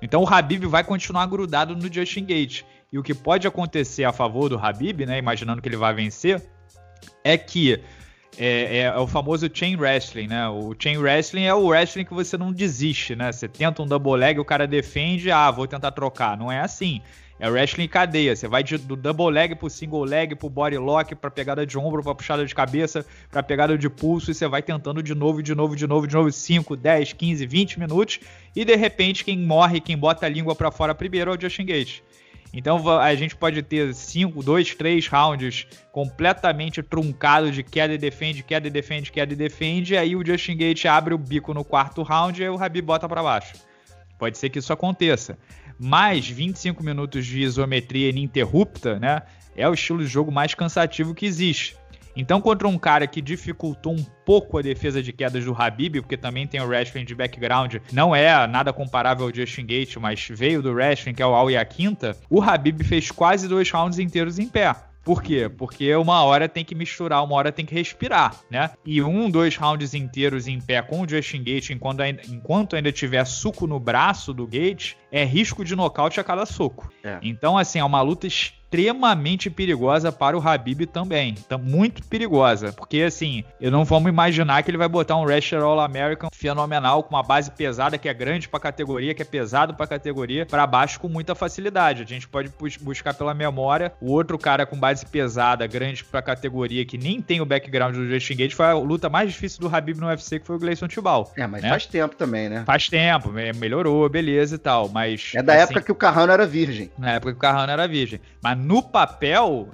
Então 0.00 0.22
o 0.22 0.26
Habib 0.26 0.64
vai 0.66 0.84
continuar 0.84 1.26
grudado 1.26 1.74
no 1.74 1.92
Justin 1.92 2.24
Gate. 2.24 2.62
E 2.92 2.98
o 2.98 3.02
que 3.02 3.14
pode 3.14 3.46
acontecer 3.46 4.04
a 4.04 4.12
favor 4.12 4.48
do 4.48 4.58
Habib, 4.58 5.06
né, 5.06 5.18
imaginando 5.18 5.62
que 5.62 5.68
ele 5.68 5.76
vai 5.76 5.94
vencer, 5.94 6.42
é 7.24 7.36
que 7.36 7.80
é, 8.38 8.46
é, 8.46 8.78
é, 8.78 8.96
o 8.96 9.06
famoso 9.06 9.48
chain 9.52 9.76
wrestling, 9.76 10.28
né? 10.28 10.48
O 10.48 10.74
chain 10.78 10.96
wrestling 10.96 11.44
é 11.44 11.54
o 11.54 11.66
wrestling 11.66 12.04
que 12.04 12.14
você 12.14 12.38
não 12.38 12.52
desiste, 12.52 13.14
né? 13.14 13.30
Você 13.30 13.46
tenta 13.46 13.82
um 13.82 13.86
double 13.86 14.16
leg, 14.16 14.38
o 14.38 14.44
cara 14.44 14.66
defende, 14.66 15.30
ah, 15.30 15.50
vou 15.50 15.66
tentar 15.66 15.92
trocar. 15.92 16.36
Não 16.36 16.50
é 16.50 16.60
assim. 16.60 17.02
É 17.42 17.50
wrestling 17.50 17.88
cadeia. 17.88 18.36
Você 18.36 18.46
vai 18.46 18.62
de, 18.62 18.78
do 18.78 18.94
double 18.94 19.28
leg 19.28 19.56
pro 19.56 19.68
single 19.68 20.04
leg, 20.04 20.36
pro 20.36 20.48
body 20.48 20.78
lock, 20.78 21.12
pra 21.16 21.28
pegada 21.28 21.66
de 21.66 21.76
ombro, 21.76 22.00
pra 22.00 22.14
puxada 22.14 22.46
de 22.46 22.54
cabeça, 22.54 23.04
pra 23.32 23.42
pegada 23.42 23.76
de 23.76 23.90
pulso, 23.90 24.30
e 24.30 24.34
você 24.34 24.46
vai 24.46 24.62
tentando 24.62 25.02
de 25.02 25.12
novo, 25.12 25.42
de 25.42 25.52
novo, 25.52 25.74
de 25.74 25.84
novo, 25.84 26.06
de 26.06 26.14
novo, 26.14 26.30
5, 26.30 26.76
10, 26.76 27.14
15, 27.14 27.44
20 27.44 27.80
minutos, 27.80 28.20
e 28.54 28.64
de 28.64 28.76
repente 28.76 29.24
quem 29.24 29.36
morre, 29.36 29.80
quem 29.80 29.98
bota 29.98 30.24
a 30.24 30.28
língua 30.28 30.54
para 30.54 30.70
fora 30.70 30.94
primeiro 30.94 31.32
é 31.32 31.36
o 31.36 31.40
Justin 31.40 31.66
Gate. 31.66 32.02
Então 32.54 32.88
a 33.00 33.12
gente 33.16 33.34
pode 33.34 33.60
ter 33.60 33.92
5, 33.92 34.40
2, 34.40 34.76
3 34.76 35.08
rounds 35.08 35.66
completamente 35.90 36.80
truncado 36.80 37.50
de 37.50 37.64
queda 37.64 37.92
e 37.92 37.98
defende, 37.98 38.44
queda 38.44 38.68
e 38.68 38.70
defende, 38.70 39.10
queda 39.10 39.32
e 39.32 39.36
defende, 39.36 39.94
e 39.94 39.98
aí 39.98 40.14
o 40.14 40.24
Justin 40.24 40.56
Gate 40.56 40.84
abre 40.84 41.12
o 41.12 41.18
bico 41.18 41.52
no 41.52 41.64
quarto 41.64 42.04
round 42.04 42.40
e 42.40 42.48
o 42.48 42.62
Habib 42.62 42.86
bota 42.86 43.08
para 43.08 43.20
baixo. 43.20 43.54
Pode 44.16 44.38
ser 44.38 44.48
que 44.48 44.60
isso 44.60 44.72
aconteça 44.72 45.36
mais 45.82 46.28
25 46.28 46.80
minutos 46.84 47.26
de 47.26 47.40
isometria 47.40 48.10
ininterrupta, 48.10 49.00
né? 49.00 49.22
É 49.56 49.68
o 49.68 49.74
estilo 49.74 49.98
de 49.98 50.06
jogo 50.06 50.30
mais 50.30 50.54
cansativo 50.54 51.12
que 51.12 51.26
existe. 51.26 51.76
Então, 52.14 52.40
contra 52.40 52.68
um 52.68 52.78
cara 52.78 53.06
que 53.06 53.20
dificultou 53.20 53.92
um 53.92 54.04
pouco 54.24 54.58
a 54.58 54.62
defesa 54.62 55.02
de 55.02 55.12
quedas 55.12 55.44
do 55.44 55.54
Habib, 55.54 56.00
porque 56.00 56.16
também 56.16 56.46
tem 56.46 56.60
o 56.60 56.66
wrestling 56.66 57.04
de 57.04 57.14
background, 57.14 57.76
não 57.90 58.14
é 58.14 58.46
nada 58.46 58.72
comparável 58.72 59.26
ao 59.26 59.34
Justin 59.34 59.66
Gate, 59.66 59.96
mas 59.96 60.28
veio 60.30 60.62
do 60.62 60.72
wrestling, 60.72 61.14
que 61.14 61.22
é 61.22 61.26
o 61.26 61.34
Al 61.34 61.50
e 61.50 61.56
a 61.56 61.64
Quinta, 61.64 62.16
o 62.30 62.40
Habib 62.40 62.84
fez 62.84 63.10
quase 63.10 63.48
dois 63.48 63.68
rounds 63.70 63.98
inteiros 63.98 64.38
em 64.38 64.46
pé. 64.46 64.76
Por 65.04 65.20
quê? 65.20 65.48
Porque 65.48 65.92
uma 65.96 66.22
hora 66.22 66.48
tem 66.48 66.64
que 66.64 66.76
misturar, 66.76 67.24
uma 67.24 67.34
hora 67.34 67.50
tem 67.50 67.66
que 67.66 67.74
respirar, 67.74 68.36
né? 68.48 68.70
E 68.86 69.02
um, 69.02 69.28
dois 69.28 69.56
rounds 69.56 69.94
inteiros 69.94 70.46
em 70.46 70.60
pé 70.60 70.80
com 70.80 71.00
o 71.00 71.08
Justin 71.08 71.42
Gate, 71.42 71.70
enquanto 71.70 72.02
ainda, 72.02 72.22
enquanto 72.28 72.76
ainda 72.76 72.92
tiver 72.92 73.24
suco 73.24 73.66
no 73.66 73.80
braço 73.80 74.32
do 74.32 74.46
Gate, 74.46 74.94
é 75.12 75.24
risco 75.24 75.62
de 75.62 75.76
nocaute 75.76 76.18
a 76.18 76.24
cada 76.24 76.46
soco. 76.46 76.90
É. 77.04 77.18
Então, 77.22 77.58
assim, 77.58 77.78
é 77.78 77.84
uma 77.84 78.00
luta 78.00 78.26
extremamente 78.26 79.50
perigosa 79.50 80.10
para 80.10 80.36
o 80.36 80.40
Habib 80.40 80.86
também. 80.86 81.34
Então, 81.38 81.58
muito 81.58 82.02
perigosa. 82.04 82.72
Porque, 82.72 83.02
assim, 83.02 83.44
eu 83.60 83.70
não 83.70 83.84
vamos 83.84 84.08
imaginar 84.08 84.62
que 84.62 84.70
ele 84.70 84.78
vai 84.78 84.88
botar 84.88 85.16
um 85.16 85.24
wrestler 85.24 85.62
All-American 85.62 86.30
fenomenal, 86.32 87.02
com 87.02 87.14
uma 87.14 87.22
base 87.22 87.50
pesada, 87.50 87.98
que 87.98 88.08
é 88.08 88.14
grande 88.14 88.48
para 88.48 88.58
categoria, 88.58 89.14
que 89.14 89.20
é 89.20 89.24
pesado 89.26 89.74
para 89.74 89.86
categoria, 89.86 90.46
para 90.46 90.66
baixo 90.66 90.98
com 90.98 91.08
muita 91.08 91.34
facilidade. 91.34 92.02
A 92.02 92.06
gente 92.06 92.26
pode 92.26 92.50
buscar 92.80 93.12
pela 93.12 93.34
memória. 93.34 93.92
O 94.00 94.10
outro 94.10 94.38
cara 94.38 94.64
com 94.64 94.76
base 94.78 95.04
pesada, 95.04 95.66
grande 95.66 96.02
para 96.02 96.22
categoria, 96.22 96.86
que 96.86 96.96
nem 96.96 97.20
tem 97.20 97.42
o 97.42 97.44
background 97.44 97.94
do 97.94 98.08
Justin 98.08 98.36
Gate, 98.36 98.54
foi 98.54 98.64
a 98.64 98.72
luta 98.72 99.10
mais 99.10 99.30
difícil 99.30 99.60
do 99.60 99.74
Habib 99.74 99.98
no 99.98 100.06
UFC, 100.06 100.40
que 100.40 100.46
foi 100.46 100.56
o 100.56 100.58
Gleison 100.58 100.88
Tibal. 100.88 101.30
É, 101.36 101.46
mas 101.46 101.62
né? 101.62 101.68
faz 101.68 101.84
tempo 101.84 102.16
também, 102.16 102.48
né? 102.48 102.62
Faz 102.64 102.88
tempo, 102.88 103.30
melhorou, 103.30 104.08
beleza 104.08 104.54
e 104.54 104.58
tal. 104.58 104.88
Mas. 104.88 105.01
É 105.34 105.42
da 105.42 105.54
assim, 105.54 105.62
época 105.62 105.82
que 105.82 105.92
o 105.92 105.94
Carrano 105.94 106.32
era 106.32 106.46
virgem. 106.46 106.90
Na 106.98 107.12
época 107.12 107.32
que 107.32 107.38
o 107.38 107.40
Carrano 107.40 107.72
era 107.72 107.86
virgem. 107.86 108.20
Mas 108.42 108.58
no 108.58 108.82
papel, 108.82 109.68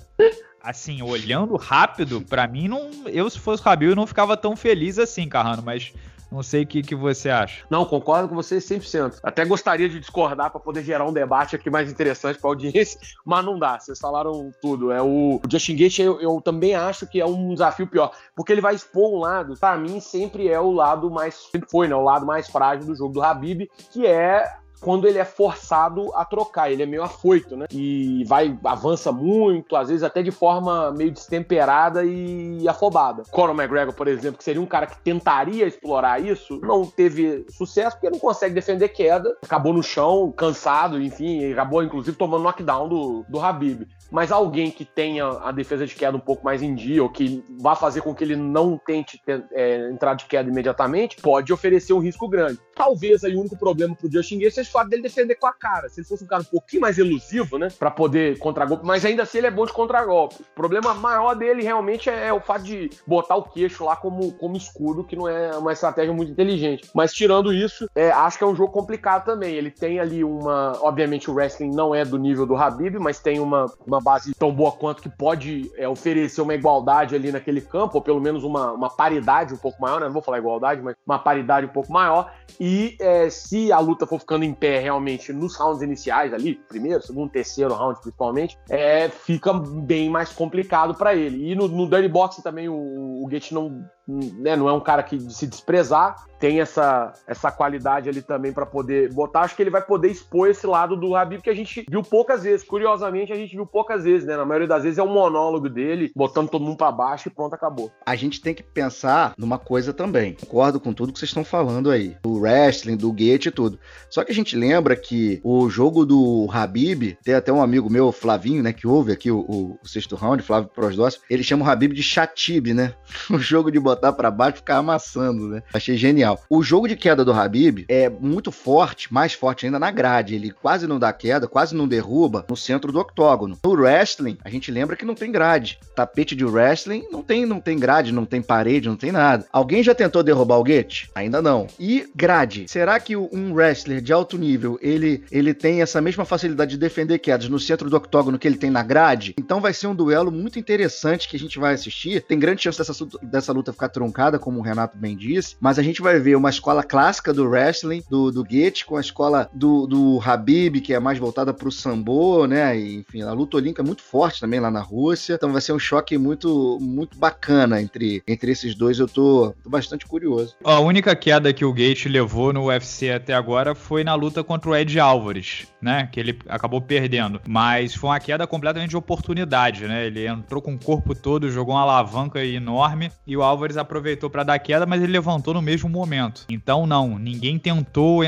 assim, 0.62 1.03
olhando 1.03 1.57
rápido, 1.57 2.21
para 2.21 2.47
mim, 2.47 2.69
não, 2.69 2.91
eu 3.07 3.29
se 3.31 3.38
fosse 3.38 3.62
o 3.62 3.64
Rabil, 3.64 3.97
não 3.97 4.07
ficava 4.07 4.37
tão 4.37 4.57
feliz 4.57 4.99
assim, 4.99 5.29
Carrano, 5.29 5.62
mas 5.62 5.93
não 6.31 6.43
sei 6.43 6.62
o 6.62 6.67
que, 6.67 6.83
que 6.83 6.95
você 6.95 7.31
acha. 7.31 7.64
Não, 7.71 7.87
concordo 7.87 8.29
com 8.29 8.35
você 8.35 8.59
100%. 8.59 9.21
Até 9.23 9.45
gostaria 9.45 9.88
de 9.88 9.99
discordar 9.99 10.51
para 10.51 10.61
poder 10.61 10.85
gerar 10.85 11.07
um 11.07 11.12
debate 11.12 11.57
aqui 11.57 11.71
mais 11.71 11.91
interessante 11.91 12.38
para 12.38 12.51
audiência, 12.51 13.01
mas 13.25 13.45
não 13.45 13.59
dá. 13.59 13.81
Vocês 13.81 13.99
falaram 13.99 14.51
tudo. 14.61 14.93
É 14.93 15.01
o, 15.01 15.37
o 15.37 15.43
Justin 15.51 15.77
Gate, 15.77 16.01
eu, 16.01 16.21
eu, 16.21 16.41
também 16.43 16.75
acho 16.75 17.07
que 17.07 17.21
é 17.21 17.27
um 17.27 17.55
desafio 17.55 17.87
pior, 17.87 18.12
porque 18.37 18.53
ele 18.53 18.61
vai 18.61 18.75
expor 18.75 19.11
um 19.11 19.21
lado. 19.21 19.55
Para 19.59 19.79
mim, 19.79 20.01
sempre 20.01 20.49
é 20.49 20.61
o 20.61 20.71
lado 20.71 21.11
mais 21.11 21.35
sempre 21.51 21.71
foi, 21.71 21.88
né? 21.88 21.95
O 21.95 22.05
lado 22.05 22.27
mais 22.27 22.47
frágil 22.49 22.87
do 22.87 22.95
jogo 22.95 23.14
do 23.14 23.23
Habib, 23.23 23.67
que 23.91 24.07
é 24.07 24.45
quando 24.81 25.07
ele 25.07 25.19
é 25.19 25.25
forçado 25.25 26.14
a 26.14 26.25
trocar, 26.25 26.71
ele 26.71 26.83
é 26.83 26.87
meio 26.87 27.03
afoito, 27.03 27.57
né? 27.57 27.67
E 27.71 28.25
vai, 28.27 28.57
avança 28.64 29.12
muito, 29.12 29.77
às 29.77 29.88
vezes 29.88 30.03
até 30.03 30.23
de 30.23 30.31
forma 30.31 30.91
meio 30.93 31.11
destemperada 31.11 32.05
e 32.05 32.67
afobada. 32.69 33.23
Conor 33.31 33.55
McGregor, 33.55 33.95
por 33.95 34.09
exemplo, 34.09 34.38
que 34.38 34.45
seria 34.45 34.61
um 34.61 34.67
cara 34.67 34.87
que 34.87 34.99
tentaria 34.99 35.67
explorar 35.67 36.21
isso, 36.21 36.61
não 36.62 36.85
teve 36.85 37.45
sucesso 37.51 37.97
porque 37.97 38.11
não 38.11 38.19
consegue 38.19 38.55
defender 38.55 38.88
queda, 38.88 39.37
acabou 39.43 39.73
no 39.73 39.83
chão, 39.83 40.33
cansado, 40.37 41.01
enfim, 41.01 41.53
acabou 41.53 41.83
inclusive 41.83 42.17
tomando 42.17 42.45
knockdown 42.45 42.88
do, 42.88 43.25
do 43.29 43.41
Habib 43.41 43.87
mas 44.11 44.33
alguém 44.33 44.71
que 44.71 44.85
tenha 44.85 45.27
a 45.27 45.53
defesa 45.53 45.87
de 45.87 45.95
queda 45.95 46.17
um 46.17 46.21
pouco 46.21 46.45
mais 46.45 46.62
em 46.62 46.75
dia, 46.75 47.03
ou 47.03 47.09
que 47.09 47.45
vá 47.61 47.75
fazer 47.75 48.01
com 48.01 48.14
que 48.14 48.25
ele 48.25 48.37
não 48.37 48.79
tente 48.79 49.21
é, 49.53 49.91
entrar 49.91 50.14
de 50.14 50.25
queda 50.27 50.49
imediatamente, 50.49 51.17
pode 51.21 51.53
oferecer 51.53 51.93
um 51.93 51.99
risco 51.99 52.29
grande. 52.29 52.59
Talvez 52.79 53.25
aí 53.25 53.35
o 53.35 53.41
único 53.41 53.57
problema 53.57 53.93
pro 53.97 54.11
Justin 54.11 54.38
Gaethje 54.38 54.55
seja 54.55 54.69
o 54.69 54.73
fato 54.73 54.88
dele 54.88 55.03
defender 55.03 55.35
com 55.35 55.49
a 55.49 55.53
cara. 55.53 55.88
Se 55.88 56.01
ele 56.01 56.07
fosse 56.07 56.23
um 56.23 56.29
cara 56.29 56.43
um 56.43 56.45
pouquinho 56.45 56.83
mais 56.83 56.97
elusivo, 56.97 57.59
né, 57.59 57.67
para 57.77 57.91
poder 57.91 58.38
contragolpe, 58.38 58.87
mas 58.87 59.05
ainda 59.05 59.25
assim 59.25 59.38
ele 59.38 59.49
é 59.49 59.51
bom 59.51 59.67
de 59.67 59.73
contragolpe. 59.73 60.37
O 60.37 60.55
problema 60.55 60.95
maior 60.95 61.35
dele 61.35 61.61
realmente 61.61 62.09
é, 62.09 62.29
é, 62.29 62.33
o 62.33 62.41
fato 62.41 62.62
de 62.62 62.88
botar 63.05 63.35
o 63.35 63.43
queixo 63.43 63.85
lá 63.85 63.97
como, 63.97 64.31
como 64.35 64.57
escudo, 64.57 65.03
que 65.03 65.17
não 65.17 65.27
é 65.29 65.59
uma 65.59 65.73
estratégia 65.73 66.12
muito 66.14 66.31
inteligente. 66.31 66.88
Mas 66.95 67.12
tirando 67.12 67.53
isso, 67.53 67.91
é, 67.97 68.12
acho 68.12 68.38
que 68.38 68.45
é 68.45 68.47
um 68.47 68.55
jogo 68.55 68.73
complicado 68.73 69.25
também. 69.25 69.55
Ele 69.55 69.73
tem 69.73 69.99
ali 69.99 70.23
uma, 70.23 70.79
obviamente 70.81 71.29
o 71.29 71.35
wrestling 71.35 71.75
não 71.75 71.93
é 71.93 72.05
do 72.05 72.17
nível 72.17 72.47
do 72.47 72.55
Habib, 72.55 72.97
mas 73.01 73.19
tem 73.19 73.41
uma, 73.41 73.67
uma 73.85 74.01
base 74.01 74.33
tão 74.35 74.53
boa 74.53 74.71
quanto 74.71 75.03
que 75.03 75.09
pode 75.09 75.69
é, 75.77 75.88
oferecer 75.88 76.41
uma 76.43 76.55
igualdade 76.55 77.17
ali 77.17 77.33
naquele 77.33 77.61
campo, 77.61 77.97
ou 77.97 78.03
pelo 78.03 78.21
menos 78.21 78.45
uma, 78.45 78.71
uma 78.71 78.88
paridade 78.88 79.53
um 79.53 79.59
pouco 79.59 79.83
maior, 79.83 79.99
né? 79.99 80.07
Não 80.07 80.12
vou 80.12 80.23
falar 80.23 80.38
igualdade, 80.38 80.81
mas 80.81 80.95
uma 81.05 81.19
paridade 81.19 81.67
um 81.67 81.71
pouco 81.71 81.93
maior. 81.93 82.33
E 82.61 82.67
é, 83.00 83.31
se 83.31 83.72
a 83.72 83.78
luta 83.78 84.07
for 84.07 84.18
ficando 84.18 84.44
em 84.44 84.54
pé 84.54 84.78
realmente 84.78 85.33
nos 85.33 85.57
rounds 85.57 85.83
iniciais 85.83 86.33
ali, 86.33 86.54
primeiro, 86.68 87.02
segundo, 87.02 87.31
terceiro 87.31 87.74
round 87.74 88.00
principalmente, 88.00 88.59
é, 88.68 89.09
fica 89.09 89.52
bem 89.52 90.09
mais 90.09 90.33
complicado 90.33 90.94
para 90.94 91.14
ele. 91.14 91.50
E 91.50 91.54
no, 91.54 91.68
no 91.68 91.88
Dirty 91.88 92.09
Boxing 92.09 92.42
também 92.42 92.68
o, 92.68 93.22
o 93.22 93.26
Gates 93.28 93.50
não, 93.52 93.85
né, 94.09 94.57
não 94.57 94.68
é 94.68 94.73
um 94.73 94.81
cara 94.81 95.03
que 95.03 95.21
se 95.21 95.47
desprezar, 95.47 96.16
tem 96.38 96.61
essa, 96.61 97.12
essa 97.27 97.51
qualidade 97.51 98.09
ali 98.09 98.23
também 98.23 98.53
para 98.53 98.64
poder 98.64 99.12
botar. 99.12 99.40
Acho 99.40 99.57
que 99.57 99.62
ele 99.62 99.71
vai 99.71 99.83
poder 99.83 100.09
expor 100.09 100.49
esse 100.49 100.66
lado 100.66 100.97
do 100.97 101.14
Habib 101.14 101.42
que 101.42 101.51
a 101.51 101.55
gente 101.55 101.85
viu 101.88 102.03
poucas 102.03 102.44
vezes. 102.44 102.66
Curiosamente, 102.66 103.33
a 103.33 103.37
gente 103.37 103.55
viu 103.55 103.66
poucas 103.66 104.05
vezes, 104.05 104.27
né? 104.27 104.37
Na 104.37 104.44
maioria 104.44 104.68
das 104.68 104.85
vezes 104.85 104.99
é 104.99 105.03
um 105.03 105.12
monólogo 105.12 105.68
dele, 105.68 106.12
botando 106.14 106.49
todo 106.49 106.64
mundo 106.64 106.77
para 106.77 106.92
baixo 106.92 107.29
e 107.29 107.31
pronto, 107.31 107.55
acabou. 107.55 107.90
A 108.07 108.14
gente 108.14 108.40
tem 108.40 108.55
que 108.55 108.62
pensar 108.62 109.35
numa 109.37 109.59
coisa 109.59 109.92
também. 109.92 110.35
Concordo 110.35 110.81
com 110.81 110.92
tudo 110.92 111.12
que 111.12 111.18
vocês 111.18 111.31
estão 111.31 111.44
falando 111.44 111.90
aí, 111.90 112.16
do 112.23 112.38
wrestling, 112.38 112.97
do 112.97 113.12
gate 113.12 113.47
e 113.47 113.51
tudo. 113.51 113.79
Só 114.09 114.25
que 114.25 114.31
a 114.31 114.35
gente 114.35 114.57
lembra 114.57 114.94
que 114.94 115.40
o 115.42 115.68
jogo 115.68 116.07
do 116.07 116.49
Habib, 116.53 117.18
tem 117.23 117.35
até 117.35 117.53
um 117.53 117.62
amigo 117.62 117.90
meu, 117.90 118.12
Flavinho, 118.12 118.62
né, 118.62 118.73
que 118.73 118.87
ouve 118.87 119.12
aqui 119.12 119.31
o, 119.31 119.40
o, 119.40 119.79
o 119.83 119.88
sexto 119.88 120.14
round, 120.14 120.42
Flávio 120.42 120.71
Prosdócio, 120.73 121.21
ele 121.29 121.42
chama 121.42 121.64
o 121.64 121.68
Habib 121.68 121.92
de 121.92 122.03
chatib, 122.03 122.68
né? 122.68 122.94
O 123.31 123.38
jogo 123.38 123.71
de 123.71 123.79
botar 123.79 123.98
para 123.99 124.31
baixo 124.31 124.59
ficar 124.59 124.79
amassando, 124.79 125.49
né? 125.49 125.63
Achei 125.73 125.97
genial. 125.97 126.43
O 126.49 126.63
jogo 126.63 126.89
de 126.89 126.97
queda 126.97 127.25
do 127.25 127.33
Habib 127.33 127.85
é 127.89 128.09
muito 128.09 128.51
forte, 128.51 129.13
mais 129.13 129.33
forte 129.33 129.67
ainda 129.67 129.79
na 129.79 129.91
grade. 129.91 130.35
Ele 130.35 130.51
quase 130.51 130.87
não 130.87 130.99
dá 130.99 131.13
queda, 131.13 131.47
quase 131.47 131.75
não 131.75 131.89
derruba 131.89 132.45
no 132.49 132.57
centro 132.57 132.93
do 132.93 133.01
octógono. 133.01 133.59
No 133.65 133.73
wrestling, 133.73 134.39
a 134.45 134.51
gente 134.51 134.71
lembra 134.71 134.97
que 134.97 135.05
não 135.05 135.15
tem 135.15 135.31
grade. 135.31 135.79
Tapete 135.95 136.35
de 136.35 136.45
wrestling 136.45 137.07
não 137.11 137.23
tem, 137.23 137.47
não 137.47 137.61
tem 137.61 137.79
grade, 137.79 138.13
não 138.13 138.25
tem 138.25 138.43
parede, 138.43 138.89
não 138.89 138.97
tem 138.97 139.13
nada. 139.13 139.47
Alguém 139.53 139.83
já 139.83 139.95
tentou 139.95 140.23
derrubar 140.23 140.59
o 140.59 140.65
Gate? 140.65 141.09
Ainda 141.15 141.41
não. 141.43 141.67
E 141.79 142.09
grade. 142.15 142.67
Será 142.69 142.99
que 143.01 143.17
um 143.17 143.53
wrestler 143.53 144.01
de 144.01 144.13
alto 144.13 144.37
nível, 144.39 144.79
ele, 144.81 145.25
ele 145.31 145.55
tem 145.55 145.83
essa 145.83 146.01
mesma 146.01 146.25
facilidade 146.25 146.73
de 146.73 146.79
defender 146.79 147.19
quedas 147.19 147.49
no 147.49 147.59
centro 147.59 147.89
do 147.91 147.97
octógono 147.97 148.39
que 148.39 148.47
ele 148.47 148.57
tem 148.57 148.71
na 148.71 148.83
grade? 148.83 149.35
Então 149.39 149.61
vai 149.61 149.73
ser 149.73 149.87
um 149.87 149.95
duelo 149.95 150.31
muito 150.31 150.59
interessante 150.59 151.29
que 151.29 151.37
a 151.37 151.41
gente 151.41 151.59
vai 151.59 151.75
assistir. 151.75 152.23
Tem 152.23 152.39
grande 152.39 152.63
chance 152.63 152.79
dessa, 152.79 153.07
dessa 153.23 153.53
luta 153.53 153.73
ficar 153.73 153.88
truncada, 153.88 154.38
como 154.38 154.59
o 154.59 154.62
Renato 154.62 154.96
bem 154.96 155.16
disse, 155.16 155.57
mas 155.61 155.79
a 155.79 155.83
gente 155.83 156.03
vai 156.03 156.18
ver 156.18 156.37
uma 156.37 156.51
escola 156.51 156.83
clássica 156.83 157.33
do 157.33 157.48
wrestling, 157.48 158.03
do, 158.09 158.31
do 158.31 158.44
Goethe, 158.44 158.85
com 158.85 158.96
a 158.96 159.01
escola 159.01 159.48
do, 159.53 159.87
do 159.87 160.20
Habib, 160.24 160.81
que 160.81 160.94
é 160.94 161.01
mais 161.01 161.18
voltada 161.18 161.53
para 161.53 161.68
o 161.68 161.72
sambo, 161.72 162.46
né? 162.46 162.79
E, 162.79 162.98
enfim, 162.98 163.22
a 163.22 163.33
luta 163.33 163.57
olímpica 163.57 163.83
é 163.83 163.85
muito 163.85 164.03
forte 164.03 164.40
também 164.40 164.61
lá 164.61 164.70
na 164.70 164.81
Rússia, 164.81 165.35
então 165.35 165.53
vai 165.53 165.61
ser 165.61 165.72
um 165.72 165.79
choque 165.79 166.16
muito, 166.18 166.79
muito 166.81 167.18
bacana 167.18 167.81
entre, 167.81 168.22
entre 168.27 168.53
esses 168.53 168.74
dois. 168.74 168.98
Eu 168.98 169.09
tô, 169.09 169.55
tô 169.62 169.70
bastante 169.70 170.07
curioso. 170.07 170.55
A 170.64 170.81
única 170.81 171.14
queda 171.14 171.53
que 171.53 171.64
o 171.64 171.72
Gate 171.72 172.07
levou 172.07 172.53
no 172.53 172.66
UFC 172.66 173.11
até 173.11 173.35
agora 173.35 173.74
foi 173.74 174.05
na 174.05 174.14
luta 174.14 174.42
contra 174.42 174.70
o 174.70 174.77
Ed 174.77 174.98
Álvares, 174.98 175.66
né? 175.81 176.09
Que 176.11 176.20
ele 176.20 176.38
acabou 176.48 176.81
perdendo. 176.81 177.40
Mas 177.46 177.94
foi 177.94 178.11
uma 178.11 178.20
queda 178.20 178.46
completamente 178.46 178.90
de 178.90 178.96
oportunidade, 178.96 179.87
né? 179.87 180.07
Ele 180.07 180.27
entrou 180.27 180.61
com 180.62 180.74
o 180.74 180.79
corpo 180.79 181.14
todo, 181.14 181.51
jogou 181.51 181.74
uma 181.74 181.83
alavanca 181.83 182.44
enorme 182.44 183.11
e 183.27 183.37
o 183.37 183.42
Álvares 183.42 183.67
aproveitou 183.76 184.31
para 184.31 184.42
dar 184.42 184.59
queda, 184.59 184.87
mas 184.87 185.02
ele 185.02 185.12
levantou 185.12 185.54
no 185.54 185.62
mesmo 185.62 185.88
momento. 185.88 186.44
Então, 186.48 186.87
não, 186.87 187.18
ninguém 187.18 187.59
tentou, 187.59 188.22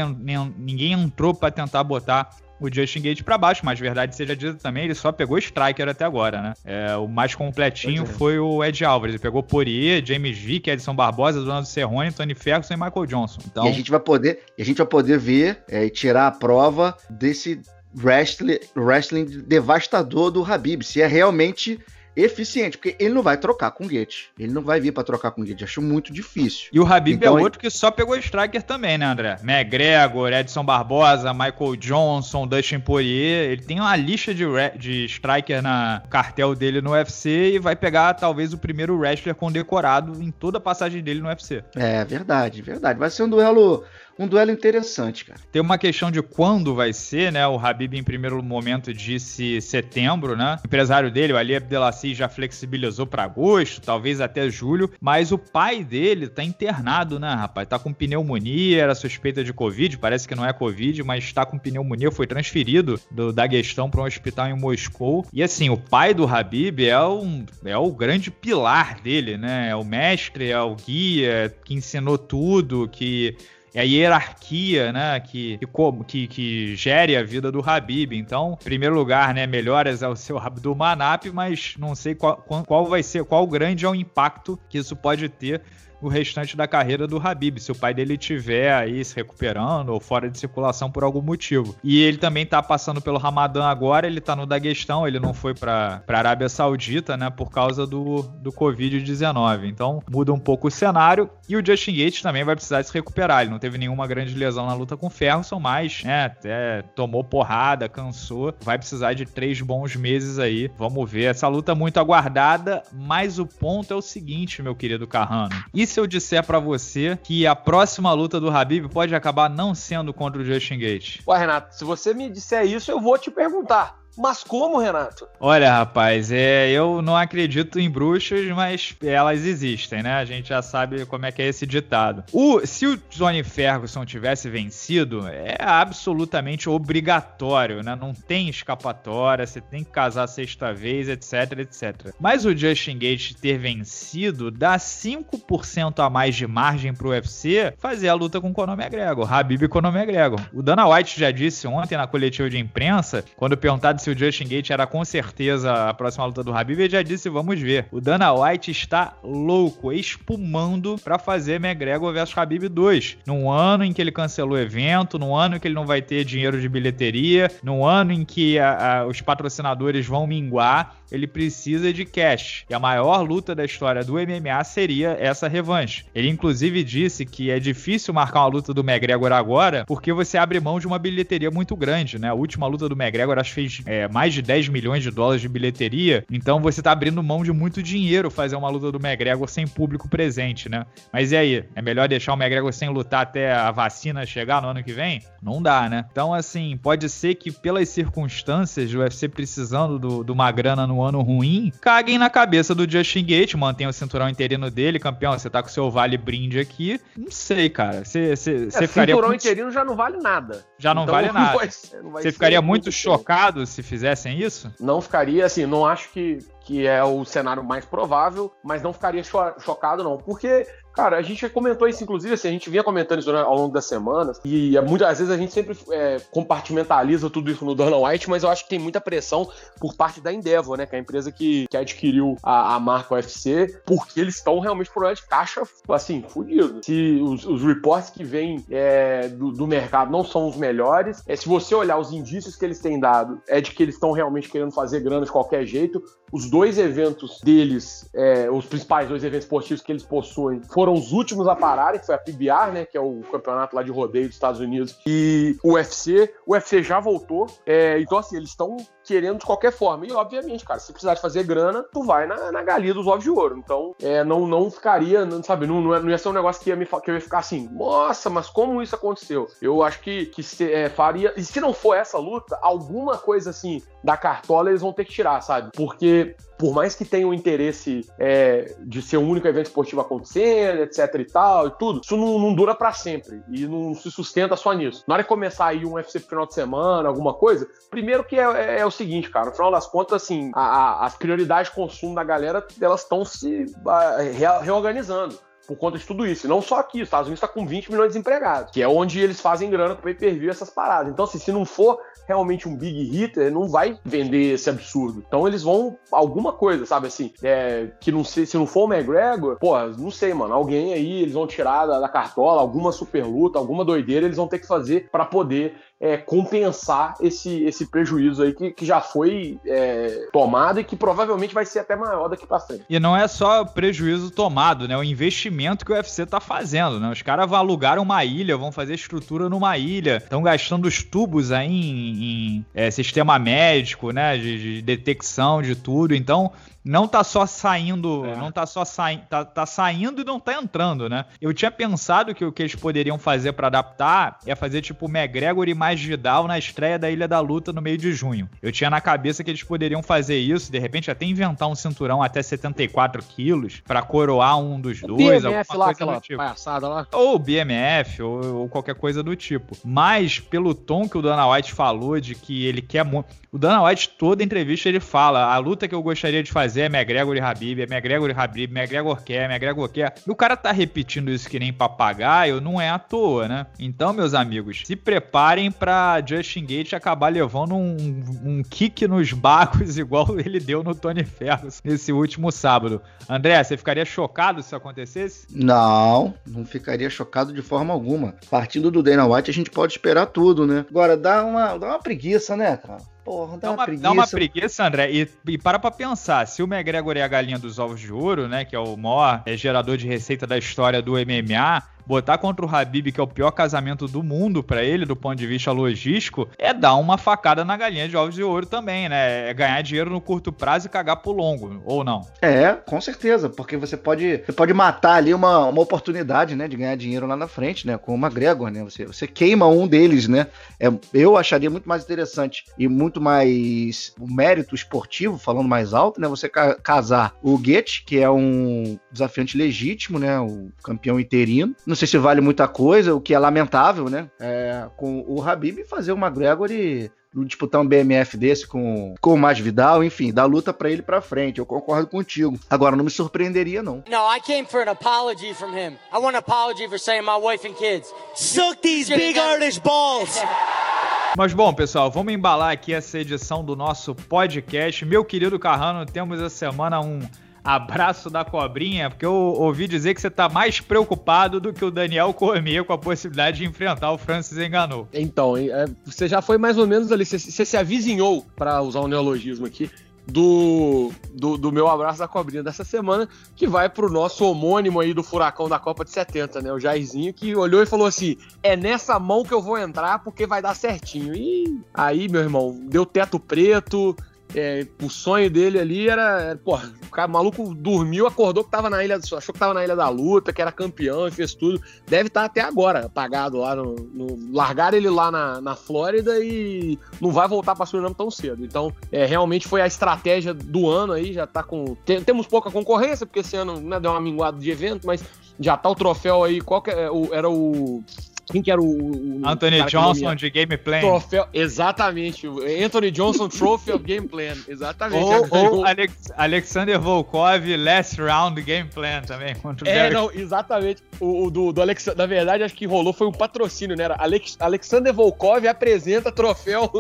ninguém 0.58 0.92
entrou 0.92 1.34
para 1.34 1.50
tentar 1.50 1.82
botar 1.84 2.30
o 2.60 2.72
Justin 2.72 3.00
Gate 3.00 3.22
para 3.22 3.38
baixo, 3.38 3.62
mas 3.64 3.80
verdade 3.80 4.14
seja 4.14 4.36
dita 4.36 4.54
também, 4.54 4.84
ele 4.84 4.94
só 4.94 5.10
pegou 5.10 5.38
striker 5.38 5.88
até 5.88 6.04
agora, 6.04 6.42
né? 6.42 6.54
É, 6.64 6.94
o 6.96 7.08
mais 7.08 7.34
completinho 7.34 8.02
é. 8.02 8.06
foi 8.06 8.38
o 8.38 8.62
Ed 8.62 8.84
Alvarez. 8.84 9.14
Ele 9.14 9.22
pegou 9.22 9.42
Poirier, 9.42 10.04
James 10.04 10.38
Vick, 10.38 10.68
Edson 10.68 10.94
Barbosa, 10.94 11.40
Donald 11.40 11.66
Cerrone, 11.66 12.12
Tony 12.12 12.34
Ferguson 12.34 12.74
e 12.74 12.76
Michael 12.76 13.06
Johnson. 13.06 13.40
Então... 13.46 13.64
E 13.64 13.68
a 13.68 13.72
gente 13.72 13.90
vai 13.90 14.00
poder, 14.00 14.40
a 14.58 14.62
gente 14.62 14.76
vai 14.76 14.86
poder 14.86 15.18
ver 15.18 15.64
é, 15.68 15.86
e 15.86 15.90
tirar 15.90 16.26
a 16.26 16.30
prova 16.30 16.94
desse 17.08 17.60
wrestling, 17.96 18.58
wrestling 18.76 19.24
devastador 19.46 20.30
do 20.30 20.44
Habib, 20.44 20.82
se 20.82 21.00
é 21.00 21.06
realmente 21.06 21.80
eficiente, 22.24 22.76
porque 22.76 22.96
ele 22.98 23.14
não 23.14 23.22
vai 23.22 23.36
trocar 23.36 23.70
com 23.70 23.84
o 23.84 23.88
Goethe. 23.88 24.28
Ele 24.38 24.52
não 24.52 24.62
vai 24.62 24.80
vir 24.80 24.92
para 24.92 25.04
trocar 25.04 25.30
com 25.30 25.42
o 25.42 25.44
Goethe. 25.44 25.64
Acho 25.64 25.82
muito 25.82 26.12
difícil. 26.12 26.68
E 26.72 26.80
o 26.80 26.86
Habib 26.86 27.16
então, 27.16 27.38
é 27.38 27.42
outro 27.42 27.58
que 27.58 27.70
só 27.70 27.90
pegou 27.90 28.16
striker 28.16 28.62
também, 28.62 28.98
né, 28.98 29.06
André? 29.06 29.38
McGregor, 29.42 30.32
Edson 30.32 30.64
Barbosa, 30.64 31.32
Michael 31.32 31.76
Johnson, 31.76 32.46
Dustin 32.46 32.80
Poirier. 32.80 33.50
Ele 33.50 33.62
tem 33.62 33.80
uma 33.80 33.96
lista 33.96 34.34
de, 34.34 34.44
de 34.78 35.04
striker 35.06 35.62
na 35.62 36.02
cartel 36.10 36.54
dele 36.54 36.80
no 36.80 36.92
UFC 36.92 37.52
e 37.54 37.58
vai 37.58 37.76
pegar 37.76 38.14
talvez 38.14 38.52
o 38.52 38.58
primeiro 38.58 38.98
wrestler 38.98 39.34
condecorado 39.34 40.22
em 40.22 40.30
toda 40.30 40.58
a 40.58 40.60
passagem 40.60 41.02
dele 41.02 41.20
no 41.20 41.28
UFC. 41.28 41.62
É 41.74 42.04
verdade, 42.04 42.62
verdade. 42.62 42.98
Vai 42.98 43.10
ser 43.10 43.22
um 43.22 43.28
duelo 43.28 43.84
um 44.20 44.28
duelo 44.28 44.50
interessante, 44.50 45.24
cara. 45.24 45.40
Tem 45.50 45.62
uma 45.62 45.78
questão 45.78 46.10
de 46.10 46.20
quando 46.20 46.74
vai 46.74 46.92
ser, 46.92 47.32
né? 47.32 47.46
O 47.46 47.58
Habib, 47.58 47.94
em 47.94 48.02
primeiro 48.02 48.42
momento, 48.42 48.92
disse 48.92 49.62
setembro, 49.62 50.36
né? 50.36 50.58
O 50.62 50.66
empresário 50.66 51.10
dele, 51.10 51.32
o 51.32 51.38
Ali 51.38 51.56
Abdelaziz, 51.56 52.18
já 52.18 52.28
flexibilizou 52.28 53.06
para 53.06 53.22
agosto, 53.22 53.80
talvez 53.80 54.20
até 54.20 54.50
julho, 54.50 54.90
mas 55.00 55.32
o 55.32 55.38
pai 55.38 55.82
dele 55.82 56.28
tá 56.28 56.44
internado, 56.44 57.18
né, 57.18 57.32
rapaz? 57.32 57.66
Tá 57.66 57.78
com 57.78 57.94
pneumonia, 57.94 58.82
era 58.82 58.94
suspeita 58.94 59.42
de 59.42 59.54
Covid, 59.54 59.96
parece 59.96 60.28
que 60.28 60.34
não 60.34 60.44
é 60.44 60.52
Covid, 60.52 61.02
mas 61.02 61.32
tá 61.32 61.46
com 61.46 61.58
pneumonia, 61.58 62.12
foi 62.12 62.26
transferido 62.26 63.00
do 63.10 63.32
Daguestão 63.32 63.88
para 63.88 64.02
um 64.02 64.04
hospital 64.04 64.48
em 64.48 64.54
Moscou. 64.54 65.26
E 65.32 65.42
assim, 65.42 65.70
o 65.70 65.78
pai 65.78 66.12
do 66.12 66.26
Habib 66.26 66.80
é, 66.86 67.02
um, 67.02 67.46
é 67.64 67.76
o 67.78 67.90
grande 67.90 68.30
pilar 68.30 69.00
dele, 69.00 69.38
né? 69.38 69.70
É 69.70 69.76
o 69.76 69.82
mestre, 69.82 70.50
é 70.50 70.60
o 70.60 70.74
guia 70.74 71.54
que 71.64 71.72
ensinou 71.72 72.18
tudo, 72.18 72.86
que 72.86 73.34
é 73.74 73.80
a 73.80 73.84
hierarquia, 73.84 74.92
né, 74.92 75.20
que, 75.20 75.58
que, 76.06 76.26
que, 76.26 76.76
gere 76.76 77.16
a 77.16 77.22
vida 77.22 77.52
do 77.52 77.60
Habib. 77.60 78.12
Então, 78.12 78.58
em 78.60 78.64
primeiro 78.64 78.94
lugar, 78.94 79.32
né, 79.32 79.46
melhoras 79.46 80.02
ao 80.02 80.16
seu 80.16 80.38
Abdul 80.38 80.74
Manap, 80.74 81.26
mas 81.32 81.74
não 81.78 81.94
sei 81.94 82.14
qual, 82.14 82.36
qual 82.66 82.86
vai 82.86 83.02
ser, 83.02 83.24
qual 83.24 83.46
grande 83.46 83.84
é 83.84 83.88
o 83.88 83.94
impacto 83.94 84.58
que 84.68 84.78
isso 84.78 84.96
pode 84.96 85.28
ter 85.28 85.62
o 86.00 86.08
restante 86.08 86.56
da 86.56 86.66
carreira 86.66 87.06
do 87.06 87.18
Habib, 87.18 87.58
se 87.58 87.72
o 87.72 87.74
pai 87.74 87.92
dele 87.94 88.14
estiver 88.14 88.72
aí 88.72 89.04
se 89.04 89.14
recuperando 89.16 89.90
ou 89.90 90.00
fora 90.00 90.30
de 90.30 90.38
circulação 90.38 90.90
por 90.90 91.04
algum 91.04 91.22
motivo. 91.22 91.76
E 91.82 92.00
ele 92.00 92.18
também 92.18 92.46
tá 92.46 92.62
passando 92.62 93.00
pelo 93.00 93.18
Ramadã 93.18 93.64
agora, 93.64 94.06
ele 94.06 94.20
tá 94.20 94.34
no 94.34 94.46
Daguestão, 94.46 95.06
ele 95.06 95.20
não 95.20 95.34
foi 95.34 95.54
pra 95.54 96.02
Arábia 96.08 96.48
Saudita, 96.48 97.16
né, 97.16 97.30
por 97.30 97.50
causa 97.50 97.86
do, 97.86 98.22
do 98.40 98.52
Covid-19. 98.52 99.64
Então 99.64 100.02
muda 100.10 100.32
um 100.32 100.38
pouco 100.38 100.68
o 100.68 100.70
cenário 100.70 101.30
e 101.48 101.56
o 101.56 101.64
Justin 101.64 101.96
Gates 101.96 102.22
também 102.22 102.44
vai 102.44 102.54
precisar 102.54 102.82
se 102.82 102.92
recuperar. 102.92 103.42
Ele 103.42 103.50
não 103.50 103.58
teve 103.58 103.78
nenhuma 103.78 104.06
grande 104.06 104.34
lesão 104.34 104.66
na 104.66 104.74
luta 104.74 104.96
com 104.96 105.06
o 105.06 105.10
Ferguson, 105.10 105.58
mas, 105.58 106.02
né, 106.04 106.24
até 106.26 106.82
tomou 106.94 107.24
porrada, 107.24 107.88
cansou, 107.88 108.54
vai 108.62 108.78
precisar 108.78 109.14
de 109.14 109.24
três 109.26 109.60
bons 109.60 109.96
meses 109.96 110.38
aí. 110.38 110.70
Vamos 110.78 111.10
ver. 111.10 111.24
Essa 111.24 111.48
luta 111.48 111.74
muito 111.74 111.98
aguardada, 111.98 112.82
mas 112.92 113.38
o 113.38 113.46
ponto 113.46 113.92
é 113.92 113.96
o 113.96 114.02
seguinte, 114.02 114.62
meu 114.62 114.74
querido 114.74 115.06
Carrano. 115.06 115.50
E 115.74 115.86
se 115.90 116.00
eu 116.00 116.06
disser 116.06 116.44
para 116.44 116.58
você 116.58 117.18
que 117.22 117.46
a 117.46 117.54
próxima 117.54 118.12
luta 118.12 118.40
do 118.40 118.48
Habib 118.48 118.88
pode 118.88 119.14
acabar 119.14 119.50
não 119.50 119.74
sendo 119.74 120.14
contra 120.14 120.40
o 120.40 120.44
Justin 120.44 120.78
Gate? 120.78 121.20
Ué, 121.26 121.38
Renato, 121.38 121.74
se 121.74 121.84
você 121.84 122.14
me 122.14 122.30
disser 122.30 122.64
isso, 122.64 122.90
eu 122.90 123.00
vou 123.00 123.18
te 123.18 123.30
perguntar. 123.30 123.99
Mas 124.16 124.42
como, 124.42 124.78
Renato? 124.78 125.28
Olha, 125.38 125.72
rapaz, 125.72 126.30
é, 126.32 126.70
eu 126.70 127.00
não 127.00 127.16
acredito 127.16 127.78
em 127.78 127.90
bruxas, 127.90 128.46
mas 128.48 128.94
elas 129.02 129.44
existem, 129.44 130.02
né? 130.02 130.14
A 130.14 130.24
gente 130.24 130.48
já 130.48 130.62
sabe 130.62 131.06
como 131.06 131.26
é 131.26 131.32
que 131.32 131.40
é 131.40 131.46
esse 131.46 131.66
ditado. 131.66 132.24
O, 132.32 132.64
se 132.66 132.86
o 132.86 133.00
Johnny 133.10 133.42
Ferguson 133.42 134.04
tivesse 134.04 134.48
vencido, 134.48 135.26
é 135.26 135.56
absolutamente 135.60 136.68
obrigatório, 136.68 137.82
né? 137.82 137.96
Não 137.96 138.12
tem 138.12 138.48
escapatória, 138.48 139.46
você 139.46 139.60
tem 139.60 139.84
que 139.84 139.90
casar 139.90 140.26
sexta 140.26 140.72
vez, 140.72 141.08
etc, 141.08 141.58
etc. 141.60 142.14
Mas 142.18 142.44
o 142.44 142.56
Justin 142.56 142.98
Gate 142.98 143.34
ter 143.34 143.58
vencido 143.58 144.50
dá 144.50 144.76
5% 144.76 146.04
a 146.04 146.10
mais 146.10 146.34
de 146.34 146.46
margem 146.46 146.92
pro 146.92 147.10
UFC 147.10 147.72
fazer 147.78 148.08
a 148.08 148.14
luta 148.14 148.40
com 148.40 148.50
o 148.50 148.52
Conor 148.52 148.78
McGregor, 148.78 149.32
Habib 149.32 149.62
e 149.62 149.68
Conor 149.68 149.94
McGregor. 149.94 150.40
O 150.52 150.62
Dana 150.62 150.88
White 150.88 151.18
já 151.18 151.30
disse 151.30 151.66
ontem 151.66 151.96
na 151.96 152.06
coletiva 152.06 152.50
de 152.50 152.58
imprensa, 152.58 153.24
quando 153.36 153.56
perguntado 153.56 153.99
perguntado 154.00 154.02
se 154.02 154.10
o 154.10 154.18
Justin 154.18 154.48
Gate 154.48 154.70
era 154.70 154.86
com 154.86 155.04
certeza 155.04 155.88
a 155.88 155.94
próxima 155.94 156.24
luta 156.24 156.42
do 156.42 156.52
Habib, 156.52 156.80
ele 156.80 156.90
já 156.90 157.02
disse, 157.02 157.28
vamos 157.28 157.60
ver. 157.60 157.86
O 157.92 158.00
Dana 158.00 158.32
White 158.32 158.70
está 158.70 159.16
louco, 159.22 159.92
espumando 159.92 160.96
para 161.02 161.18
fazer 161.18 161.62
McGregor 161.62 162.12
versus 162.12 162.36
Habib 162.36 162.68
2. 162.68 163.18
Num 163.26 163.50
ano 163.50 163.84
em 163.84 163.92
que 163.92 164.00
ele 164.00 164.10
cancelou 164.10 164.54
o 164.54 164.58
evento, 164.58 165.18
num 165.18 165.36
ano 165.36 165.56
em 165.56 165.60
que 165.60 165.68
ele 165.68 165.74
não 165.74 165.86
vai 165.86 166.00
ter 166.00 166.24
dinheiro 166.24 166.60
de 166.60 166.68
bilheteria, 166.68 167.50
num 167.62 167.84
ano 167.84 168.12
em 168.12 168.24
que 168.24 168.58
a, 168.58 169.00
a, 169.00 169.06
os 169.06 169.20
patrocinadores 169.20 170.06
vão 170.06 170.26
minguar, 170.26 170.96
ele 171.10 171.26
precisa 171.26 171.92
de 171.92 172.04
cash. 172.04 172.64
E 172.70 172.74
a 172.74 172.78
maior 172.78 173.22
luta 173.22 173.54
da 173.54 173.64
história 173.64 174.04
do 174.04 174.14
MMA 174.14 174.62
seria 174.64 175.16
essa 175.18 175.48
revanche. 175.48 176.04
Ele 176.14 176.28
inclusive 176.28 176.82
disse 176.84 177.26
que 177.26 177.50
é 177.50 177.58
difícil 177.58 178.14
marcar 178.14 178.40
uma 178.40 178.46
luta 178.46 178.72
do 178.72 178.80
McGregor 178.80 179.32
agora, 179.32 179.84
porque 179.86 180.12
você 180.12 180.38
abre 180.38 180.60
mão 180.60 180.78
de 180.78 180.86
uma 180.86 180.98
bilheteria 180.98 181.50
muito 181.50 181.74
grande, 181.76 182.18
né? 182.18 182.28
A 182.28 182.34
última 182.34 182.66
luta 182.66 182.88
do 182.88 182.94
McGregor 182.94 183.38
acho 183.38 183.50
que 183.50 183.54
fez 183.54 183.82
é, 183.90 184.06
mais 184.06 184.32
de 184.32 184.40
10 184.40 184.68
milhões 184.68 185.02
de 185.02 185.10
dólares 185.10 185.42
de 185.42 185.48
bilheteria, 185.48 186.24
então 186.30 186.60
você 186.60 186.80
tá 186.80 186.92
abrindo 186.92 187.20
mão 187.24 187.42
de 187.42 187.50
muito 187.50 187.82
dinheiro 187.82 188.30
fazer 188.30 188.54
uma 188.54 188.68
luta 188.68 188.92
do 188.92 189.04
McGregor 189.04 189.48
sem 189.48 189.66
público 189.66 190.08
presente, 190.08 190.68
né? 190.68 190.86
Mas 191.12 191.32
e 191.32 191.36
aí? 191.36 191.64
É 191.74 191.82
melhor 191.82 192.06
deixar 192.06 192.32
o 192.34 192.36
McGregor 192.36 192.72
sem 192.72 192.88
lutar 192.88 193.22
até 193.22 193.52
a 193.52 193.72
vacina 193.72 194.24
chegar 194.24 194.62
no 194.62 194.68
ano 194.68 194.84
que 194.84 194.92
vem? 194.92 195.20
Não 195.42 195.60
dá, 195.60 195.88
né? 195.88 196.06
Então, 196.12 196.32
assim, 196.32 196.78
pode 196.80 197.08
ser 197.08 197.34
que 197.34 197.50
pelas 197.50 197.88
circunstâncias 197.88 198.92
do 198.92 199.00
UFC 199.00 199.28
precisando 199.28 199.98
do, 199.98 200.22
de 200.22 200.30
uma 200.30 200.52
grana 200.52 200.86
no 200.86 201.02
ano 201.02 201.20
ruim, 201.20 201.72
caguem 201.80 202.16
na 202.16 202.30
cabeça 202.30 202.72
do 202.76 202.88
Justin 202.88 203.24
Gate, 203.24 203.54
mantenha 203.54 203.90
o 203.90 203.92
cinturão 203.92 204.28
interino 204.28 204.70
dele, 204.70 205.00
campeão, 205.00 205.32
você 205.32 205.50
tá 205.50 205.60
com 205.60 205.68
o 205.68 205.72
seu 205.72 205.90
vale 205.90 206.16
brinde 206.16 206.60
aqui. 206.60 207.00
Não 207.18 207.32
sei, 207.32 207.68
cara. 207.68 208.04
Você, 208.04 208.34
é, 208.34 208.36
ficaria. 208.36 209.14
cinturão 209.14 209.30
muito... 209.30 209.44
interino 209.44 209.72
já 209.72 209.84
não 209.84 209.96
vale 209.96 210.18
nada. 210.18 210.64
Já 210.80 210.94
não 210.94 211.02
então, 211.02 211.14
vale 211.14 211.30
nada. 211.32 211.52
Não 211.52 211.58
vai, 211.58 211.68
não 212.02 212.10
vai 212.10 212.22
você 212.22 212.32
ficaria 212.32 212.60
muito 212.60 212.90
chocado 212.90 213.64
se 213.66 213.82
fizessem 213.82 214.40
isso? 214.40 214.72
Não 214.80 215.00
ficaria, 215.00 215.44
assim, 215.44 215.66
não 215.66 215.86
acho 215.86 216.10
que 216.10 216.38
que 216.70 216.86
é 216.86 217.02
o 217.02 217.24
cenário 217.24 217.64
mais 217.64 217.84
provável, 217.84 218.52
mas 218.62 218.80
não 218.80 218.92
ficaria 218.92 219.24
cho 219.24 219.54
chocado, 219.58 220.04
não. 220.04 220.16
Porque 220.18 220.66
Cara, 220.92 221.16
a 221.16 221.22
gente 221.22 221.48
comentou 221.48 221.88
isso, 221.88 222.02
inclusive, 222.02 222.34
assim, 222.34 222.48
a 222.48 222.52
gente 222.52 222.68
vinha 222.70 222.82
comentando 222.82 223.20
isso 223.20 223.30
ao 223.30 223.56
longo 223.56 223.72
das 223.72 223.84
semanas, 223.84 224.40
e 224.44 224.76
é 224.76 224.80
muitas 224.80 225.18
vezes 225.18 225.32
a 225.32 225.36
gente 225.36 225.52
sempre 225.52 225.76
é, 225.90 226.18
compartimentaliza 226.30 227.30
tudo 227.30 227.50
isso 227.50 227.64
no 227.64 227.74
Dana 227.74 227.96
White, 227.96 228.28
mas 228.28 228.42
eu 228.42 228.50
acho 228.50 228.64
que 228.64 228.70
tem 228.70 228.78
muita 228.78 229.00
pressão 229.00 229.48
por 229.78 229.94
parte 229.94 230.20
da 230.20 230.32
Endeavor, 230.32 230.76
né? 230.76 230.86
Que 230.86 230.96
é 230.96 230.98
a 230.98 231.02
empresa 231.02 231.30
que, 231.30 231.66
que 231.68 231.76
adquiriu 231.76 232.36
a, 232.42 232.74
a 232.74 232.80
marca 232.80 233.14
UFC, 233.14 233.80
porque 233.86 234.20
eles 234.20 234.36
estão 234.36 234.58
realmente 234.60 234.88
por 234.88 234.94
problema 234.94 235.14
de 235.14 235.26
caixa, 235.26 235.62
assim, 235.88 236.22
fudido. 236.28 236.80
Se 236.84 237.20
os, 237.22 237.46
os 237.46 237.62
reports 237.62 238.10
que 238.10 238.24
vêm 238.24 238.64
é, 238.70 239.28
do, 239.28 239.50
do, 239.52 239.66
mercado 239.66 240.10
não 240.10 240.24
são 240.24 240.48
os 240.48 240.56
melhores, 240.56 241.22
é, 241.26 241.36
se 241.36 241.48
você 241.48 241.74
olhar 241.74 241.98
os 241.98 242.12
indícios 242.12 242.56
que 242.56 242.64
eles 242.64 242.80
têm 242.80 242.98
dado, 242.98 243.40
é 243.48 243.60
de 243.60 243.70
que 243.70 243.82
eles 243.82 243.94
estão 243.94 244.12
realmente 244.12 244.48
querendo 244.48 244.72
fazer 244.72 245.00
grana 245.00 245.24
de 245.24 245.32
qualquer 245.32 245.64
jeito. 245.64 246.02
Os 246.32 246.48
dois 246.48 246.78
eventos 246.78 247.40
deles, 247.42 248.08
é, 248.14 248.50
os 248.50 248.64
principais 248.66 249.08
dois 249.08 249.24
eventos 249.24 249.44
esportivos 249.44 249.82
que 249.82 249.90
eles 249.90 250.04
possuem, 250.04 250.60
foram 250.62 250.79
os 250.88 251.12
últimos 251.12 251.48
a 251.48 251.56
pararem, 251.56 251.98
que 251.98 252.06
foi 252.06 252.14
a 252.14 252.18
PBR, 252.18 252.72
né, 252.72 252.84
que 252.84 252.96
é 252.96 253.00
o 253.00 253.22
campeonato 253.30 253.74
lá 253.74 253.82
de 253.82 253.90
rodeio 253.90 254.26
dos 254.26 254.36
Estados 254.36 254.60
Unidos, 254.60 254.98
e 255.06 255.56
o 255.62 255.72
UFC. 255.72 256.32
O 256.46 256.52
UFC 256.52 256.82
já 256.82 257.00
voltou, 257.00 257.46
é, 257.66 258.00
então 258.00 258.18
assim, 258.18 258.36
eles 258.36 258.50
estão 258.50 258.76
querendo 259.04 259.38
de 259.38 259.46
qualquer 259.46 259.72
forma. 259.72 260.06
E, 260.06 260.12
obviamente, 260.12 260.64
cara, 260.64 260.80
se 260.80 260.92
precisar 260.92 261.14
de 261.14 261.20
fazer 261.20 261.42
grana, 261.44 261.84
tu 261.92 262.02
vai 262.02 262.26
na, 262.26 262.52
na 262.52 262.62
galinha 262.62 262.94
dos 262.94 263.06
ovos 263.06 263.24
de 263.24 263.30
ouro. 263.30 263.58
Então, 263.58 263.94
é, 264.00 264.24
não, 264.24 264.46
não 264.46 264.70
ficaria, 264.70 265.24
não, 265.24 265.42
sabe, 265.42 265.66
não, 265.66 265.80
não, 265.80 266.10
ia 266.10 266.18
ser 266.18 266.28
um 266.28 266.32
negócio 266.32 266.62
que 266.62 266.70
ia, 266.70 266.76
me, 266.76 266.86
que 266.86 267.10
eu 267.10 267.14
ia 267.14 267.20
ficar 267.20 267.38
assim, 267.38 267.68
nossa, 267.72 268.28
mas 268.30 268.48
como 268.48 268.82
isso 268.82 268.94
aconteceu? 268.94 269.48
Eu 269.60 269.82
acho 269.82 270.00
que, 270.00 270.26
que 270.26 270.42
se, 270.42 270.72
é, 270.72 270.88
faria. 270.88 271.32
E 271.36 271.44
se 271.44 271.60
não 271.60 271.72
for 271.72 271.94
essa 271.94 272.18
luta, 272.18 272.58
alguma 272.62 273.18
coisa 273.18 273.50
assim 273.50 273.82
da 274.02 274.16
cartola 274.16 274.70
eles 274.70 274.80
vão 274.80 274.92
ter 274.92 275.04
que 275.04 275.12
tirar, 275.12 275.40
sabe? 275.42 275.70
Porque 275.74 276.34
por 276.60 276.74
mais 276.74 276.94
que 276.94 277.06
tenha 277.06 277.26
o 277.26 277.32
interesse 277.32 278.06
é, 278.18 278.74
de 278.80 279.00
ser 279.00 279.16
o 279.16 279.22
único 279.22 279.48
evento 279.48 279.66
esportivo 279.66 280.02
acontecendo, 280.02 280.82
etc 280.82 281.14
e 281.18 281.24
tal, 281.24 281.68
e 281.68 281.70
tudo, 281.70 282.02
isso 282.04 282.16
não, 282.18 282.38
não 282.38 282.54
dura 282.54 282.74
para 282.74 282.92
sempre 282.92 283.42
e 283.50 283.66
não 283.66 283.94
se 283.94 284.10
sustenta 284.10 284.54
só 284.56 284.72
nisso. 284.74 285.02
Na 285.08 285.14
hora 285.14 285.22
de 285.22 285.28
começar 285.28 285.68
aí 285.68 285.86
um 285.86 285.94
UFC 285.94 286.20
final 286.20 286.46
de 286.46 286.52
semana, 286.52 287.08
alguma 287.08 287.32
coisa, 287.32 287.66
primeiro 287.90 288.22
que 288.22 288.38
é, 288.38 288.42
é, 288.42 288.80
é 288.80 288.86
o 288.86 288.90
seguinte, 289.00 289.30
cara, 289.30 289.46
no 289.46 289.52
final 289.52 289.70
das 289.70 289.86
contas, 289.86 290.22
assim, 290.22 290.50
a, 290.54 290.60
a, 290.60 291.06
as 291.06 291.16
prioridades 291.16 291.70
de 291.70 291.76
consumo 291.76 292.14
da 292.14 292.24
galera, 292.24 292.66
elas 292.80 293.02
estão 293.02 293.24
se 293.24 293.66
a, 293.86 294.18
reorganizando 294.62 295.38
por 295.66 295.76
conta 295.76 295.98
de 295.98 296.06
tudo 296.06 296.26
isso. 296.26 296.46
E 296.46 296.48
não 296.48 296.60
só 296.60 296.80
aqui, 296.80 297.00
os 297.00 297.06
Estados 297.06 297.28
Unidos 297.28 297.42
está 297.42 297.52
com 297.52 297.64
20 297.64 297.92
milhões 297.92 298.12
de 298.12 298.18
empregados, 298.18 298.72
que 298.72 298.82
é 298.82 298.88
onde 298.88 299.20
eles 299.20 299.40
fazem 299.40 299.70
grana 299.70 299.94
com 299.94 300.02
pay-per-view 300.02 300.50
essas 300.50 300.68
paradas. 300.68 301.12
Então, 301.12 301.24
assim, 301.24 301.38
se 301.38 301.52
não 301.52 301.64
for 301.64 302.00
realmente 302.26 302.68
um 302.68 302.76
big 302.76 303.02
hitter, 303.02 303.52
não 303.52 303.68
vai 303.68 303.98
vender 304.04 304.54
esse 304.54 304.68
absurdo. 304.68 305.22
Então, 305.26 305.46
eles 305.46 305.62
vão 305.62 305.96
alguma 306.10 306.52
coisa, 306.52 306.84
sabe 306.86 307.06
assim, 307.06 307.32
é, 307.42 307.90
que 308.00 308.10
não 308.10 308.24
sei, 308.24 308.46
se 308.46 308.56
não 308.56 308.66
for 308.66 308.88
o 308.88 308.92
McGregor, 308.92 309.58
pô, 309.58 309.78
não 309.98 310.10
sei, 310.10 310.34
mano, 310.34 310.54
alguém 310.54 310.92
aí 310.92 311.22
eles 311.22 311.34
vão 311.34 311.46
tirar 311.46 311.86
da, 311.86 312.00
da 312.00 312.08
cartola, 312.08 312.60
alguma 312.60 312.90
super 312.90 313.24
luta, 313.24 313.58
alguma 313.58 313.84
doideira 313.84 314.26
eles 314.26 314.36
vão 314.36 314.48
ter 314.48 314.58
que 314.58 314.66
fazer 314.66 315.08
para 315.10 315.24
poder 315.24 315.76
é, 316.00 316.16
compensar 316.16 317.14
esse, 317.20 317.62
esse 317.64 317.86
prejuízo 317.86 318.42
aí 318.42 318.54
que, 318.54 318.70
que 318.70 318.86
já 318.86 319.02
foi 319.02 319.58
é, 319.66 320.28
tomado 320.32 320.80
e 320.80 320.84
que 320.84 320.96
provavelmente 320.96 321.52
vai 321.52 321.66
ser 321.66 321.80
até 321.80 321.94
maior 321.94 322.28
daqui 322.28 322.46
para 322.46 322.58
frente. 322.58 322.84
E 322.88 322.98
não 322.98 323.14
é 323.14 323.28
só 323.28 323.66
prejuízo 323.66 324.30
tomado, 324.30 324.88
né? 324.88 324.96
O 324.96 325.04
investimento 325.04 325.84
que 325.84 325.92
o 325.92 325.94
UFC 325.94 326.24
tá 326.24 326.40
fazendo, 326.40 326.98
né? 326.98 327.12
Os 327.12 327.20
caras 327.20 327.52
alugaram 327.52 328.02
uma 328.02 328.24
ilha, 328.24 328.56
vão 328.56 328.72
fazer 328.72 328.94
estrutura 328.94 329.50
numa 329.50 329.76
ilha, 329.76 330.16
estão 330.16 330.42
gastando 330.42 330.86
os 330.86 331.04
tubos 331.04 331.52
aí 331.52 331.66
em, 331.68 332.24
em 332.24 332.66
é, 332.74 332.90
sistema 332.90 333.38
médico, 333.38 334.10
né? 334.10 334.38
De, 334.38 334.76
de 334.76 334.82
detecção 334.82 335.60
de 335.60 335.76
tudo. 335.76 336.14
Então, 336.14 336.50
não 336.84 337.06
tá 337.06 337.22
só 337.22 337.46
saindo, 337.46 338.24
é. 338.24 338.36
não 338.36 338.50
tá 338.50 338.64
só 338.64 338.84
saindo, 338.84 339.22
tá, 339.28 339.44
tá, 339.44 339.66
saindo 339.66 340.22
e 340.22 340.24
não 340.24 340.40
tá 340.40 340.54
entrando, 340.54 341.08
né? 341.08 341.26
Eu 341.40 341.52
tinha 341.52 341.70
pensado 341.70 342.34
que 342.34 342.44
o 342.44 342.50
que 342.50 342.62
eles 342.62 342.74
poderiam 342.74 343.18
fazer 343.18 343.52
para 343.52 343.66
adaptar 343.66 344.38
é 344.46 344.54
fazer 344.54 344.80
tipo 344.80 345.06
McGregor 345.06 345.68
e 345.68 345.74
mais 345.74 346.00
Vidal 346.00 346.46
na 346.46 346.58
estreia 346.58 346.98
da 346.98 347.10
Ilha 347.10 347.28
da 347.28 347.40
Luta 347.40 347.72
no 347.72 347.82
meio 347.82 347.98
de 347.98 348.12
junho. 348.12 348.48
Eu 348.62 348.72
tinha 348.72 348.88
na 348.88 349.00
cabeça 349.00 349.44
que 349.44 349.50
eles 349.50 349.62
poderiam 349.62 350.02
fazer 350.02 350.38
isso, 350.38 350.72
de 350.72 350.78
repente 350.78 351.10
até 351.10 351.26
inventar 351.26 351.68
um 351.68 351.74
cinturão 351.74 352.22
até 352.22 352.42
74 352.42 353.22
quilos 353.24 353.82
para 353.86 354.02
coroar 354.02 354.58
um 354.58 354.80
dos 354.80 355.02
o 355.02 355.06
dois, 355.06 355.42
BMF 355.42 355.76
lá, 355.76 355.90
aquela 355.90 356.20
tipo. 356.20 356.38
palhaçada 356.38 356.88
lá. 356.88 357.06
Ou 357.12 357.38
BMF, 357.38 358.22
ou, 358.22 358.60
ou, 358.60 358.68
qualquer 358.68 358.94
coisa 358.94 359.22
do 359.22 359.36
tipo. 359.36 359.76
Mas 359.84 360.40
pelo 360.40 360.74
tom 360.74 361.08
que 361.08 361.18
o 361.18 361.22
Dana 361.22 361.46
White 361.48 361.72
falou 361.72 362.18
de 362.18 362.34
que 362.34 362.64
ele 362.64 362.80
quer 362.80 363.04
muito. 363.04 363.28
O 363.52 363.58
Dana 363.58 363.82
White, 363.82 364.10
toda 364.10 364.42
entrevista, 364.42 364.88
ele 364.88 365.00
fala: 365.00 365.52
a 365.52 365.58
luta 365.58 365.86
que 365.86 365.94
eu 365.94 366.02
gostaria 366.02 366.42
de 366.42 366.50
fazer 366.50 366.69
fazer 366.70 366.82
é 366.82 366.86
McGregor 366.86 367.36
e 367.36 367.40
Habib, 367.40 367.80
é 367.80 367.82
McGregor 367.82 368.30
e 368.30 368.32
Habib, 368.32 368.70
McGregor 368.70 369.20
quer, 369.22 369.50
McGregor 369.50 369.88
quer. 369.88 370.14
E 370.24 370.30
o 370.30 370.36
cara 370.36 370.56
tá 370.56 370.70
repetindo 370.70 371.30
isso 371.30 371.48
que 371.48 371.58
nem 371.58 371.72
papagaio, 371.72 372.60
não 372.60 372.80
é 372.80 372.88
à 372.88 372.98
toa, 372.98 373.48
né? 373.48 373.66
Então, 373.78 374.12
meus 374.12 374.34
amigos, 374.34 374.82
se 374.86 374.94
preparem 374.94 375.70
pra 375.70 376.22
Justin 376.24 376.64
Gate 376.64 376.92
acabar 376.92 377.32
levando 377.32 377.74
um, 377.74 378.22
um 378.44 378.62
kick 378.62 379.08
nos 379.08 379.32
bagos 379.32 379.96
igual 379.98 380.38
ele 380.38 380.60
deu 380.60 380.84
no 380.84 380.94
Tony 380.94 381.24
Ferguson 381.24 381.80
nesse 381.84 382.12
último 382.12 382.52
sábado. 382.52 383.02
André, 383.28 383.62
você 383.62 383.76
ficaria 383.76 384.04
chocado 384.04 384.62
se 384.62 384.68
isso 384.68 384.76
acontecesse? 384.76 385.48
Não, 385.52 386.34
não 386.46 386.64
ficaria 386.64 387.10
chocado 387.10 387.52
de 387.52 387.62
forma 387.62 387.92
alguma. 387.92 388.36
Partindo 388.48 388.90
do 388.90 389.02
Dana 389.02 389.26
White, 389.26 389.50
a 389.50 389.54
gente 389.54 389.70
pode 389.70 389.94
esperar 389.94 390.26
tudo, 390.26 390.66
né? 390.66 390.86
Agora, 390.88 391.16
dá 391.16 391.44
uma, 391.44 391.76
dá 391.76 391.88
uma 391.88 391.98
preguiça, 391.98 392.56
né, 392.56 392.76
cara? 392.76 392.98
Porra, 393.30 393.58
dá, 393.58 393.68
dá, 393.68 393.74
uma, 393.74 393.84
preguiça. 393.84 394.02
dá 394.02 394.10
uma 394.10 394.26
preguiça, 394.26 394.84
André. 394.84 395.12
E, 395.12 395.28
e, 395.46 395.56
para 395.56 395.78
pra 395.78 395.92
pensar, 395.92 396.44
se 396.48 396.64
o 396.64 396.66
McGregor 396.66 397.16
é 397.16 397.22
a 397.22 397.28
galinha 397.28 397.60
dos 397.60 397.78
ovos 397.78 398.00
de 398.00 398.12
ouro, 398.12 398.48
né? 398.48 398.64
Que 398.64 398.74
é 398.74 398.78
o 398.80 398.96
maior 398.96 399.44
é, 399.46 399.56
gerador 399.56 399.96
de 399.96 400.08
receita 400.08 400.48
da 400.48 400.58
história 400.58 401.00
do 401.00 401.12
MMA, 401.12 401.80
botar 402.10 402.38
contra 402.38 402.66
o 402.66 402.68
Habib, 402.68 403.12
que 403.12 403.20
é 403.20 403.22
o 403.22 403.26
pior 403.26 403.52
casamento 403.52 404.08
do 404.08 404.20
mundo 404.20 404.64
para 404.64 404.82
ele, 404.82 405.06
do 405.06 405.14
ponto 405.14 405.36
de 405.36 405.46
vista 405.46 405.70
logístico, 405.70 406.48
é 406.58 406.74
dar 406.74 406.96
uma 406.96 407.16
facada 407.16 407.64
na 407.64 407.76
galinha 407.76 408.08
de 408.08 408.16
ovos 408.16 408.34
de 408.34 408.42
ouro 408.42 408.66
também, 408.66 409.08
né? 409.08 409.48
É 409.48 409.54
ganhar 409.54 409.80
dinheiro 409.80 410.10
no 410.10 410.20
curto 410.20 410.52
prazo 410.52 410.86
e 410.86 410.90
cagar 410.90 411.18
pro 411.18 411.30
longo, 411.30 411.80
ou 411.84 412.02
não? 412.02 412.22
É, 412.42 412.72
com 412.72 413.00
certeza, 413.00 413.48
porque 413.48 413.76
você 413.76 413.96
pode, 413.96 414.38
você 414.38 414.52
pode 414.52 414.74
matar 414.74 415.14
ali 415.14 415.32
uma, 415.32 415.68
uma 415.68 415.80
oportunidade, 415.80 416.56
né, 416.56 416.66
de 416.66 416.76
ganhar 416.76 416.96
dinheiro 416.96 417.28
lá 417.28 417.36
na 417.36 417.46
frente, 417.46 417.86
né, 417.86 417.96
com 417.96 418.12
o 418.12 418.18
McGregor, 418.18 418.70
né? 418.70 418.82
Você, 418.82 419.06
você 419.06 419.28
queima 419.28 419.68
um 419.68 419.86
deles, 419.86 420.26
né? 420.26 420.48
É, 420.80 420.88
eu 421.14 421.36
acharia 421.36 421.70
muito 421.70 421.88
mais 421.88 422.02
interessante 422.02 422.64
e 422.76 422.88
muito 422.88 423.20
mais 423.20 424.12
o 424.18 424.26
mérito 424.26 424.74
esportivo, 424.74 425.38
falando 425.38 425.68
mais 425.68 425.94
alto, 425.94 426.20
né? 426.20 426.26
Você 426.26 426.48
ca 426.48 426.74
casar 426.74 427.36
o 427.40 427.56
Goethe, 427.56 428.02
que 428.04 428.18
é 428.18 428.28
um 428.28 428.98
desafiante 429.12 429.56
legítimo, 429.56 430.18
né? 430.18 430.40
O 430.40 430.72
campeão 430.82 431.20
interino. 431.20 431.72
Sei 432.00 432.08
se 432.08 432.18
vale 432.18 432.40
muita 432.40 432.66
coisa, 432.66 433.14
o 433.14 433.20
que 433.20 433.34
é 433.34 433.38
lamentável, 433.38 434.08
né? 434.08 434.30
É, 434.40 434.86
com 434.96 435.22
o 435.28 435.42
Habib 435.42 435.84
fazer 435.84 436.12
o 436.12 436.16
McGregor 436.16 436.70
e 436.70 437.10
disputar 437.44 437.80
um 437.80 437.86
BMF 437.86 438.36
desse 438.36 438.66
com, 438.66 439.14
com 439.20 439.34
o 439.34 439.38
Masvidal, 439.38 440.02
enfim, 440.02 440.32
dar 440.32 440.46
luta 440.46 440.72
para 440.72 440.90
ele 440.90 441.02
para 441.02 441.20
frente. 441.20 441.58
Eu 441.58 441.66
concordo 441.66 442.06
contigo. 442.06 442.58
Agora 442.70 442.96
não 442.96 443.04
me 443.04 443.10
surpreenderia 443.10 443.82
não. 443.82 444.02
No, 444.08 444.34
I 444.34 444.40
came 444.40 444.66
for 444.66 444.80
an 444.80 444.90
apology 444.90 445.52
from 445.54 445.76
him. 445.76 445.98
I 446.12 446.18
want 446.18 446.34
an 446.34 446.38
apology 446.38 446.88
for 446.88 446.98
saying 446.98 447.22
my 447.22 447.36
wife 447.36 447.68
and 447.68 447.74
kids. 447.74 448.12
Suck 448.34 448.80
these 448.80 449.14
big 449.14 449.38
artist 449.38 449.82
balls. 449.82 450.40
Mas 451.36 451.52
bom, 451.52 451.72
pessoal, 451.72 452.10
vamos 452.10 452.32
embalar 452.32 452.72
aqui 452.72 452.92
essa 452.92 453.18
edição 453.18 453.62
do 453.62 453.76
nosso 453.76 454.14
podcast. 454.14 455.04
Meu 455.04 455.24
querido 455.24 455.58
Carrano, 455.58 456.04
temos 456.04 456.40
essa 456.40 456.50
semana 456.50 457.00
um 457.00 457.20
abraço 457.64 458.30
da 458.30 458.44
cobrinha, 458.44 459.10
porque 459.10 459.26
eu 459.26 459.32
ouvi 459.32 459.86
dizer 459.86 460.14
que 460.14 460.20
você 460.20 460.28
está 460.28 460.48
mais 460.48 460.80
preocupado 460.80 461.60
do 461.60 461.72
que 461.72 461.84
o 461.84 461.90
Daniel 461.90 462.32
Cormier 462.32 462.84
com 462.84 462.92
a 462.92 462.98
possibilidade 462.98 463.58
de 463.58 463.64
enfrentar 463.64 464.12
o 464.12 464.18
Francis 464.18 464.58
Enganou. 464.58 465.08
Então, 465.12 465.56
é, 465.56 465.86
você 466.04 466.28
já 466.28 466.40
foi 466.40 466.58
mais 466.58 466.78
ou 466.78 466.86
menos 466.86 467.12
ali, 467.12 467.24
você, 467.24 467.38
você 467.38 467.64
se 467.64 467.76
avizinhou, 467.76 468.46
para 468.56 468.80
usar 468.82 469.00
um 469.00 469.08
neologismo 469.08 469.66
aqui, 469.66 469.90
do, 470.26 471.10
do, 471.34 471.56
do, 471.56 471.72
meu 471.72 471.88
abraço 471.88 472.20
da 472.20 472.28
cobrinha 472.28 472.62
dessa 472.62 472.84
semana, 472.84 473.28
que 473.56 473.66
vai 473.66 473.88
pro 473.88 474.10
nosso 474.10 474.44
homônimo 474.44 475.00
aí 475.00 475.12
do 475.12 475.22
furacão 475.22 475.68
da 475.68 475.78
Copa 475.78 476.04
de 476.04 476.10
70, 476.10 476.62
né? 476.62 476.72
O 476.72 476.78
Jairzinho, 476.78 477.34
que 477.34 477.54
olhou 477.56 477.82
e 477.82 477.86
falou 477.86 478.06
assim: 478.06 478.36
é 478.62 478.76
nessa 478.76 479.18
mão 479.18 479.42
que 479.42 479.52
eu 479.52 479.60
vou 479.60 479.76
entrar 479.78 480.20
porque 480.20 480.46
vai 480.46 480.62
dar 480.62 480.74
certinho. 480.74 481.34
E 481.34 481.80
aí, 481.92 482.28
meu 482.28 482.40
irmão, 482.40 482.78
deu 482.84 483.04
teto 483.04 483.40
preto, 483.40 484.16
é, 484.54 484.86
o 485.02 485.08
sonho 485.08 485.48
dele 485.50 485.78
ali 485.78 486.08
era, 486.08 486.58
o, 486.64 487.10
cara, 487.10 487.28
o 487.28 487.32
maluco 487.32 487.74
dormiu, 487.74 488.26
acordou 488.26 488.64
que 488.64 488.70
tava 488.70 488.90
na 488.90 489.04
ilha, 489.04 489.16
achou 489.16 489.52
que 489.52 489.58
tava 489.58 489.74
na 489.74 489.84
ilha 489.84 489.94
da 489.94 490.08
luta, 490.08 490.52
que 490.52 490.60
era 490.60 490.72
campeão 490.72 491.28
e 491.28 491.30
fez 491.30 491.54
tudo. 491.54 491.80
Deve 492.06 492.28
estar 492.28 492.40
tá 492.40 492.46
até 492.46 492.60
agora 492.60 493.06
apagado 493.06 493.58
lá 493.58 493.76
no, 493.76 493.94
no 493.94 494.52
largar 494.52 494.94
ele 494.94 495.08
lá 495.08 495.30
na, 495.30 495.60
na 495.60 495.76
Flórida 495.76 496.38
e 496.42 496.98
não 497.20 497.30
vai 497.30 497.46
voltar 497.46 497.74
para 497.74 497.86
Suriname 497.86 498.14
tão 498.14 498.30
cedo. 498.30 498.64
Então, 498.64 498.92
é, 499.12 499.24
realmente 499.24 499.68
foi 499.68 499.80
a 499.80 499.86
estratégia 499.86 500.52
do 500.52 500.88
ano 500.88 501.12
aí, 501.12 501.32
já 501.32 501.46
tá 501.46 501.62
com 501.62 501.94
tem, 502.04 502.22
temos 502.22 502.46
pouca 502.46 502.70
concorrência 502.70 503.26
porque 503.26 503.40
esse 503.40 503.56
ano 503.56 503.80
né, 503.80 504.00
deu 504.00 504.10
uma 504.10 504.20
minguada 504.20 504.58
de 504.58 504.70
evento, 504.70 505.06
mas 505.06 505.22
já 505.58 505.76
tá 505.76 505.88
o 505.88 505.94
troféu 505.94 506.42
aí, 506.42 506.60
qual 506.60 506.82
que 506.82 506.90
é, 506.90 507.08
era 507.32 507.48
o 507.48 508.02
quem 508.50 508.62
que 508.62 508.70
era 508.70 508.80
o. 508.80 509.40
o 509.40 509.48
Anthony 509.48 509.82
Johnson 509.84 510.34
de 510.34 510.50
Game 510.50 510.76
Plan. 510.76 511.00
Troféu, 511.00 511.46
exatamente. 511.52 512.46
Anthony 512.46 513.10
Johnson 513.10 513.48
Trophy 513.48 513.92
of 513.92 514.04
Game 514.04 514.28
Plan. 514.28 514.56
Exatamente. 514.68 515.24
Ou, 515.24 515.74
ou 515.74 515.86
Alex, 515.86 516.32
Alexander 516.36 517.00
Volkov 517.00 517.64
Last 517.76 518.20
Round 518.20 518.60
Game 518.62 518.88
Plan 518.88 519.22
também. 519.22 519.54
é, 519.84 520.10
não, 520.10 520.30
exatamente. 520.32 521.02
O, 521.18 521.46
o 521.46 521.50
do, 521.50 521.72
do 521.72 521.80
Alex, 521.80 522.06
na 522.16 522.26
verdade, 522.26 522.62
acho 522.62 522.74
que 522.74 522.86
rolou 522.86 523.12
foi 523.12 523.26
um 523.26 523.32
patrocínio, 523.32 523.96
né? 523.96 524.04
Era 524.04 524.16
Alex, 524.18 524.56
Alexander 524.58 525.12
Volkov 525.12 525.66
apresenta 525.66 526.32
troféu 526.32 526.90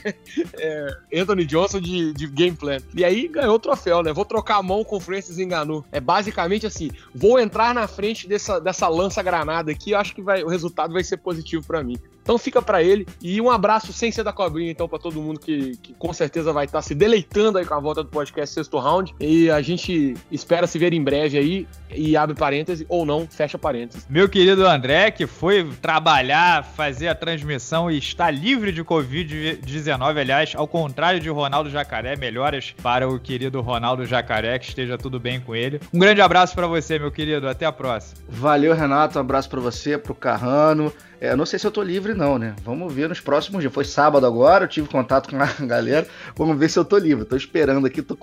é, 0.58 0.96
Anthony 1.14 1.44
Johnson 1.44 1.80
de, 1.80 2.12
de 2.12 2.26
Game 2.26 2.56
Plan. 2.56 2.78
E 2.94 3.04
aí 3.04 3.28
ganhou 3.28 3.54
o 3.54 3.58
troféu, 3.58 4.02
né? 4.02 4.12
Vou 4.12 4.24
trocar 4.24 4.56
a 4.56 4.62
mão 4.62 4.84
com 4.84 4.96
o 4.96 5.00
Francis 5.00 5.38
Enganou. 5.38 5.84
É 5.92 6.00
basicamente 6.00 6.66
assim: 6.66 6.90
vou 7.14 7.38
entrar 7.38 7.74
na 7.74 7.86
frente 7.86 8.28
dessa, 8.28 8.60
dessa 8.60 8.88
lança-granada 8.88 9.70
aqui. 9.70 9.92
Eu 9.92 9.98
acho 9.98 10.14
que 10.14 10.22
vai, 10.22 10.42
o 10.42 10.48
resultado 10.48 10.89
resultado 10.90 10.92
vai 10.92 11.04
ser 11.04 11.16
positivo 11.18 11.64
para 11.66 11.82
mim. 11.82 11.96
Então 12.30 12.38
fica 12.38 12.62
para 12.62 12.80
ele 12.80 13.08
e 13.20 13.40
um 13.40 13.50
abraço 13.50 13.92
sem 13.92 14.12
ser 14.12 14.22
da 14.22 14.32
cobrinha 14.32 14.70
então 14.70 14.88
para 14.88 15.00
todo 15.00 15.20
mundo 15.20 15.40
que, 15.40 15.76
que, 15.78 15.92
com 15.94 16.12
certeza 16.12 16.52
vai 16.52 16.66
estar 16.66 16.78
tá 16.78 16.82
se 16.82 16.94
deleitando 16.94 17.58
aí 17.58 17.66
com 17.66 17.74
a 17.74 17.80
volta 17.80 18.04
do 18.04 18.08
podcast 18.08 18.54
Sexto 18.54 18.78
Round 18.78 19.12
e 19.18 19.50
a 19.50 19.60
gente 19.60 20.14
espera 20.30 20.64
se 20.68 20.78
ver 20.78 20.92
em 20.92 21.02
breve 21.02 21.36
aí 21.36 21.66
e 21.92 22.16
abre 22.16 22.36
parênteses 22.36 22.86
ou 22.88 23.04
não, 23.04 23.26
fecha 23.26 23.58
parênteses. 23.58 24.06
Meu 24.08 24.28
querido 24.28 24.64
André 24.64 25.10
que 25.10 25.26
foi 25.26 25.68
trabalhar, 25.82 26.62
fazer 26.62 27.08
a 27.08 27.16
transmissão 27.16 27.90
e 27.90 27.98
está 27.98 28.30
livre 28.30 28.70
de 28.70 28.84
Covid-19, 28.84 30.16
aliás, 30.16 30.52
ao 30.54 30.68
contrário 30.68 31.18
de 31.18 31.28
Ronaldo 31.28 31.68
Jacaré, 31.68 32.14
melhoras 32.14 32.72
para 32.80 33.08
o 33.08 33.18
querido 33.18 33.60
Ronaldo 33.60 34.06
Jacaré, 34.06 34.56
que 34.60 34.68
esteja 34.68 34.96
tudo 34.96 35.18
bem 35.18 35.40
com 35.40 35.56
ele. 35.56 35.80
Um 35.92 35.98
grande 35.98 36.20
abraço 36.20 36.54
para 36.54 36.68
você, 36.68 36.96
meu 36.96 37.10
querido, 37.10 37.48
até 37.48 37.66
a 37.66 37.72
próxima. 37.72 38.20
Valeu, 38.28 38.72
Renato, 38.72 39.18
um 39.18 39.20
abraço 39.20 39.50
para 39.50 39.58
você, 39.58 39.98
para 39.98 40.12
o 40.12 40.14
Carrano. 40.14 40.92
É, 41.20 41.36
não 41.36 41.44
sei 41.44 41.58
se 41.58 41.66
eu 41.66 41.70
tô 41.70 41.82
livre, 41.82 42.14
não, 42.14 42.38
né? 42.38 42.56
Vamos 42.64 42.92
ver 42.92 43.08
nos 43.08 43.20
próximos 43.20 43.60
dias. 43.60 43.72
Foi 43.72 43.84
sábado 43.84 44.26
agora, 44.26 44.64
eu 44.64 44.68
tive 44.68 44.88
contato 44.88 45.28
com 45.28 45.36
a 45.36 45.46
galera. 45.66 46.06
Vamos 46.34 46.58
ver 46.58 46.70
se 46.70 46.78
eu 46.78 46.84
tô 46.84 46.96
livre. 46.96 47.24
Tô 47.24 47.36
esperando 47.36 47.86
aqui, 47.86 48.00
tô, 48.00 48.16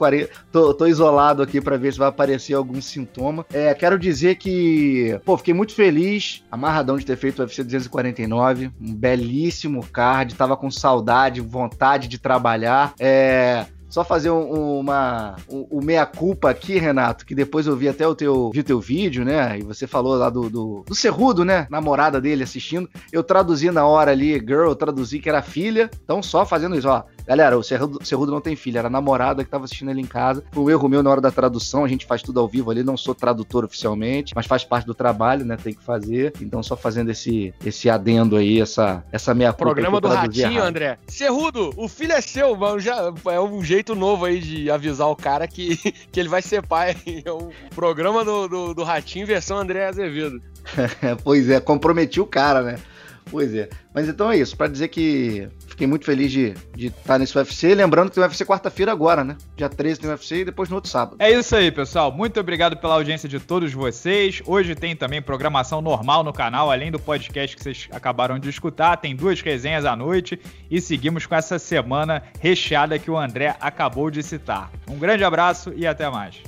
tô, 0.51 0.73
tô 0.73 0.87
isolado 0.87 1.43
aqui 1.43 1.61
para 1.61 1.77
ver 1.77 1.93
se 1.93 1.99
vai 1.99 2.07
aparecer 2.07 2.55
algum 2.55 2.81
sintoma. 2.81 3.45
É, 3.53 3.73
quero 3.73 3.99
dizer 3.99 4.35
que, 4.35 5.19
pô, 5.23 5.37
fiquei 5.37 5.53
muito 5.53 5.73
feliz, 5.73 6.43
amarradão 6.51 6.97
de 6.97 7.05
ter 7.05 7.15
feito 7.15 7.39
o 7.39 7.41
UFC 7.43 7.63
249. 7.63 8.71
Um 8.81 8.95
belíssimo 8.95 9.85
card. 9.85 10.33
Tava 10.33 10.57
com 10.57 10.71
saudade, 10.71 11.39
vontade 11.39 12.07
de 12.07 12.17
trabalhar. 12.17 12.93
É. 12.99 13.65
Só 13.89 14.03
fazer 14.03 14.29
um, 14.29 14.79
uma 14.79 15.35
o 15.47 15.67
um, 15.71 15.79
um 15.79 15.81
meia-culpa 15.83 16.49
aqui, 16.49 16.77
Renato, 16.77 17.25
que 17.25 17.33
depois 17.33 17.67
eu 17.67 17.75
vi 17.75 17.87
até 17.87 18.07
o 18.07 18.15
teu, 18.15 18.51
vi 18.53 18.59
o 18.59 18.63
teu 18.63 18.79
vídeo, 18.79 19.23
né? 19.23 19.57
E 19.59 19.63
você 19.63 19.87
falou 19.87 20.15
lá 20.15 20.29
do, 20.29 20.49
do, 20.49 20.83
do 20.85 20.95
Cerrudo, 20.95 21.45
né? 21.45 21.67
Namorada 21.69 22.19
dele 22.19 22.43
assistindo. 22.43 22.89
Eu 23.11 23.23
traduzi 23.23 23.71
na 23.71 23.85
hora 23.85 24.11
ali, 24.11 24.33
girl, 24.39 24.69
eu 24.69 24.75
traduzi 24.75 25.19
que 25.19 25.29
era 25.29 25.41
filha. 25.41 25.89
Então, 26.03 26.21
só 26.21 26.45
fazendo 26.45 26.75
isso, 26.75 26.89
ó. 26.89 27.03
Galera, 27.25 27.57
o 27.57 27.63
Cerrudo, 27.63 28.05
Cerrudo 28.05 28.31
não 28.31 28.39
tem 28.39 28.55
filha, 28.55 28.79
era 28.79 28.87
a 28.87 28.91
namorada 28.91 29.43
que 29.43 29.49
tava 29.49 29.65
assistindo 29.65 29.91
ele 29.91 30.01
em 30.01 30.05
casa. 30.05 30.43
Foi 30.51 30.63
um 30.63 30.69
erro 30.69 30.87
meu 30.87 31.03
na 31.03 31.09
hora 31.09 31.21
da 31.21 31.31
tradução, 31.31 31.83
a 31.83 31.87
gente 31.87 32.05
faz 32.05 32.21
tudo 32.21 32.39
ao 32.39 32.47
vivo 32.47 32.71
ali, 32.71 32.83
não 32.83 32.95
sou 32.95 33.13
tradutor 33.13 33.65
oficialmente, 33.65 34.33
mas 34.35 34.45
faz 34.45 34.63
parte 34.63 34.85
do 34.85 34.93
trabalho, 34.93 35.45
né? 35.45 35.57
Tem 35.57 35.73
que 35.73 35.83
fazer. 35.83 36.33
Então, 36.41 36.63
só 36.63 36.75
fazendo 36.75 37.11
esse, 37.11 37.53
esse 37.65 37.89
adendo 37.89 38.37
aí, 38.37 38.61
essa, 38.61 39.03
essa 39.11 39.33
meia 39.33 39.51
culpa. 39.51 39.73
Programa 39.73 39.99
do 39.99 40.07
Ratinho, 40.07 40.51
errado. 40.53 40.67
André. 40.67 40.97
Cerrudo, 41.07 41.73
o 41.75 41.87
filho 41.87 42.13
é 42.13 42.21
seu, 42.21 42.55
mano. 42.55 42.79
Já 42.79 43.13
é 43.25 43.39
um 43.39 43.63
jeito 43.63 43.76
novo 43.95 44.25
aí 44.25 44.39
de 44.39 44.69
avisar 44.69 45.07
o 45.09 45.15
cara 45.15 45.47
que, 45.47 45.77
que 46.11 46.19
ele 46.19 46.29
vai 46.29 46.41
ser 46.41 46.65
pai. 46.65 46.95
É 47.25 47.31
o 47.31 47.51
programa 47.73 48.23
do, 48.23 48.47
do, 48.47 48.73
do 48.73 48.83
Ratinho 48.83 49.25
versão 49.25 49.57
André 49.57 49.85
Azevedo. 49.85 50.41
pois 51.23 51.49
é, 51.49 51.59
comprometi 51.59 52.19
o 52.19 52.25
cara, 52.25 52.61
né? 52.61 52.79
Pois 53.29 53.53
é. 53.53 53.69
Mas 53.93 54.07
então 54.07 54.31
é 54.31 54.37
isso, 54.37 54.55
para 54.55 54.67
dizer 54.67 54.87
que 54.87 55.47
fiquei 55.67 55.87
muito 55.87 56.05
feliz 56.05 56.31
de 56.31 56.53
estar 56.75 57.03
tá 57.03 57.19
nesse 57.19 57.37
UFC. 57.37 57.73
Lembrando 57.75 58.09
que 58.09 58.15
tem 58.15 58.23
UFC 58.23 58.45
quarta-feira 58.45 58.91
agora, 58.91 59.23
né? 59.23 59.37
Dia 59.55 59.69
13 59.69 59.99
tem 59.99 60.09
UFC 60.09 60.37
e 60.37 60.45
depois 60.45 60.69
no 60.69 60.75
outro 60.75 60.89
sábado. 60.89 61.17
É 61.19 61.31
isso 61.31 61.55
aí, 61.55 61.71
pessoal. 61.71 62.11
Muito 62.11 62.39
obrigado 62.39 62.77
pela 62.77 62.95
audiência 62.95 63.27
de 63.27 63.39
todos 63.39 63.73
vocês. 63.73 64.41
Hoje 64.45 64.75
tem 64.75 64.95
também 64.95 65.21
programação 65.21 65.81
normal 65.81 66.23
no 66.23 66.33
canal, 66.33 66.71
além 66.71 66.91
do 66.91 66.99
podcast 66.99 67.55
que 67.55 67.63
vocês 67.63 67.87
acabaram 67.91 68.39
de 68.39 68.49
escutar. 68.49 68.97
Tem 68.97 69.15
duas 69.15 69.41
resenhas 69.41 69.85
à 69.85 69.95
noite 69.95 70.39
e 70.69 70.81
seguimos 70.81 71.25
com 71.25 71.35
essa 71.35 71.59
semana 71.59 72.23
recheada 72.39 72.97
que 72.99 73.11
o 73.11 73.17
André 73.17 73.55
acabou 73.59 74.09
de 74.09 74.23
citar. 74.23 74.71
Um 74.89 74.97
grande 74.97 75.23
abraço 75.23 75.73
e 75.75 75.85
até 75.85 76.09
mais. 76.09 76.41